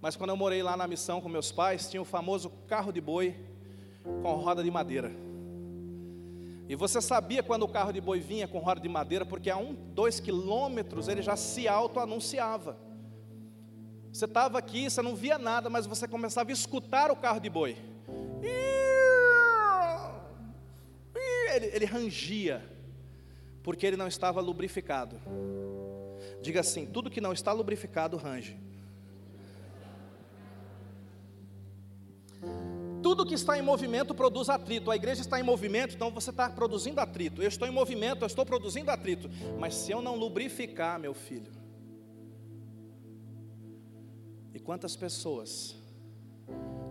Mas 0.00 0.16
quando 0.16 0.30
eu 0.30 0.36
morei 0.36 0.62
lá 0.62 0.76
na 0.76 0.88
missão 0.88 1.20
com 1.20 1.28
meus 1.28 1.52
pais, 1.52 1.88
tinha 1.88 2.00
o 2.00 2.04
famoso 2.04 2.50
carro 2.66 2.92
de 2.92 3.00
boi 3.00 3.36
com 4.22 4.34
roda 4.34 4.62
de 4.62 4.70
madeira. 4.70 5.10
E 6.68 6.74
você 6.74 7.00
sabia 7.00 7.42
quando 7.42 7.64
o 7.64 7.68
carro 7.68 7.92
de 7.92 8.00
boi 8.00 8.20
vinha 8.20 8.48
com 8.48 8.58
roda 8.58 8.80
de 8.80 8.88
madeira, 8.88 9.26
porque 9.26 9.50
a 9.50 9.56
um, 9.56 9.74
dois 9.74 10.18
quilômetros 10.18 11.08
ele 11.08 11.20
já 11.20 11.36
se 11.36 11.68
auto-anunciava. 11.68 12.78
Você 14.14 14.26
estava 14.26 14.56
aqui, 14.60 14.88
você 14.88 15.02
não 15.02 15.16
via 15.16 15.36
nada, 15.36 15.68
mas 15.68 15.86
você 15.86 16.06
começava 16.06 16.48
a 16.48 16.52
escutar 16.52 17.10
o 17.10 17.16
carro 17.16 17.40
de 17.40 17.50
boi. 17.50 17.76
Ele, 21.52 21.66
ele 21.66 21.84
rangia 21.84 22.64
porque 23.60 23.84
ele 23.84 23.96
não 23.96 24.06
estava 24.06 24.40
lubrificado. 24.40 25.20
Diga 26.40 26.60
assim: 26.60 26.86
tudo 26.86 27.10
que 27.10 27.20
não 27.20 27.32
está 27.32 27.50
lubrificado 27.52 28.16
range. 28.16 28.56
Tudo 33.02 33.26
que 33.26 33.34
está 33.34 33.58
em 33.58 33.62
movimento 33.62 34.14
produz 34.14 34.48
atrito. 34.48 34.92
A 34.92 34.96
igreja 34.96 35.22
está 35.22 35.40
em 35.40 35.42
movimento, 35.42 35.96
então 35.96 36.12
você 36.12 36.30
está 36.30 36.48
produzindo 36.48 37.00
atrito. 37.00 37.42
Eu 37.42 37.48
estou 37.48 37.66
em 37.66 37.72
movimento, 37.72 38.22
eu 38.22 38.28
estou 38.28 38.46
produzindo 38.46 38.92
atrito. 38.92 39.28
Mas 39.58 39.74
se 39.74 39.90
eu 39.90 40.00
não 40.00 40.14
lubrificar, 40.14 41.00
meu 41.00 41.14
filho. 41.14 41.63
Quantas 44.64 44.96
pessoas 44.96 45.76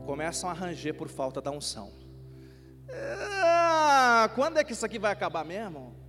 começam 0.05 0.49
a 0.49 0.53
ranger 0.53 0.93
por 0.93 1.09
falta 1.09 1.41
da 1.41 1.51
unção? 1.51 1.91
Ah, 2.89 4.29
quando 4.35 4.57
é 4.57 4.63
que 4.63 4.73
isso 4.73 4.85
aqui 4.85 4.99
vai 4.99 5.11
acabar 5.11 5.43
mesmo? 5.43 6.03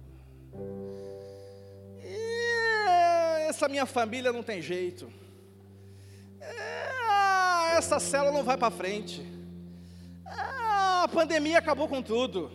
essa 3.54 3.68
minha 3.68 3.86
família 3.86 4.32
não 4.32 4.42
tem 4.42 4.60
jeito. 4.60 5.10
É, 6.40 7.76
essa 7.78 8.00
célula 8.00 8.32
não 8.32 8.42
vai 8.42 8.56
para 8.56 8.70
frente. 8.70 9.24
A 10.26 11.08
pandemia 11.12 11.58
acabou 11.58 11.88
com 11.88 12.02
tudo. 12.02 12.50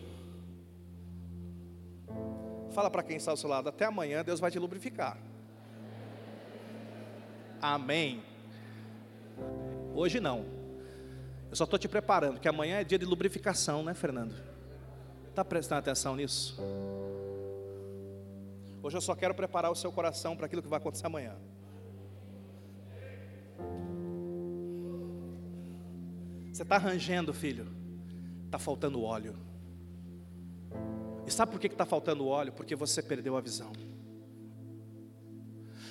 Fala 2.72 2.89
para 2.91 3.01
quem 3.01 3.16
está 3.16 3.32
ao 3.32 3.38
seu 3.38 3.49
lado, 3.49 3.70
até 3.70 3.86
amanhã 3.86 4.24
Deus 4.24 4.39
vai 4.39 4.51
te 4.51 4.60
lubrificar. 4.60 5.18
Amém. 7.62 8.28
Hoje 9.93 10.19
não. 10.19 10.45
Eu 11.49 11.55
só 11.55 11.63
estou 11.63 11.79
te 11.79 11.87
preparando, 11.87 12.39
que 12.39 12.47
amanhã 12.47 12.79
é 12.79 12.83
dia 12.83 12.99
de 12.99 13.05
lubrificação, 13.05 13.83
né, 13.83 13.93
Fernando? 13.93 14.35
Está 15.29 15.43
prestando 15.43 15.79
atenção 15.79 16.15
nisso? 16.15 16.61
Hoje 18.81 18.95
eu 18.95 19.01
só 19.01 19.15
quero 19.15 19.33
preparar 19.33 19.71
o 19.71 19.75
seu 19.75 19.91
coração 19.91 20.35
para 20.35 20.45
aquilo 20.45 20.61
que 20.61 20.67
vai 20.67 20.77
acontecer 20.77 21.05
amanhã. 21.05 21.35
Você 26.51 26.63
está 26.63 26.77
rangendo, 26.77 27.33
filho? 27.33 27.67
Está 28.45 28.59
faltando 28.59 29.01
óleo. 29.01 29.35
E 31.25 31.31
sabe 31.31 31.51
por 31.51 31.59
que 31.59 31.67
está 31.67 31.85
faltando 31.85 32.27
óleo? 32.27 32.51
Porque 32.51 32.75
você 32.75 33.01
perdeu 33.01 33.37
a 33.37 33.41
visão. 33.41 33.71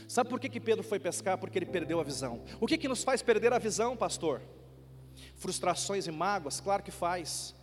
Sabe 0.08 0.30
por 0.30 0.40
que, 0.40 0.48
que 0.48 0.58
Pedro 0.58 0.82
foi 0.82 0.98
pescar? 0.98 1.36
Porque 1.36 1.58
ele 1.58 1.66
perdeu 1.66 2.00
a 2.00 2.02
visão. 2.02 2.42
O 2.58 2.66
que, 2.66 2.78
que 2.78 2.88
nos 2.88 3.04
faz 3.04 3.20
perder 3.20 3.52
a 3.52 3.58
visão, 3.58 3.94
pastor? 3.94 4.40
Frustrações 5.36 6.06
e 6.06 6.10
mágoas? 6.10 6.60
Claro 6.60 6.82
que 6.82 6.90
faz. 6.90 7.54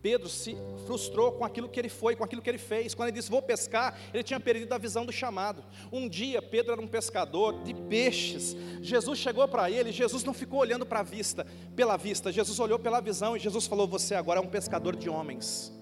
Pedro 0.00 0.28
se 0.28 0.56
frustrou 0.86 1.32
com 1.32 1.44
aquilo 1.44 1.68
que 1.68 1.78
ele 1.78 1.90
foi, 1.90 2.16
com 2.16 2.24
aquilo 2.24 2.40
que 2.40 2.48
ele 2.48 2.58
fez. 2.58 2.94
Quando 2.94 3.08
ele 3.08 3.18
disse, 3.18 3.30
vou 3.30 3.42
pescar, 3.42 3.98
ele 4.14 4.22
tinha 4.22 4.40
perdido 4.40 4.72
a 4.72 4.78
visão 4.78 5.04
do 5.04 5.12
chamado. 5.12 5.62
Um 5.92 6.08
dia, 6.08 6.40
Pedro 6.40 6.72
era 6.72 6.80
um 6.80 6.88
pescador 6.88 7.62
de 7.62 7.74
peixes. 7.74 8.56
Jesus 8.80 9.18
chegou 9.18 9.46
para 9.46 9.70
ele, 9.70 9.92
Jesus 9.92 10.24
não 10.24 10.32
ficou 10.32 10.60
olhando 10.60 10.86
para 10.86 11.00
a 11.00 11.02
vista, 11.02 11.46
pela 11.76 11.98
vista, 11.98 12.32
Jesus 12.32 12.58
olhou 12.60 12.78
pela 12.78 13.00
visão 13.00 13.36
e 13.36 13.40
Jesus 13.40 13.66
falou: 13.66 13.86
Você 13.88 14.14
agora 14.14 14.40
é 14.40 14.42
um 14.42 14.48
pescador 14.48 14.96
de 14.96 15.08
homens. 15.08 15.73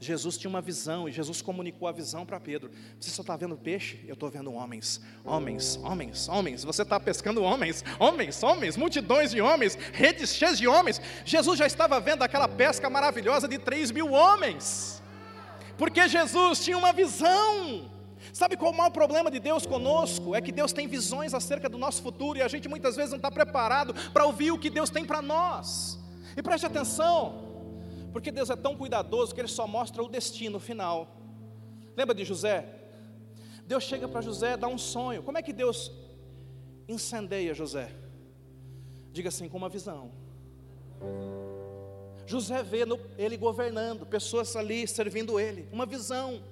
Jesus 0.00 0.38
tinha 0.38 0.48
uma 0.48 0.60
visão 0.60 1.08
e 1.08 1.12
Jesus 1.12 1.42
comunicou 1.42 1.88
a 1.88 1.92
visão 1.92 2.24
para 2.24 2.38
Pedro. 2.38 2.70
Você 3.00 3.10
só 3.10 3.22
está 3.22 3.36
vendo 3.36 3.56
peixe? 3.56 3.98
Eu 4.06 4.14
estou 4.14 4.30
vendo 4.30 4.52
homens, 4.52 5.00
homens, 5.24 5.76
homens, 5.82 6.28
homens. 6.28 6.62
Você 6.62 6.82
está 6.82 7.00
pescando 7.00 7.42
homens, 7.42 7.84
homens, 7.98 8.42
homens, 8.42 8.76
multidões 8.76 9.32
de 9.32 9.40
homens, 9.40 9.74
redes 9.92 10.34
cheias 10.34 10.56
de 10.56 10.68
homens. 10.68 11.00
Jesus 11.24 11.58
já 11.58 11.66
estava 11.66 11.98
vendo 11.98 12.22
aquela 12.22 12.46
pesca 12.46 12.88
maravilhosa 12.88 13.48
de 13.48 13.58
3 13.58 13.90
mil 13.90 14.12
homens, 14.12 15.02
porque 15.76 16.08
Jesus 16.08 16.64
tinha 16.64 16.78
uma 16.78 16.92
visão. 16.92 17.90
Sabe 18.32 18.56
qual 18.56 18.70
é 18.70 18.74
o 18.74 18.76
maior 18.76 18.90
problema 18.90 19.32
de 19.32 19.40
Deus 19.40 19.66
conosco? 19.66 20.32
É 20.32 20.40
que 20.40 20.52
Deus 20.52 20.72
tem 20.72 20.86
visões 20.86 21.34
acerca 21.34 21.68
do 21.68 21.76
nosso 21.76 22.02
futuro 22.02 22.38
e 22.38 22.42
a 22.42 22.46
gente 22.46 22.68
muitas 22.68 22.94
vezes 22.94 23.10
não 23.10 23.16
está 23.16 23.30
preparado 23.30 23.92
para 24.12 24.26
ouvir 24.26 24.52
o 24.52 24.58
que 24.58 24.70
Deus 24.70 24.90
tem 24.90 25.04
para 25.04 25.20
nós. 25.20 25.98
E 26.36 26.42
preste 26.42 26.66
atenção, 26.66 27.47
porque 28.12 28.30
Deus 28.30 28.50
é 28.50 28.56
tão 28.56 28.76
cuidadoso 28.76 29.34
que 29.34 29.40
Ele 29.40 29.48
só 29.48 29.66
mostra 29.66 30.02
o 30.02 30.08
destino 30.08 30.58
final. 30.58 31.16
Lembra 31.96 32.14
de 32.14 32.24
José? 32.24 32.66
Deus 33.66 33.84
chega 33.84 34.08
para 34.08 34.20
José, 34.20 34.56
dá 34.56 34.66
um 34.66 34.78
sonho. 34.78 35.22
Como 35.22 35.36
é 35.36 35.42
que 35.42 35.52
Deus 35.52 35.92
incendeia 36.88 37.52
José? 37.54 37.92
Diga 39.12 39.28
assim, 39.28 39.48
com 39.48 39.58
uma 39.58 39.68
visão. 39.68 40.10
José 42.26 42.62
vê 42.62 42.84
no, 42.84 42.98
ele 43.16 43.36
governando, 43.36 44.06
pessoas 44.06 44.54
ali 44.54 44.86
servindo 44.86 45.40
ele, 45.40 45.68
uma 45.72 45.86
visão. 45.86 46.42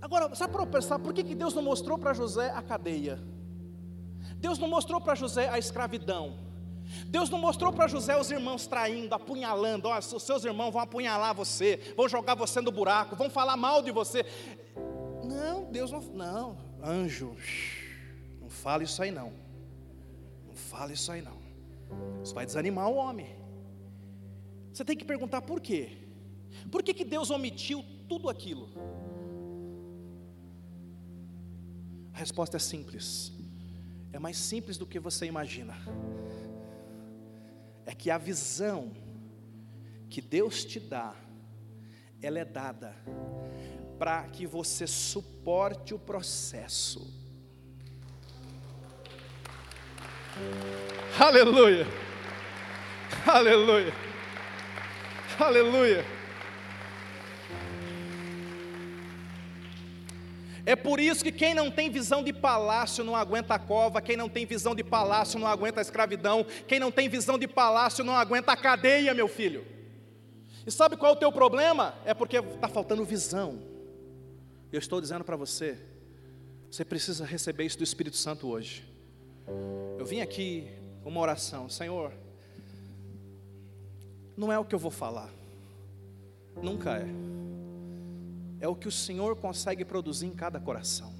Agora, 0.00 0.34
sabe 0.34 0.52
para 0.52 0.66
pensar, 0.66 0.98
por 0.98 1.12
que, 1.12 1.24
que 1.24 1.34
Deus 1.34 1.54
não 1.54 1.62
mostrou 1.62 1.96
para 1.98 2.12
José 2.12 2.50
a 2.50 2.62
cadeia? 2.62 3.18
Deus 4.36 4.58
não 4.58 4.68
mostrou 4.68 5.00
para 5.00 5.14
José 5.14 5.48
a 5.48 5.58
escravidão. 5.58 6.45
Deus 7.06 7.30
não 7.30 7.38
mostrou 7.38 7.72
para 7.72 7.88
José 7.88 8.16
os 8.16 8.30
irmãos 8.30 8.66
traindo, 8.66 9.14
apunhalando. 9.14 9.88
Ó, 9.88 9.98
os 9.98 10.22
seus 10.22 10.44
irmãos 10.44 10.70
vão 10.70 10.80
apunhalar 10.80 11.34
você, 11.34 11.94
vão 11.96 12.08
jogar 12.08 12.34
você 12.34 12.60
no 12.60 12.70
buraco, 12.70 13.16
vão 13.16 13.30
falar 13.30 13.56
mal 13.56 13.82
de 13.82 13.90
você. 13.90 14.24
Não, 15.24 15.70
Deus 15.70 15.90
não. 15.90 16.02
Não, 16.12 16.58
anjo, 16.82 17.36
não 18.40 18.48
fala 18.48 18.82
isso 18.82 19.02
aí 19.02 19.10
não. 19.10 19.32
Não 20.46 20.54
fala 20.54 20.92
isso 20.92 21.10
aí 21.10 21.20
não. 21.20 21.36
Isso 22.22 22.34
vai 22.34 22.46
desanimar 22.46 22.88
o 22.88 22.96
homem. 22.96 23.36
Você 24.72 24.84
tem 24.84 24.96
que 24.96 25.04
perguntar 25.04 25.42
por 25.42 25.60
quê? 25.60 25.98
Por 26.70 26.82
que, 26.82 26.94
que 26.94 27.04
Deus 27.04 27.30
omitiu 27.30 27.84
tudo 28.08 28.28
aquilo? 28.28 28.68
A 32.12 32.18
resposta 32.18 32.56
é 32.56 32.60
simples. 32.60 33.32
É 34.12 34.18
mais 34.18 34.36
simples 34.36 34.78
do 34.78 34.86
que 34.86 34.98
você 34.98 35.26
imagina 35.26 35.74
é 37.86 37.94
que 37.94 38.10
a 38.10 38.18
visão 38.18 38.92
que 40.10 40.20
Deus 40.20 40.64
te 40.64 40.80
dá, 40.80 41.14
ela 42.20 42.40
é 42.40 42.44
dada 42.44 42.94
para 43.98 44.24
que 44.24 44.46
você 44.46 44.86
suporte 44.86 45.94
o 45.94 45.98
processo. 45.98 47.14
Aleluia, 51.18 51.86
aleluia, 53.26 53.92
aleluia. 55.38 56.15
É 60.66 60.74
por 60.74 60.98
isso 60.98 61.22
que 61.22 61.30
quem 61.30 61.54
não 61.54 61.70
tem 61.70 61.88
visão 61.88 62.24
de 62.24 62.32
palácio 62.32 63.04
não 63.04 63.14
aguenta 63.14 63.54
a 63.54 63.58
cova, 63.58 64.02
quem 64.02 64.16
não 64.16 64.28
tem 64.28 64.44
visão 64.44 64.74
de 64.74 64.82
palácio 64.82 65.38
não 65.38 65.46
aguenta 65.46 65.80
a 65.80 65.82
escravidão, 65.82 66.44
quem 66.66 66.80
não 66.80 66.90
tem 66.90 67.08
visão 67.08 67.38
de 67.38 67.46
palácio 67.46 68.02
não 68.02 68.16
aguenta 68.16 68.50
a 68.50 68.56
cadeia, 68.56 69.14
meu 69.14 69.28
filho. 69.28 69.64
E 70.66 70.70
sabe 70.72 70.96
qual 70.96 71.12
é 71.12 71.14
o 71.14 71.18
teu 71.18 71.30
problema? 71.30 71.94
É 72.04 72.12
porque 72.12 72.38
está 72.38 72.66
faltando 72.66 73.04
visão. 73.04 73.62
Eu 74.72 74.80
estou 74.80 75.00
dizendo 75.00 75.22
para 75.22 75.36
você, 75.36 75.78
você 76.68 76.84
precisa 76.84 77.24
receber 77.24 77.64
isso 77.64 77.78
do 77.78 77.84
Espírito 77.84 78.16
Santo 78.16 78.48
hoje. 78.48 78.84
Eu 79.96 80.04
vim 80.04 80.20
aqui 80.20 80.68
com 81.04 81.10
uma 81.10 81.20
oração, 81.20 81.68
Senhor, 81.68 82.12
não 84.36 84.52
é 84.52 84.58
o 84.58 84.64
que 84.64 84.74
eu 84.74 84.80
vou 84.80 84.90
falar, 84.90 85.30
nunca 86.60 86.96
é 86.96 87.06
é 88.60 88.68
o 88.68 88.74
que 88.74 88.88
o 88.88 88.92
Senhor 88.92 89.36
consegue 89.36 89.84
produzir 89.84 90.26
em 90.26 90.34
cada 90.34 90.58
coração. 90.58 91.12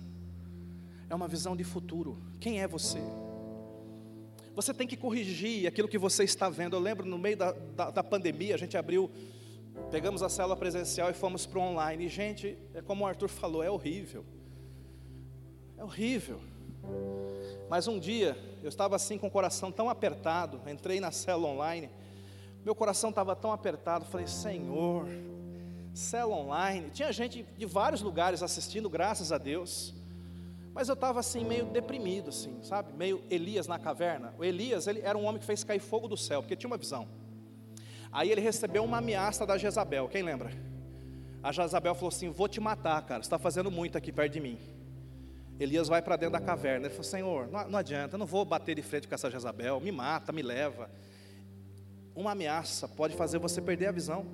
É 1.09 1.14
uma 1.14 1.28
visão 1.28 1.57
de 1.57 1.64
futuro. 1.64 2.18
Quem 2.41 2.61
é 2.61 2.66
você? 2.66 3.01
Você 4.55 4.72
tem 4.72 4.87
que 4.87 4.97
corrigir 4.97 5.66
aquilo 5.66 5.87
que 5.87 5.99
você 5.99 6.24
está 6.24 6.49
vendo. 6.49 6.74
Eu 6.74 6.80
lembro 6.80 7.07
no 7.07 7.18
meio 7.18 7.37
da, 7.37 7.53
da, 7.53 7.91
da 7.91 8.03
pandemia, 8.03 8.55
a 8.55 8.59
gente 8.59 8.76
abriu, 8.76 9.11
pegamos 9.91 10.22
a 10.22 10.28
célula 10.28 10.57
presencial 10.57 11.11
e 11.11 11.12
fomos 11.12 11.45
para 11.47 11.59
o 11.59 11.62
online. 11.62 12.07
E, 12.07 12.09
gente, 12.09 12.57
é 12.72 12.80
como 12.80 13.05
o 13.05 13.07
Arthur 13.07 13.28
falou, 13.28 13.62
é 13.62 13.70
horrível. 13.70 14.24
É 15.76 15.84
horrível. 15.84 16.41
Mas 17.68 17.87
um 17.87 17.99
dia, 17.99 18.37
eu 18.62 18.68
estava 18.68 18.97
assim 18.97 19.18
com 19.18 19.26
o 19.26 19.30
coração 19.30 19.70
tão 19.70 19.91
apertado, 19.91 20.61
entrei 20.70 21.01
na 21.01 21.11
célula 21.11 21.49
online, 21.49 21.91
meu 22.64 22.74
coração 22.74 23.11
estava 23.11 23.37
tão 23.37 23.53
apertado, 23.53 24.07
falei, 24.07 24.26
Senhor, 24.26 25.07
célula 25.97 26.36
online, 26.36 26.90
tinha 26.90 27.11
gente 27.12 27.47
de 27.57 27.66
vários 27.66 28.03
lugares 28.03 28.42
assistindo, 28.42 28.88
graças 28.88 29.32
a 29.32 29.38
Deus. 29.38 29.94
Mas 30.74 30.88
eu 30.88 30.94
estava 30.94 31.20
assim, 31.20 31.42
meio 31.42 31.64
deprimido, 31.64 32.28
assim, 32.28 32.62
sabe? 32.62 32.92
Meio 32.92 33.22
Elias 33.30 33.66
na 33.66 33.78
caverna. 33.78 34.34
O 34.38 34.44
Elias, 34.44 34.86
ele 34.86 35.01
era 35.01 35.16
um 35.16 35.24
homem 35.24 35.40
que 35.40 35.47
fez 35.47 35.64
cair 35.64 35.80
fogo 35.80 36.07
do 36.07 36.16
céu, 36.16 36.42
porque 36.42 36.55
tinha 36.55 36.68
uma 36.68 36.76
visão. 36.76 37.09
Aí 38.12 38.30
ele 38.30 38.42
recebeu 38.42 38.84
uma 38.84 38.99
ameaça 38.99 39.47
da 39.47 39.57
Jezabel, 39.57 40.07
quem 40.09 40.22
lembra? 40.22 40.51
A 41.42 41.51
Jezabel 41.51 41.94
falou 41.94 42.09
assim: 42.09 42.28
Vou 42.28 42.47
te 42.49 42.61
matar, 42.61 43.01
cara, 43.07 43.22
você 43.22 43.26
está 43.26 43.38
fazendo 43.38 43.70
muito 43.70 43.97
aqui 43.97 44.12
perto 44.12 44.32
de 44.32 44.40
mim. 44.40 44.59
Elias 45.59 45.88
vai 45.88 46.03
para 46.03 46.16
dentro 46.16 46.34
da 46.34 46.40
caverna. 46.40 46.86
Ele 46.86 46.90
falou: 46.94 47.05
Senhor, 47.05 47.49
não, 47.49 47.70
não 47.70 47.78
adianta, 47.78 48.16
eu 48.16 48.18
não 48.18 48.26
vou 48.26 48.44
bater 48.44 48.74
de 48.74 48.82
frente 48.82 49.09
com 49.09 49.14
essa 49.14 49.30
Jezabel, 49.30 49.80
me 49.80 49.90
mata, 49.90 50.30
me 50.30 50.42
leva. 50.42 50.90
Uma 52.14 52.32
ameaça 52.32 52.86
pode 52.86 53.16
fazer 53.16 53.38
você 53.38 53.62
perder 53.62 53.86
a 53.86 53.92
visão. 53.92 54.26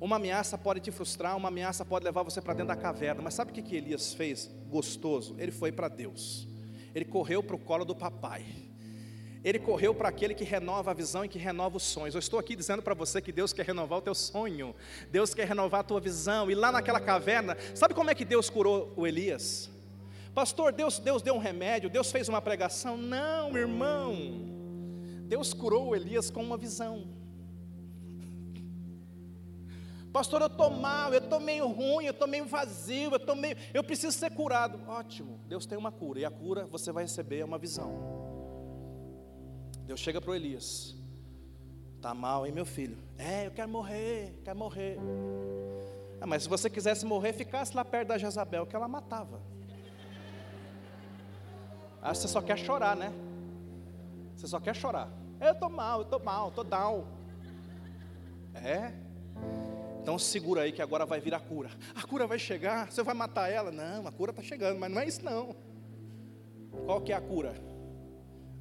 Uma 0.00 0.16
ameaça 0.16 0.58
pode 0.58 0.80
te 0.80 0.90
frustrar, 0.90 1.36
uma 1.36 1.48
ameaça 1.48 1.84
pode 1.84 2.04
levar 2.04 2.22
você 2.22 2.40
para 2.40 2.54
dentro 2.54 2.68
da 2.68 2.76
caverna. 2.76 3.22
Mas 3.22 3.34
sabe 3.34 3.50
o 3.50 3.54
que, 3.54 3.62
que 3.62 3.76
Elias 3.76 4.12
fez 4.14 4.50
gostoso? 4.68 5.34
Ele 5.38 5.52
foi 5.52 5.72
para 5.72 5.88
Deus. 5.88 6.48
Ele 6.94 7.04
correu 7.04 7.42
para 7.42 7.56
o 7.56 7.58
colo 7.58 7.84
do 7.84 7.94
papai. 7.94 8.44
Ele 9.44 9.58
correu 9.58 9.94
para 9.94 10.08
aquele 10.08 10.32
que 10.32 10.42
renova 10.42 10.90
a 10.90 10.94
visão 10.94 11.22
e 11.22 11.28
que 11.28 11.38
renova 11.38 11.76
os 11.76 11.82
sonhos. 11.82 12.14
Eu 12.14 12.18
estou 12.18 12.40
aqui 12.40 12.56
dizendo 12.56 12.82
para 12.82 12.94
você 12.94 13.20
que 13.20 13.30
Deus 13.30 13.52
quer 13.52 13.66
renovar 13.66 13.98
o 13.98 14.02
teu 14.02 14.14
sonho. 14.14 14.74
Deus 15.10 15.34
quer 15.34 15.46
renovar 15.46 15.80
a 15.80 15.84
tua 15.84 16.00
visão. 16.00 16.50
E 16.50 16.54
lá 16.54 16.72
naquela 16.72 16.98
caverna, 16.98 17.54
sabe 17.74 17.92
como 17.92 18.10
é 18.10 18.14
que 18.14 18.24
Deus 18.24 18.48
curou 18.48 18.94
o 18.96 19.06
Elias? 19.06 19.70
Pastor, 20.34 20.72
Deus, 20.72 20.98
Deus 20.98 21.20
deu 21.20 21.34
um 21.34 21.38
remédio, 21.38 21.90
Deus 21.90 22.10
fez 22.10 22.26
uma 22.28 22.40
pregação. 22.40 22.96
Não, 22.96 23.54
irmão. 23.56 24.14
Deus 25.26 25.52
curou 25.52 25.88
o 25.88 25.96
Elias 25.96 26.30
com 26.30 26.42
uma 26.42 26.56
visão. 26.56 27.06
Pastor, 30.14 30.42
eu 30.42 30.46
estou 30.46 30.70
mal, 30.70 31.12
eu 31.12 31.18
estou 31.18 31.40
meio 31.40 31.66
ruim, 31.66 32.04
eu 32.04 32.12
estou 32.12 32.28
meio 32.28 32.46
vazio, 32.46 33.10
eu 33.10 33.16
estou 33.16 33.34
meio. 33.34 33.56
Eu 33.74 33.82
preciso 33.82 34.16
ser 34.16 34.30
curado. 34.30 34.78
Ótimo, 34.86 35.40
Deus 35.48 35.66
tem 35.66 35.76
uma 35.76 35.90
cura. 35.90 36.20
E 36.20 36.24
a 36.24 36.30
cura 36.30 36.66
você 36.66 36.92
vai 36.92 37.02
receber 37.02 37.40
é 37.40 37.44
uma 37.44 37.58
visão. 37.58 37.90
Deus 39.84 39.98
chega 39.98 40.20
para 40.20 40.30
o 40.30 40.34
Elias. 40.36 40.94
Está 41.96 42.14
mal, 42.14 42.46
hein, 42.46 42.52
meu 42.52 42.64
filho? 42.64 42.96
É, 43.18 43.48
eu 43.48 43.50
quero 43.50 43.68
morrer, 43.68 44.40
quero 44.44 44.56
morrer. 44.56 45.00
Ah, 46.20 46.28
mas 46.28 46.44
se 46.44 46.48
você 46.48 46.70
quisesse 46.70 47.04
morrer, 47.04 47.32
ficasse 47.32 47.74
lá 47.74 47.84
perto 47.84 48.06
da 48.10 48.16
Jezabel, 48.16 48.66
que 48.66 48.76
ela 48.76 48.86
matava. 48.86 49.42
Ah, 52.00 52.14
você 52.14 52.28
só 52.28 52.40
quer 52.40 52.56
chorar, 52.56 52.94
né? 52.94 53.12
Você 54.36 54.46
só 54.46 54.60
quer 54.60 54.76
chorar. 54.76 55.10
Eu 55.40 55.54
estou 55.54 55.68
mal, 55.68 55.98
eu 55.98 56.04
estou 56.04 56.20
mal, 56.20 56.50
estou 56.50 56.62
down. 56.62 57.04
É? 58.54 58.92
Então 60.04 60.18
segura 60.18 60.60
aí 60.60 60.70
que 60.70 60.82
agora 60.82 61.06
vai 61.06 61.18
vir 61.18 61.32
a 61.32 61.40
cura. 61.40 61.70
A 61.94 62.06
cura 62.06 62.26
vai 62.26 62.38
chegar, 62.38 62.92
você 62.92 63.02
vai 63.02 63.14
matar 63.14 63.50
ela? 63.50 63.72
Não, 63.72 64.06
a 64.06 64.12
cura 64.12 64.32
está 64.32 64.42
chegando, 64.42 64.78
mas 64.78 64.92
não 64.92 65.00
é 65.00 65.08
isso 65.08 65.24
não. 65.24 65.56
Qual 66.84 67.00
que 67.00 67.10
é 67.10 67.14
a 67.14 67.22
cura? 67.22 67.54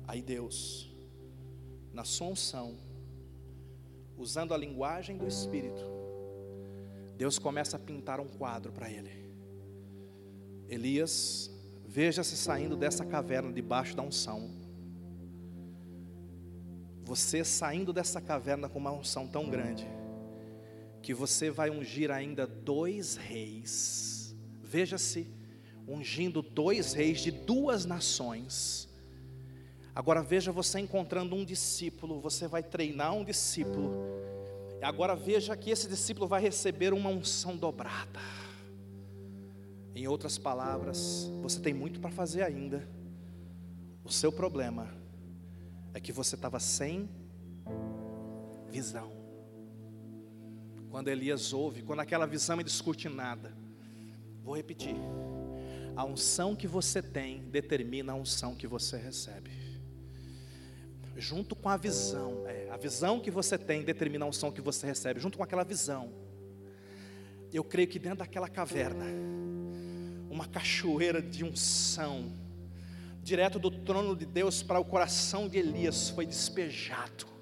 Aí 0.07 0.21
Deus, 0.21 0.89
na 1.91 2.05
sua 2.05 2.27
unção, 2.27 2.77
usando 4.17 4.53
a 4.53 4.57
linguagem 4.57 5.17
do 5.17 5.27
Espírito, 5.27 5.83
Deus 7.17 7.37
começa 7.37 7.75
a 7.75 7.79
pintar 7.79 8.21
um 8.21 8.27
quadro 8.29 8.71
para 8.71 8.89
ele. 8.89 9.11
Elias, 10.69 11.51
veja-se 11.85 12.37
saindo 12.37 12.77
dessa 12.77 13.03
caverna 13.03 13.51
debaixo 13.51 13.97
da 13.97 14.01
unção. 14.01 14.49
Você 17.03 17.43
saindo 17.43 17.91
dessa 17.91 18.21
caverna 18.21 18.69
com 18.69 18.79
uma 18.79 18.93
unção 18.93 19.27
tão 19.27 19.49
grande 19.49 19.85
que 21.03 21.13
você 21.13 21.51
vai 21.51 21.69
ungir 21.69 22.09
ainda 22.09 22.47
dois 22.47 23.17
reis. 23.17 24.33
Veja-se, 24.63 25.27
ungindo 25.85 26.41
dois 26.41 26.93
reis 26.93 27.19
de 27.19 27.29
duas 27.29 27.83
nações. 27.83 28.87
Agora 29.93 30.23
veja 30.23 30.49
você 30.49 30.79
encontrando 30.79 31.35
um 31.35 31.43
discípulo, 31.43 32.21
você 32.21 32.47
vai 32.47 32.63
treinar 32.63 33.13
um 33.13 33.23
discípulo. 33.23 33.91
Agora 34.81 35.13
veja 35.13 35.57
que 35.57 35.69
esse 35.69 35.89
discípulo 35.89 36.25
vai 36.25 36.41
receber 36.41 36.93
uma 36.93 37.09
unção 37.09 37.57
dobrada. 37.57 38.21
Em 39.93 40.07
outras 40.07 40.37
palavras, 40.37 41.29
você 41.41 41.59
tem 41.59 41.73
muito 41.73 41.99
para 41.99 42.09
fazer 42.11 42.43
ainda. 42.43 42.87
O 44.05 44.09
seu 44.09 44.31
problema 44.31 44.89
é 45.93 45.99
que 45.99 46.13
você 46.13 46.35
estava 46.35 46.61
sem 46.61 47.09
visão. 48.69 49.22
Quando 50.93 51.07
Elias 51.07 51.53
ouve, 51.53 51.81
quando 51.81 52.01
aquela 52.01 52.27
visão 52.27 52.59
é 52.59 52.63
descortinada, 52.63 53.51
vou 54.43 54.55
repetir: 54.55 54.95
a 55.95 56.05
unção 56.05 56.55
que 56.55 56.67
você 56.67 57.01
tem 57.01 57.39
determina 57.49 58.11
a 58.11 58.15
unção 58.15 58.53
que 58.53 58.67
você 58.67 58.95
recebe 58.95 59.49
junto 61.17 61.55
com 61.55 61.67
a 61.67 61.77
visão, 61.77 62.43
é, 62.45 62.69
a 62.69 62.77
visão 62.77 63.19
que 63.19 63.31
você 63.31 63.57
tem 63.57 63.81
determina 63.81 64.23
a 64.23 64.27
unção 64.27 64.51
que 64.51 64.61
você 64.61 64.85
recebe, 64.85 65.19
junto 65.19 65.35
com 65.35 65.43
aquela 65.43 65.63
visão. 65.63 66.13
Eu 67.51 67.63
creio 67.63 67.87
que 67.87 67.97
dentro 67.97 68.19
daquela 68.19 68.47
caverna, 68.47 69.05
uma 70.29 70.45
cachoeira 70.45 71.23
de 71.23 71.43
unção, 71.43 72.31
direto 73.23 73.57
do 73.57 73.71
trono 73.71 74.15
de 74.15 74.27
Deus 74.27 74.61
para 74.61 74.79
o 74.79 74.85
coração 74.85 75.49
de 75.49 75.57
Elias 75.57 76.09
foi 76.09 76.27
despejado. 76.27 77.32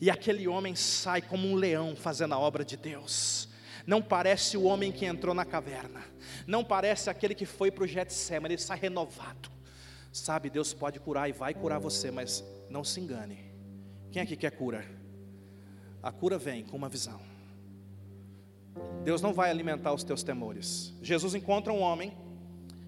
E 0.00 0.10
aquele 0.10 0.46
homem 0.46 0.74
sai 0.74 1.20
como 1.20 1.48
um 1.48 1.54
leão 1.54 1.96
fazendo 1.96 2.34
a 2.34 2.38
obra 2.38 2.64
de 2.64 2.76
Deus. 2.76 3.48
Não 3.86 4.02
parece 4.02 4.56
o 4.56 4.64
homem 4.64 4.92
que 4.92 5.06
entrou 5.06 5.34
na 5.34 5.44
caverna. 5.44 6.04
Não 6.46 6.62
parece 6.62 7.08
aquele 7.10 7.34
que 7.34 7.46
foi 7.46 7.70
para 7.70 7.84
o 7.84 7.86
Getsemane, 7.86 8.54
ele 8.54 8.62
sai 8.62 8.78
renovado. 8.78 9.50
Sabe, 10.12 10.50
Deus 10.50 10.74
pode 10.74 11.00
curar 11.00 11.28
e 11.28 11.32
vai 11.32 11.54
curar 11.54 11.78
você, 11.78 12.10
mas 12.10 12.44
não 12.68 12.84
se 12.84 13.00
engane. 13.00 13.50
Quem 14.10 14.22
aqui 14.22 14.36
quer 14.36 14.50
cura? 14.52 14.84
A 16.02 16.12
cura 16.12 16.38
vem 16.38 16.64
com 16.64 16.76
uma 16.76 16.88
visão. 16.88 17.20
Deus 19.02 19.20
não 19.20 19.32
vai 19.32 19.50
alimentar 19.50 19.92
os 19.92 20.04
teus 20.04 20.22
temores. 20.22 20.94
Jesus 21.02 21.34
encontra 21.34 21.72
um 21.72 21.80
homem 21.80 22.16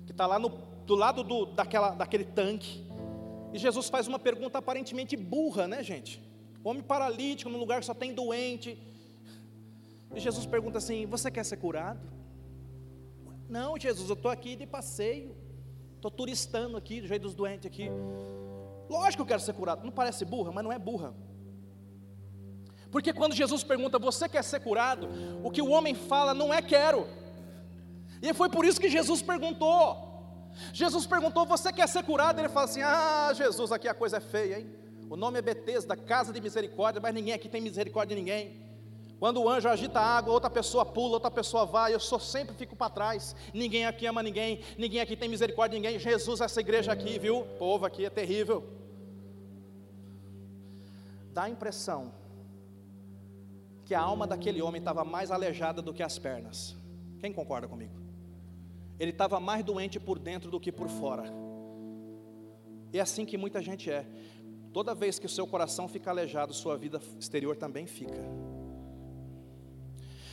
que 0.07 0.13
está 0.13 0.27
lá 0.27 0.39
no, 0.39 0.49
do 0.49 0.95
lado 0.95 1.25
do, 1.25 1.47
daquela, 1.47 1.91
daquele 1.91 2.25
tanque. 2.25 2.87
E 3.53 3.59
Jesus 3.59 3.89
faz 3.89 4.07
uma 4.07 4.19
pergunta 4.19 4.59
aparentemente 4.59 5.17
burra, 5.17 5.67
né, 5.67 5.83
gente? 5.83 6.23
Homem 6.63 6.83
paralítico, 6.83 7.51
num 7.51 7.59
lugar 7.59 7.81
que 7.81 7.87
só 7.87 7.95
tem 7.95 8.13
doente. 8.13 8.79
E 10.15 10.21
Jesus 10.21 10.47
pergunta 10.47 10.79
assim: 10.79 11.07
Você 11.07 11.31
quer 11.31 11.45
ser 11.45 11.57
curado? 11.57 12.01
Não, 13.49 13.79
Jesus, 13.79 14.09
eu 14.09 14.15
estou 14.15 14.31
aqui 14.31 14.57
de 14.57 14.67
passeio. 14.67 15.35
Estou 15.97 16.11
turistando 16.11 16.77
aqui, 16.77 17.01
do 17.01 17.07
jeito 17.07 17.23
dos 17.23 17.35
doentes 17.35 17.67
aqui. 17.67 17.91
Lógico 18.89 19.17
que 19.17 19.23
eu 19.23 19.27
quero 19.27 19.41
ser 19.41 19.53
curado. 19.53 19.85
Não 19.85 19.93
parece 19.93 20.25
burra, 20.25 20.51
mas 20.51 20.65
não 20.65 20.73
é 20.73 20.79
burra. 20.79 21.15
Porque 22.91 23.13
quando 23.13 23.35
Jesus 23.35 23.63
pergunta, 23.63 23.99
você 23.99 24.29
quer 24.29 24.43
ser 24.43 24.61
curado? 24.61 25.09
O 25.45 25.51
que 25.51 25.63
o 25.63 25.71
homem 25.71 25.95
fala 25.95 26.35
não 26.35 26.53
é 26.53 26.61
quero. 26.61 27.07
E 28.21 28.35
foi 28.35 28.49
por 28.49 28.65
isso 28.65 28.81
que 28.81 28.89
Jesus 28.89 29.23
perguntou. 29.23 30.09
Jesus 30.73 31.07
perguntou, 31.07 31.47
você 31.47 31.73
quer 31.73 31.89
ser 31.89 32.03
curado? 32.03 32.41
Ele 32.41 32.49
fala 32.49 32.65
assim: 32.65 32.83
Ah, 32.83 33.33
Jesus, 33.35 33.71
aqui 33.73 33.89
a 33.89 33.95
coisa 33.95 34.17
é 34.17 34.21
feia, 34.21 34.61
hein? 34.61 34.71
O 35.11 35.17
nome 35.17 35.39
é 35.39 35.43
Betesda, 35.43 35.95
casa 35.95 36.33
de 36.33 36.41
misericórdia, 36.41 37.03
mas 37.03 37.13
ninguém 37.13 37.35
aqui 37.35 37.51
tem 37.51 37.61
misericórdia 37.61 38.17
de 38.17 38.23
ninguém. 38.23 38.71
Quando 39.19 39.43
o 39.43 39.51
anjo 39.51 39.69
agita 39.69 40.01
a 40.01 40.17
água, 40.17 40.33
outra 40.33 40.49
pessoa 40.49 40.87
pula, 40.87 41.15
outra 41.15 41.31
pessoa 41.31 41.67
vai, 41.67 41.93
eu 41.93 42.01
só 42.01 42.19
sempre 42.19 42.55
fico 42.55 42.75
para 42.75 42.89
trás. 42.89 43.37
Ninguém 43.53 43.85
aqui 43.85 44.07
ama 44.07 44.23
ninguém, 44.23 44.61
ninguém 44.79 45.01
aqui 45.03 45.15
tem 45.15 45.29
misericórdia 45.29 45.79
de 45.79 45.83
ninguém. 45.83 45.99
Jesus, 45.99 46.41
essa 46.41 46.61
igreja 46.61 46.91
aqui, 46.93 47.19
viu? 47.19 47.41
O 47.41 47.45
povo 47.59 47.85
aqui 47.85 48.07
é 48.07 48.09
terrível 48.09 48.81
dá 51.33 51.45
a 51.45 51.51
impressão 51.51 52.13
que 53.85 53.95
a 53.95 54.01
alma 54.01 54.27
daquele 54.27 54.61
homem 54.63 54.79
estava 54.79 55.05
mais 55.05 55.31
aleijada 55.31 55.81
do 55.83 55.93
que 55.93 56.03
as 56.03 56.19
pernas. 56.19 56.77
Quem 57.19 57.33
concorda 57.33 57.67
comigo? 57.67 57.99
Ele 58.99 59.11
estava 59.11 59.41
mais 59.41 59.65
doente 59.65 59.99
por 59.99 60.19
dentro 60.19 60.51
do 60.51 60.61
que 60.61 60.71
por 60.71 60.89
fora. 60.89 61.25
E 62.93 62.99
é 62.99 63.01
assim 63.01 63.25
que 63.25 63.37
muita 63.37 63.63
gente 63.63 63.91
é. 63.91 64.05
Toda 64.73 64.95
vez 64.95 65.18
que 65.18 65.27
o 65.27 65.29
seu 65.29 65.47
coração 65.47 65.89
fica 65.89 66.11
aleijado, 66.11 66.55
sua 66.55 66.77
vida 66.77 67.01
exterior 67.18 67.57
também 67.57 67.87
fica. 67.87 68.23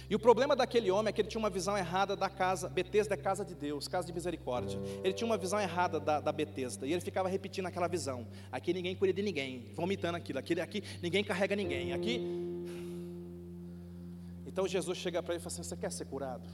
E 0.10 0.16
o 0.16 0.20
problema 0.20 0.56
daquele 0.56 0.90
homem 0.90 1.10
é 1.10 1.12
que 1.12 1.20
ele 1.20 1.28
tinha 1.28 1.40
uma 1.40 1.50
visão 1.50 1.78
errada 1.78 2.16
da 2.16 2.30
casa, 2.30 2.70
Betesda 2.70 3.14
é 3.14 3.18
casa 3.18 3.44
de 3.44 3.54
Deus, 3.54 3.90
casa 3.90 4.08
de 4.08 4.14
misericórdia. 4.14 4.80
Ele 5.04 5.14
tinha 5.14 5.26
uma 5.26 5.38
visão 5.38 5.60
errada 5.60 6.00
da, 6.00 6.22
da 6.22 6.32
Betesda, 6.32 6.88
e 6.88 6.94
ele 6.94 7.02
ficava 7.02 7.28
repetindo 7.28 7.66
aquela 7.66 7.88
visão. 7.88 8.26
Aqui 8.50 8.74
ninguém 8.74 8.96
cuida 8.96 9.14
de 9.14 9.22
ninguém, 9.22 9.70
vomitando 9.76 10.16
aquilo, 10.16 10.40
aqui, 10.40 10.60
aqui 10.62 10.82
ninguém 11.02 11.24
carrega 11.24 11.56
ninguém, 11.56 11.92
aqui. 11.92 12.22
Então 14.46 14.66
Jesus 14.66 14.98
chega 14.98 15.22
para 15.22 15.34
ele 15.34 15.42
e 15.42 15.44
fala 15.44 15.54
assim: 15.54 15.64
Você 15.64 15.76
quer 15.76 15.92
ser 15.92 16.06
curado? 16.06 16.48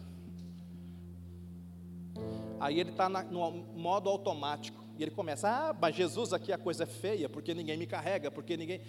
Aí 2.59 2.79
ele 2.79 2.89
está 2.89 3.07
no 3.07 3.51
modo 3.75 4.09
automático, 4.09 4.82
e 4.97 5.03
ele 5.03 5.11
começa: 5.11 5.49
Ah, 5.49 5.75
mas 5.79 5.95
Jesus 5.95 6.33
aqui 6.33 6.51
a 6.51 6.57
coisa 6.57 6.83
é 6.83 6.87
feia, 6.87 7.27
porque 7.27 7.53
ninguém 7.53 7.77
me 7.77 7.87
carrega, 7.87 8.29
porque 8.29 8.55
ninguém. 8.55 8.81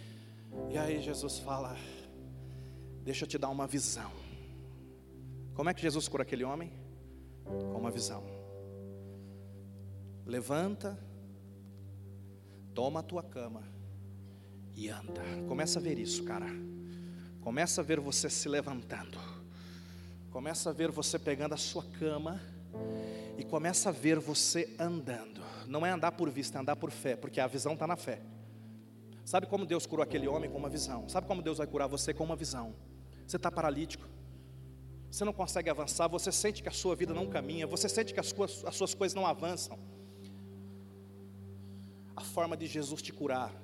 E 0.71 0.79
aí 0.79 1.01
Jesus 1.01 1.39
fala: 1.39 1.77
Deixa 3.03 3.25
eu 3.25 3.29
te 3.29 3.39
dar 3.39 3.49
uma 3.49 3.67
visão. 3.67 4.11
Como 5.55 5.71
é 5.71 5.75
que 5.75 5.83
Jesus 5.83 6.09
cura 6.09 6.23
aquele 6.23 6.45
homem? 6.45 6.73
Com 7.45 7.79
uma 7.79 7.91
visão. 7.91 8.25
Levanta, 10.27 10.99
toma 12.75 13.01
a 13.01 13.03
tua 13.03 13.23
cama 13.23 13.63
e 14.75 14.89
anda. 14.89 15.23
Começa 15.47 15.79
a 15.79 15.83
ver 15.83 15.99
isso, 15.99 16.25
cara. 16.25 16.47
Começa 17.41 17.83
a 17.83 17.85
ver 17.85 18.01
você 18.01 18.29
se 18.29 18.49
levantando. 18.49 19.19
Começa 20.31 20.71
a 20.71 20.73
ver 20.73 20.91
você 20.91 21.19
pegando 21.19 21.55
a 21.55 21.59
sua 21.59 21.85
cama 21.85 22.41
e 23.37 23.45
começa 23.45 23.89
a 23.89 23.93
ver 23.93 24.19
você 24.19 24.75
andando. 24.79 25.41
Não 25.67 25.85
é 25.85 25.91
andar 25.91 26.13
por 26.13 26.31
vista, 26.31 26.59
é 26.59 26.61
andar 26.61 26.77
por 26.77 26.91
fé, 26.91 27.17
porque 27.17 27.41
a 27.41 27.47
visão 27.47 27.73
está 27.75 27.87
na 27.87 27.97
fé. 27.97 28.21
Sabe 29.25 29.47
como 29.47 29.65
Deus 29.65 29.87
curou 29.87 30.03
aquele 30.03 30.29
homem 30.29 30.51
com 30.51 30.59
uma 30.59 30.69
visão? 30.69 31.09
Sabe 31.09 31.27
como 31.27 31.43
Deus 31.43 31.59
vai 31.59 31.67
curar 31.67 31.89
você 31.89 32.13
com 32.13 32.25
uma 32.25 32.37
visão? 32.37 32.75
Você 33.27 33.37
está 33.37 33.51
paralítico, 33.51 34.07
você 35.11 35.25
não 35.25 35.33
consegue 35.33 35.71
avançar, 35.71 36.09
você 36.09 36.31
sente 36.31 36.63
que 36.63 36.69
a 36.69 36.73
sua 36.73 36.95
vida 36.95 37.15
não 37.15 37.27
caminha, 37.27 37.67
você 37.67 37.89
sente 37.89 38.13
que 38.13 38.21
as 38.21 38.27
suas, 38.27 38.65
as 38.65 38.77
suas 38.77 38.95
coisas 38.95 39.15
não 39.15 39.27
avançam. 39.27 39.79
A 42.15 42.21
forma 42.21 42.57
de 42.57 42.67
Jesus 42.67 43.01
te 43.01 43.13
curar 43.13 43.55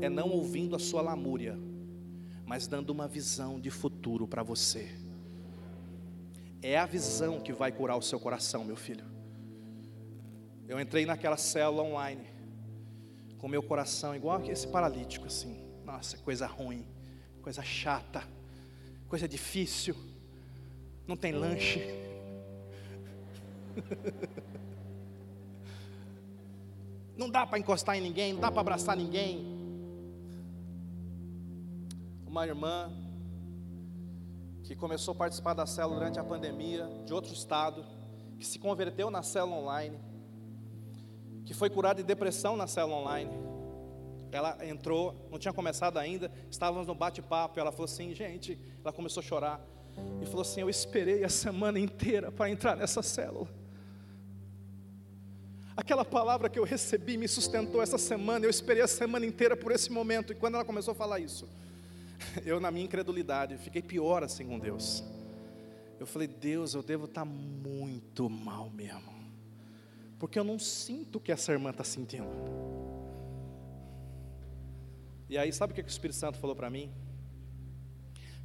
é 0.00 0.08
não 0.08 0.28
ouvindo 0.28 0.76
a 0.76 0.78
sua 0.78 1.00
lamúria, 1.00 1.56
mas 2.44 2.66
dando 2.66 2.90
uma 2.90 3.08
visão 3.08 3.60
de 3.60 3.70
futuro 3.70 4.26
para 4.26 4.42
você. 4.42 4.90
É 6.62 6.78
a 6.78 6.86
visão 6.86 7.40
que 7.40 7.52
vai 7.52 7.72
curar 7.72 7.96
o 7.96 8.02
seu 8.02 8.20
coração, 8.20 8.64
meu 8.64 8.76
filho. 8.76 9.04
Eu 10.68 10.78
entrei 10.78 11.06
naquela 11.06 11.36
célula 11.36 11.82
online, 11.82 12.26
com 13.38 13.48
meu 13.48 13.62
coração 13.62 14.14
igual 14.14 14.42
esse 14.44 14.68
paralítico, 14.68 15.26
assim. 15.26 15.58
Nossa, 15.84 16.18
coisa 16.18 16.46
ruim, 16.46 16.86
coisa 17.42 17.62
chata, 17.62 18.22
coisa 19.08 19.26
difícil 19.26 19.96
não 21.06 21.16
tem 21.16 21.32
lanche. 21.32 21.80
Não 27.16 27.28
dá 27.28 27.46
para 27.46 27.58
encostar 27.58 27.98
em 27.98 28.00
ninguém, 28.00 28.32
não 28.32 28.40
dá 28.40 28.50
para 28.50 28.62
abraçar 28.62 28.96
ninguém. 28.96 29.44
Uma 32.26 32.46
irmã 32.46 32.90
que 34.70 34.76
começou 34.76 35.10
a 35.10 35.14
participar 35.16 35.52
da 35.52 35.66
célula 35.66 35.96
durante 35.96 36.20
a 36.20 36.22
pandemia, 36.22 36.88
de 37.04 37.12
outro 37.12 37.32
estado, 37.32 37.84
que 38.38 38.46
se 38.46 38.56
converteu 38.56 39.10
na 39.10 39.20
célula 39.20 39.56
online, 39.56 39.98
que 41.44 41.52
foi 41.52 41.68
curada 41.68 42.00
de 42.00 42.06
depressão 42.06 42.56
na 42.56 42.68
célula 42.68 42.98
online. 42.98 43.32
Ela 44.30 44.64
entrou, 44.64 45.26
não 45.28 45.40
tinha 45.40 45.52
começado 45.52 45.98
ainda, 45.98 46.30
estávamos 46.48 46.86
no 46.86 46.94
bate-papo, 46.94 47.58
ela 47.58 47.72
falou 47.72 47.86
assim, 47.86 48.14
gente, 48.14 48.60
ela 48.80 48.92
começou 48.92 49.20
a 49.20 49.24
chorar 49.24 49.60
e 50.22 50.26
falou 50.26 50.42
assim: 50.42 50.60
Eu 50.60 50.70
esperei 50.70 51.24
a 51.24 51.28
semana 51.28 51.80
inteira 51.80 52.30
para 52.30 52.48
entrar 52.48 52.76
nessa 52.76 53.02
célula. 53.02 53.48
Aquela 55.76 56.04
palavra 56.04 56.48
que 56.48 56.60
eu 56.60 56.64
recebi 56.64 57.16
me 57.16 57.26
sustentou 57.26 57.82
essa 57.82 57.98
semana. 57.98 58.46
Eu 58.46 58.50
esperei 58.50 58.84
a 58.84 58.86
semana 58.86 59.26
inteira 59.26 59.56
por 59.56 59.72
esse 59.72 59.90
momento. 59.90 60.32
E 60.32 60.36
quando 60.36 60.54
ela 60.54 60.64
começou 60.64 60.92
a 60.92 60.94
falar 60.94 61.18
isso, 61.18 61.48
eu, 62.44 62.60
na 62.60 62.70
minha 62.70 62.84
incredulidade, 62.84 63.56
fiquei 63.58 63.82
pior 63.82 64.22
assim 64.22 64.46
com 64.46 64.58
Deus. 64.58 65.02
Eu 65.98 66.06
falei: 66.06 66.28
Deus, 66.28 66.74
eu 66.74 66.82
devo 66.82 67.04
estar 67.04 67.24
muito 67.24 68.28
mal 68.28 68.70
mesmo. 68.70 69.12
Porque 70.18 70.38
eu 70.38 70.44
não 70.44 70.58
sinto 70.58 71.16
o 71.16 71.20
que 71.20 71.32
essa 71.32 71.52
irmã 71.52 71.70
está 71.70 71.84
sentindo. 71.84 72.28
E 75.28 75.38
aí, 75.38 75.52
sabe 75.52 75.72
o 75.72 75.74
que 75.74 75.80
o 75.80 75.86
Espírito 75.86 76.16
Santo 76.16 76.38
falou 76.38 76.56
para 76.56 76.68
mim? 76.68 76.90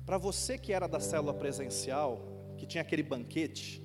Para 0.05 0.17
você 0.17 0.57
que 0.57 0.71
era 0.71 0.87
da 0.87 0.99
célula 0.99 1.33
presencial, 1.33 2.21
que 2.57 2.65
tinha 2.65 2.81
aquele 2.81 3.01
banquete, 3.01 3.81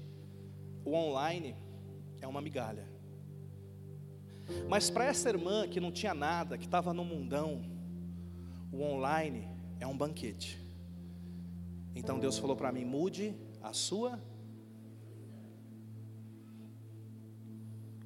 o 0.84 0.92
online 0.92 1.56
é 2.20 2.26
uma 2.26 2.42
migalha. 2.42 2.86
Mas 4.68 4.90
para 4.90 5.06
essa 5.06 5.28
irmã 5.28 5.66
que 5.66 5.80
não 5.80 5.90
tinha 5.90 6.12
nada, 6.12 6.58
que 6.58 6.66
estava 6.66 6.92
no 6.92 7.04
mundão, 7.04 7.62
o 8.72 8.82
online 8.82 9.48
é 9.80 9.86
um 9.86 9.96
banquete. 9.96 10.60
Então 11.94 12.18
Deus 12.18 12.38
falou 12.38 12.54
para 12.54 12.70
mim: 12.70 12.84
mude 12.84 13.34
a 13.62 13.72
sua. 13.72 14.20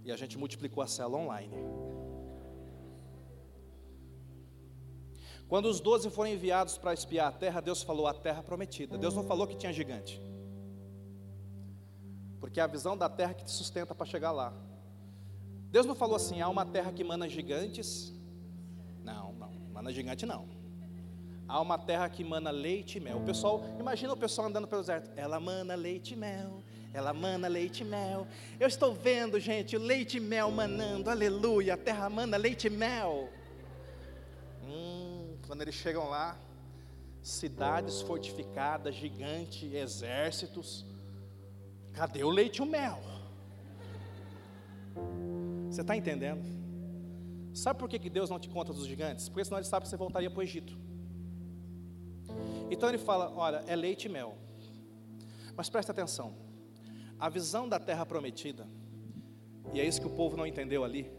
E 0.04 0.12
a 0.12 0.16
gente 0.16 0.38
multiplicou 0.38 0.82
a 0.82 0.86
cela 0.86 1.16
online. 1.16 1.56
Quando 5.48 5.66
os 5.66 5.80
doze 5.80 6.08
foram 6.10 6.30
enviados 6.30 6.78
para 6.78 6.94
espiar 6.94 7.28
a 7.28 7.32
terra, 7.32 7.60
Deus 7.60 7.82
falou 7.82 8.06
a 8.06 8.14
terra 8.14 8.42
prometida. 8.42 8.96
Deus 8.96 9.14
não 9.14 9.24
falou 9.24 9.46
que 9.46 9.56
tinha 9.56 9.72
gigante. 9.72 10.20
Porque 12.40 12.60
é 12.60 12.62
a 12.62 12.66
visão 12.66 12.96
da 12.96 13.08
terra 13.08 13.34
que 13.34 13.44
te 13.44 13.50
sustenta 13.50 13.94
para 13.94 14.06
chegar 14.06 14.30
lá. 14.30 14.52
Deus 15.70 15.86
não 15.86 15.94
falou 15.94 16.16
assim, 16.16 16.40
há 16.40 16.48
uma 16.48 16.64
terra 16.64 16.92
que 16.92 17.02
mana 17.02 17.28
gigantes. 17.28 18.12
Não, 19.02 19.32
não, 19.32 19.50
mana 19.72 19.92
gigante 19.92 20.24
não. 20.24 20.53
Há 21.46 21.60
uma 21.60 21.78
terra 21.78 22.08
que 22.08 22.24
mana 22.24 22.50
leite 22.50 22.98
e 22.98 23.00
mel. 23.00 23.18
O 23.18 23.24
pessoal, 23.24 23.62
imagina 23.78 24.12
o 24.12 24.16
pessoal 24.16 24.48
andando 24.48 24.66
pelo 24.66 24.80
deserto. 24.80 25.10
Ela 25.16 25.38
mana 25.38 25.74
leite 25.74 26.14
e 26.14 26.16
mel. 26.16 26.62
Ela 26.92 27.12
mana 27.12 27.48
leite 27.48 27.82
e 27.82 27.84
mel. 27.84 28.26
Eu 28.58 28.68
estou 28.68 28.94
vendo, 28.94 29.38
gente, 29.38 29.76
leite 29.76 30.16
e 30.16 30.20
mel 30.20 30.50
manando. 30.50 31.10
Aleluia. 31.10 31.74
A 31.74 31.76
terra 31.76 32.08
mana 32.08 32.36
leite 32.36 32.68
e 32.68 32.70
mel. 32.70 33.28
Hum, 34.62 35.36
quando 35.46 35.62
eles 35.62 35.74
chegam 35.74 36.08
lá, 36.08 36.38
cidades 37.22 38.00
fortificadas, 38.00 38.94
gigante, 38.94 39.66
exércitos. 39.74 40.86
Cadê 41.92 42.24
o 42.24 42.30
leite 42.30 42.58
e 42.58 42.62
o 42.62 42.66
mel? 42.66 43.00
Você 45.68 45.80
está 45.80 45.96
entendendo? 45.96 46.42
Sabe 47.52 47.78
por 47.78 47.88
que 47.88 48.08
Deus 48.08 48.30
não 48.30 48.38
te 48.38 48.48
conta 48.48 48.72
dos 48.72 48.86
gigantes? 48.86 49.28
Porque 49.28 49.44
senão 49.44 49.58
ele 49.58 49.66
sabe 49.66 49.84
que 49.84 49.90
você 49.90 49.96
voltaria 49.96 50.30
para 50.30 50.40
o 50.40 50.42
Egito. 50.42 50.76
Então 52.70 52.88
ele 52.88 52.98
fala: 52.98 53.32
olha, 53.34 53.64
é 53.66 53.76
leite 53.76 54.06
e 54.06 54.08
mel. 54.08 54.36
Mas 55.56 55.68
presta 55.68 55.92
atenção, 55.92 56.34
a 57.18 57.28
visão 57.28 57.68
da 57.68 57.78
terra 57.78 58.04
prometida, 58.04 58.66
e 59.72 59.80
é 59.80 59.84
isso 59.84 60.00
que 60.00 60.06
o 60.06 60.10
povo 60.10 60.36
não 60.36 60.46
entendeu 60.46 60.84
ali, 60.84 61.10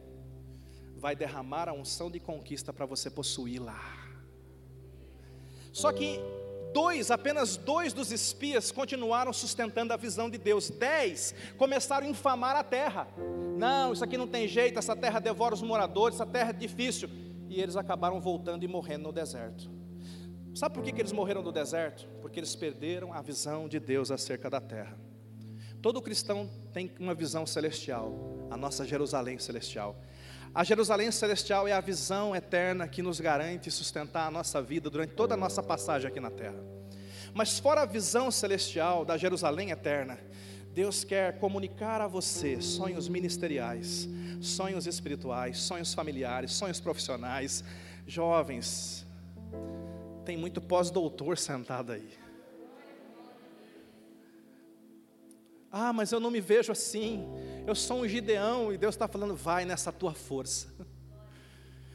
vai 0.98 1.16
derramar 1.16 1.70
a 1.70 1.74
unção 1.74 2.12
de 2.12 2.20
conquista 2.20 2.74
para 2.74 2.86
você 2.86 3.10
possuir 3.10 3.62
lá. 3.62 3.80
Só 5.72 5.92
que 5.92 6.20
dois, 6.74 7.12
apenas 7.12 7.56
dois 7.56 7.94
dos 7.94 8.12
espias 8.12 8.72
continuaram 8.72 9.32
sustentando 9.32 9.94
a 9.94 9.98
visão 9.98 10.30
de 10.30 10.38
Deus. 10.38 10.70
Dez 10.70 11.34
começaram 11.58 12.06
a 12.08 12.10
infamar 12.10 12.56
a 12.56 12.64
terra. 12.64 13.08
Não, 13.58 13.94
isso 13.94 14.04
aqui 14.04 14.18
não 14.18 14.28
tem 14.28 14.48
jeito, 14.48 14.80
essa 14.80 14.96
terra 14.96 15.20
devora 15.20 15.54
os 15.54 15.62
moradores, 15.62 16.16
essa 16.16 16.26
terra 16.26 16.50
é 16.50 16.54
difícil. 16.54 17.10
E 17.50 17.62
eles 17.62 17.78
acabaram 17.78 18.20
voltando 18.20 18.64
e 18.64 18.68
morrendo 18.68 19.04
no 19.04 19.12
deserto. 19.14 19.70
Sabe 20.56 20.74
por 20.74 20.84
que, 20.86 20.94
que 20.94 21.02
eles 21.02 21.12
morreram 21.12 21.44
no 21.44 21.52
deserto? 21.52 22.08
Porque 22.22 22.40
eles 22.40 22.56
perderam 22.56 23.12
a 23.12 23.22
visão 23.22 23.68
de 23.68 23.78
Deus 23.78 24.10
acerca 24.10 24.50
da 24.50 24.62
terra. 24.62 24.98
Todo 25.82 26.02
cristão 26.02 26.50
tem 26.72 26.96
uma 26.98 27.14
visão 27.14 27.46
celestial, 27.46 28.48
a 28.50 28.56
nossa 28.56 28.86
Jerusalém 28.86 29.38
celestial. 29.38 29.98
A 30.54 30.64
Jerusalém 30.64 31.12
celestial 31.12 31.68
é 31.68 31.74
a 31.74 31.82
visão 31.82 32.34
eterna 32.34 32.88
que 32.88 33.02
nos 33.02 33.20
garante 33.20 33.70
sustentar 33.70 34.28
a 34.28 34.32
nossa 34.32 34.62
vida 34.62 34.90
durante 34.90 35.14
toda 35.14 35.34
a 35.34 35.38
nossa 35.38 35.62
passagem 35.62 36.08
aqui 36.08 36.22
na 36.22 36.32
terra. 36.32 36.64
Mas 37.34 37.60
fora 37.60 37.82
a 37.82 37.86
visão 37.86 38.32
celestial 38.32 39.04
da 39.04 39.18
Jerusalém 39.18 39.72
eterna, 39.72 40.18
Deus 40.74 41.04
quer 41.04 41.38
comunicar 41.38 42.00
a 42.00 42.08
você 42.08 42.62
sonhos 42.62 43.10
ministeriais, 43.10 44.08
sonhos 44.40 44.88
espirituais, 44.88 45.58
sonhos 45.58 45.94
familiares, 45.94 46.54
sonhos 46.54 46.80
profissionais. 46.80 47.62
Jovens, 48.08 49.06
tem 50.26 50.36
muito 50.36 50.60
pós-doutor 50.60 51.38
sentado 51.38 51.92
aí. 51.92 52.10
Ah, 55.72 55.94
mas 55.94 56.12
eu 56.12 56.20
não 56.20 56.32
me 56.32 56.42
vejo 56.42 56.72
assim. 56.72 57.28
Eu 57.68 57.76
sou 57.76 57.98
um 57.98 58.08
Gideão 58.08 58.74
e 58.74 58.78
Deus 58.78 58.96
está 58.96 59.08
falando, 59.08 59.36
vai 59.36 59.66
nessa 59.66 59.92
tua 59.92 60.14
força. 60.14 60.74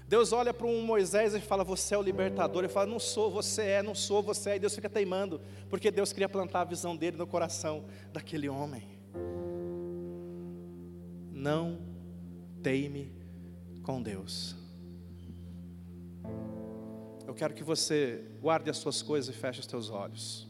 Deus 0.07 0.33
olha 0.33 0.53
para 0.53 0.67
um 0.67 0.83
Moisés 0.83 1.35
e 1.35 1.41
fala, 1.41 1.65
você 1.65 1.95
é 1.95 1.99
o 1.99 2.03
libertador. 2.03 2.65
Ele 2.65 2.73
fala, 2.73 2.87
não 2.87 2.99
sou, 2.99 3.31
você 3.31 3.63
é, 3.63 3.83
não 3.83 3.95
sou, 3.95 4.23
você 4.23 4.51
é. 4.51 4.57
E 4.57 4.59
Deus 4.59 4.75
fica 4.75 4.89
teimando, 4.89 5.41
porque 5.69 5.91
Deus 5.91 6.13
queria 6.13 6.29
plantar 6.29 6.61
a 6.61 6.65
visão 6.65 6.97
dele 6.97 7.17
no 7.17 7.27
coração 7.27 7.85
daquele 8.13 8.49
homem. 8.49 8.87
Não 11.33 11.79
teime 12.63 13.13
com 13.83 14.03
Deus. 14.03 14.60
Eu 17.31 17.35
quero 17.35 17.55
que 17.55 17.63
você 17.63 18.25
guarde 18.41 18.69
as 18.69 18.79
suas 18.79 19.03
coisas 19.03 19.33
e 19.33 19.39
feche 19.39 19.61
os 19.61 19.67
teus 19.69 19.89
olhos. 19.89 20.49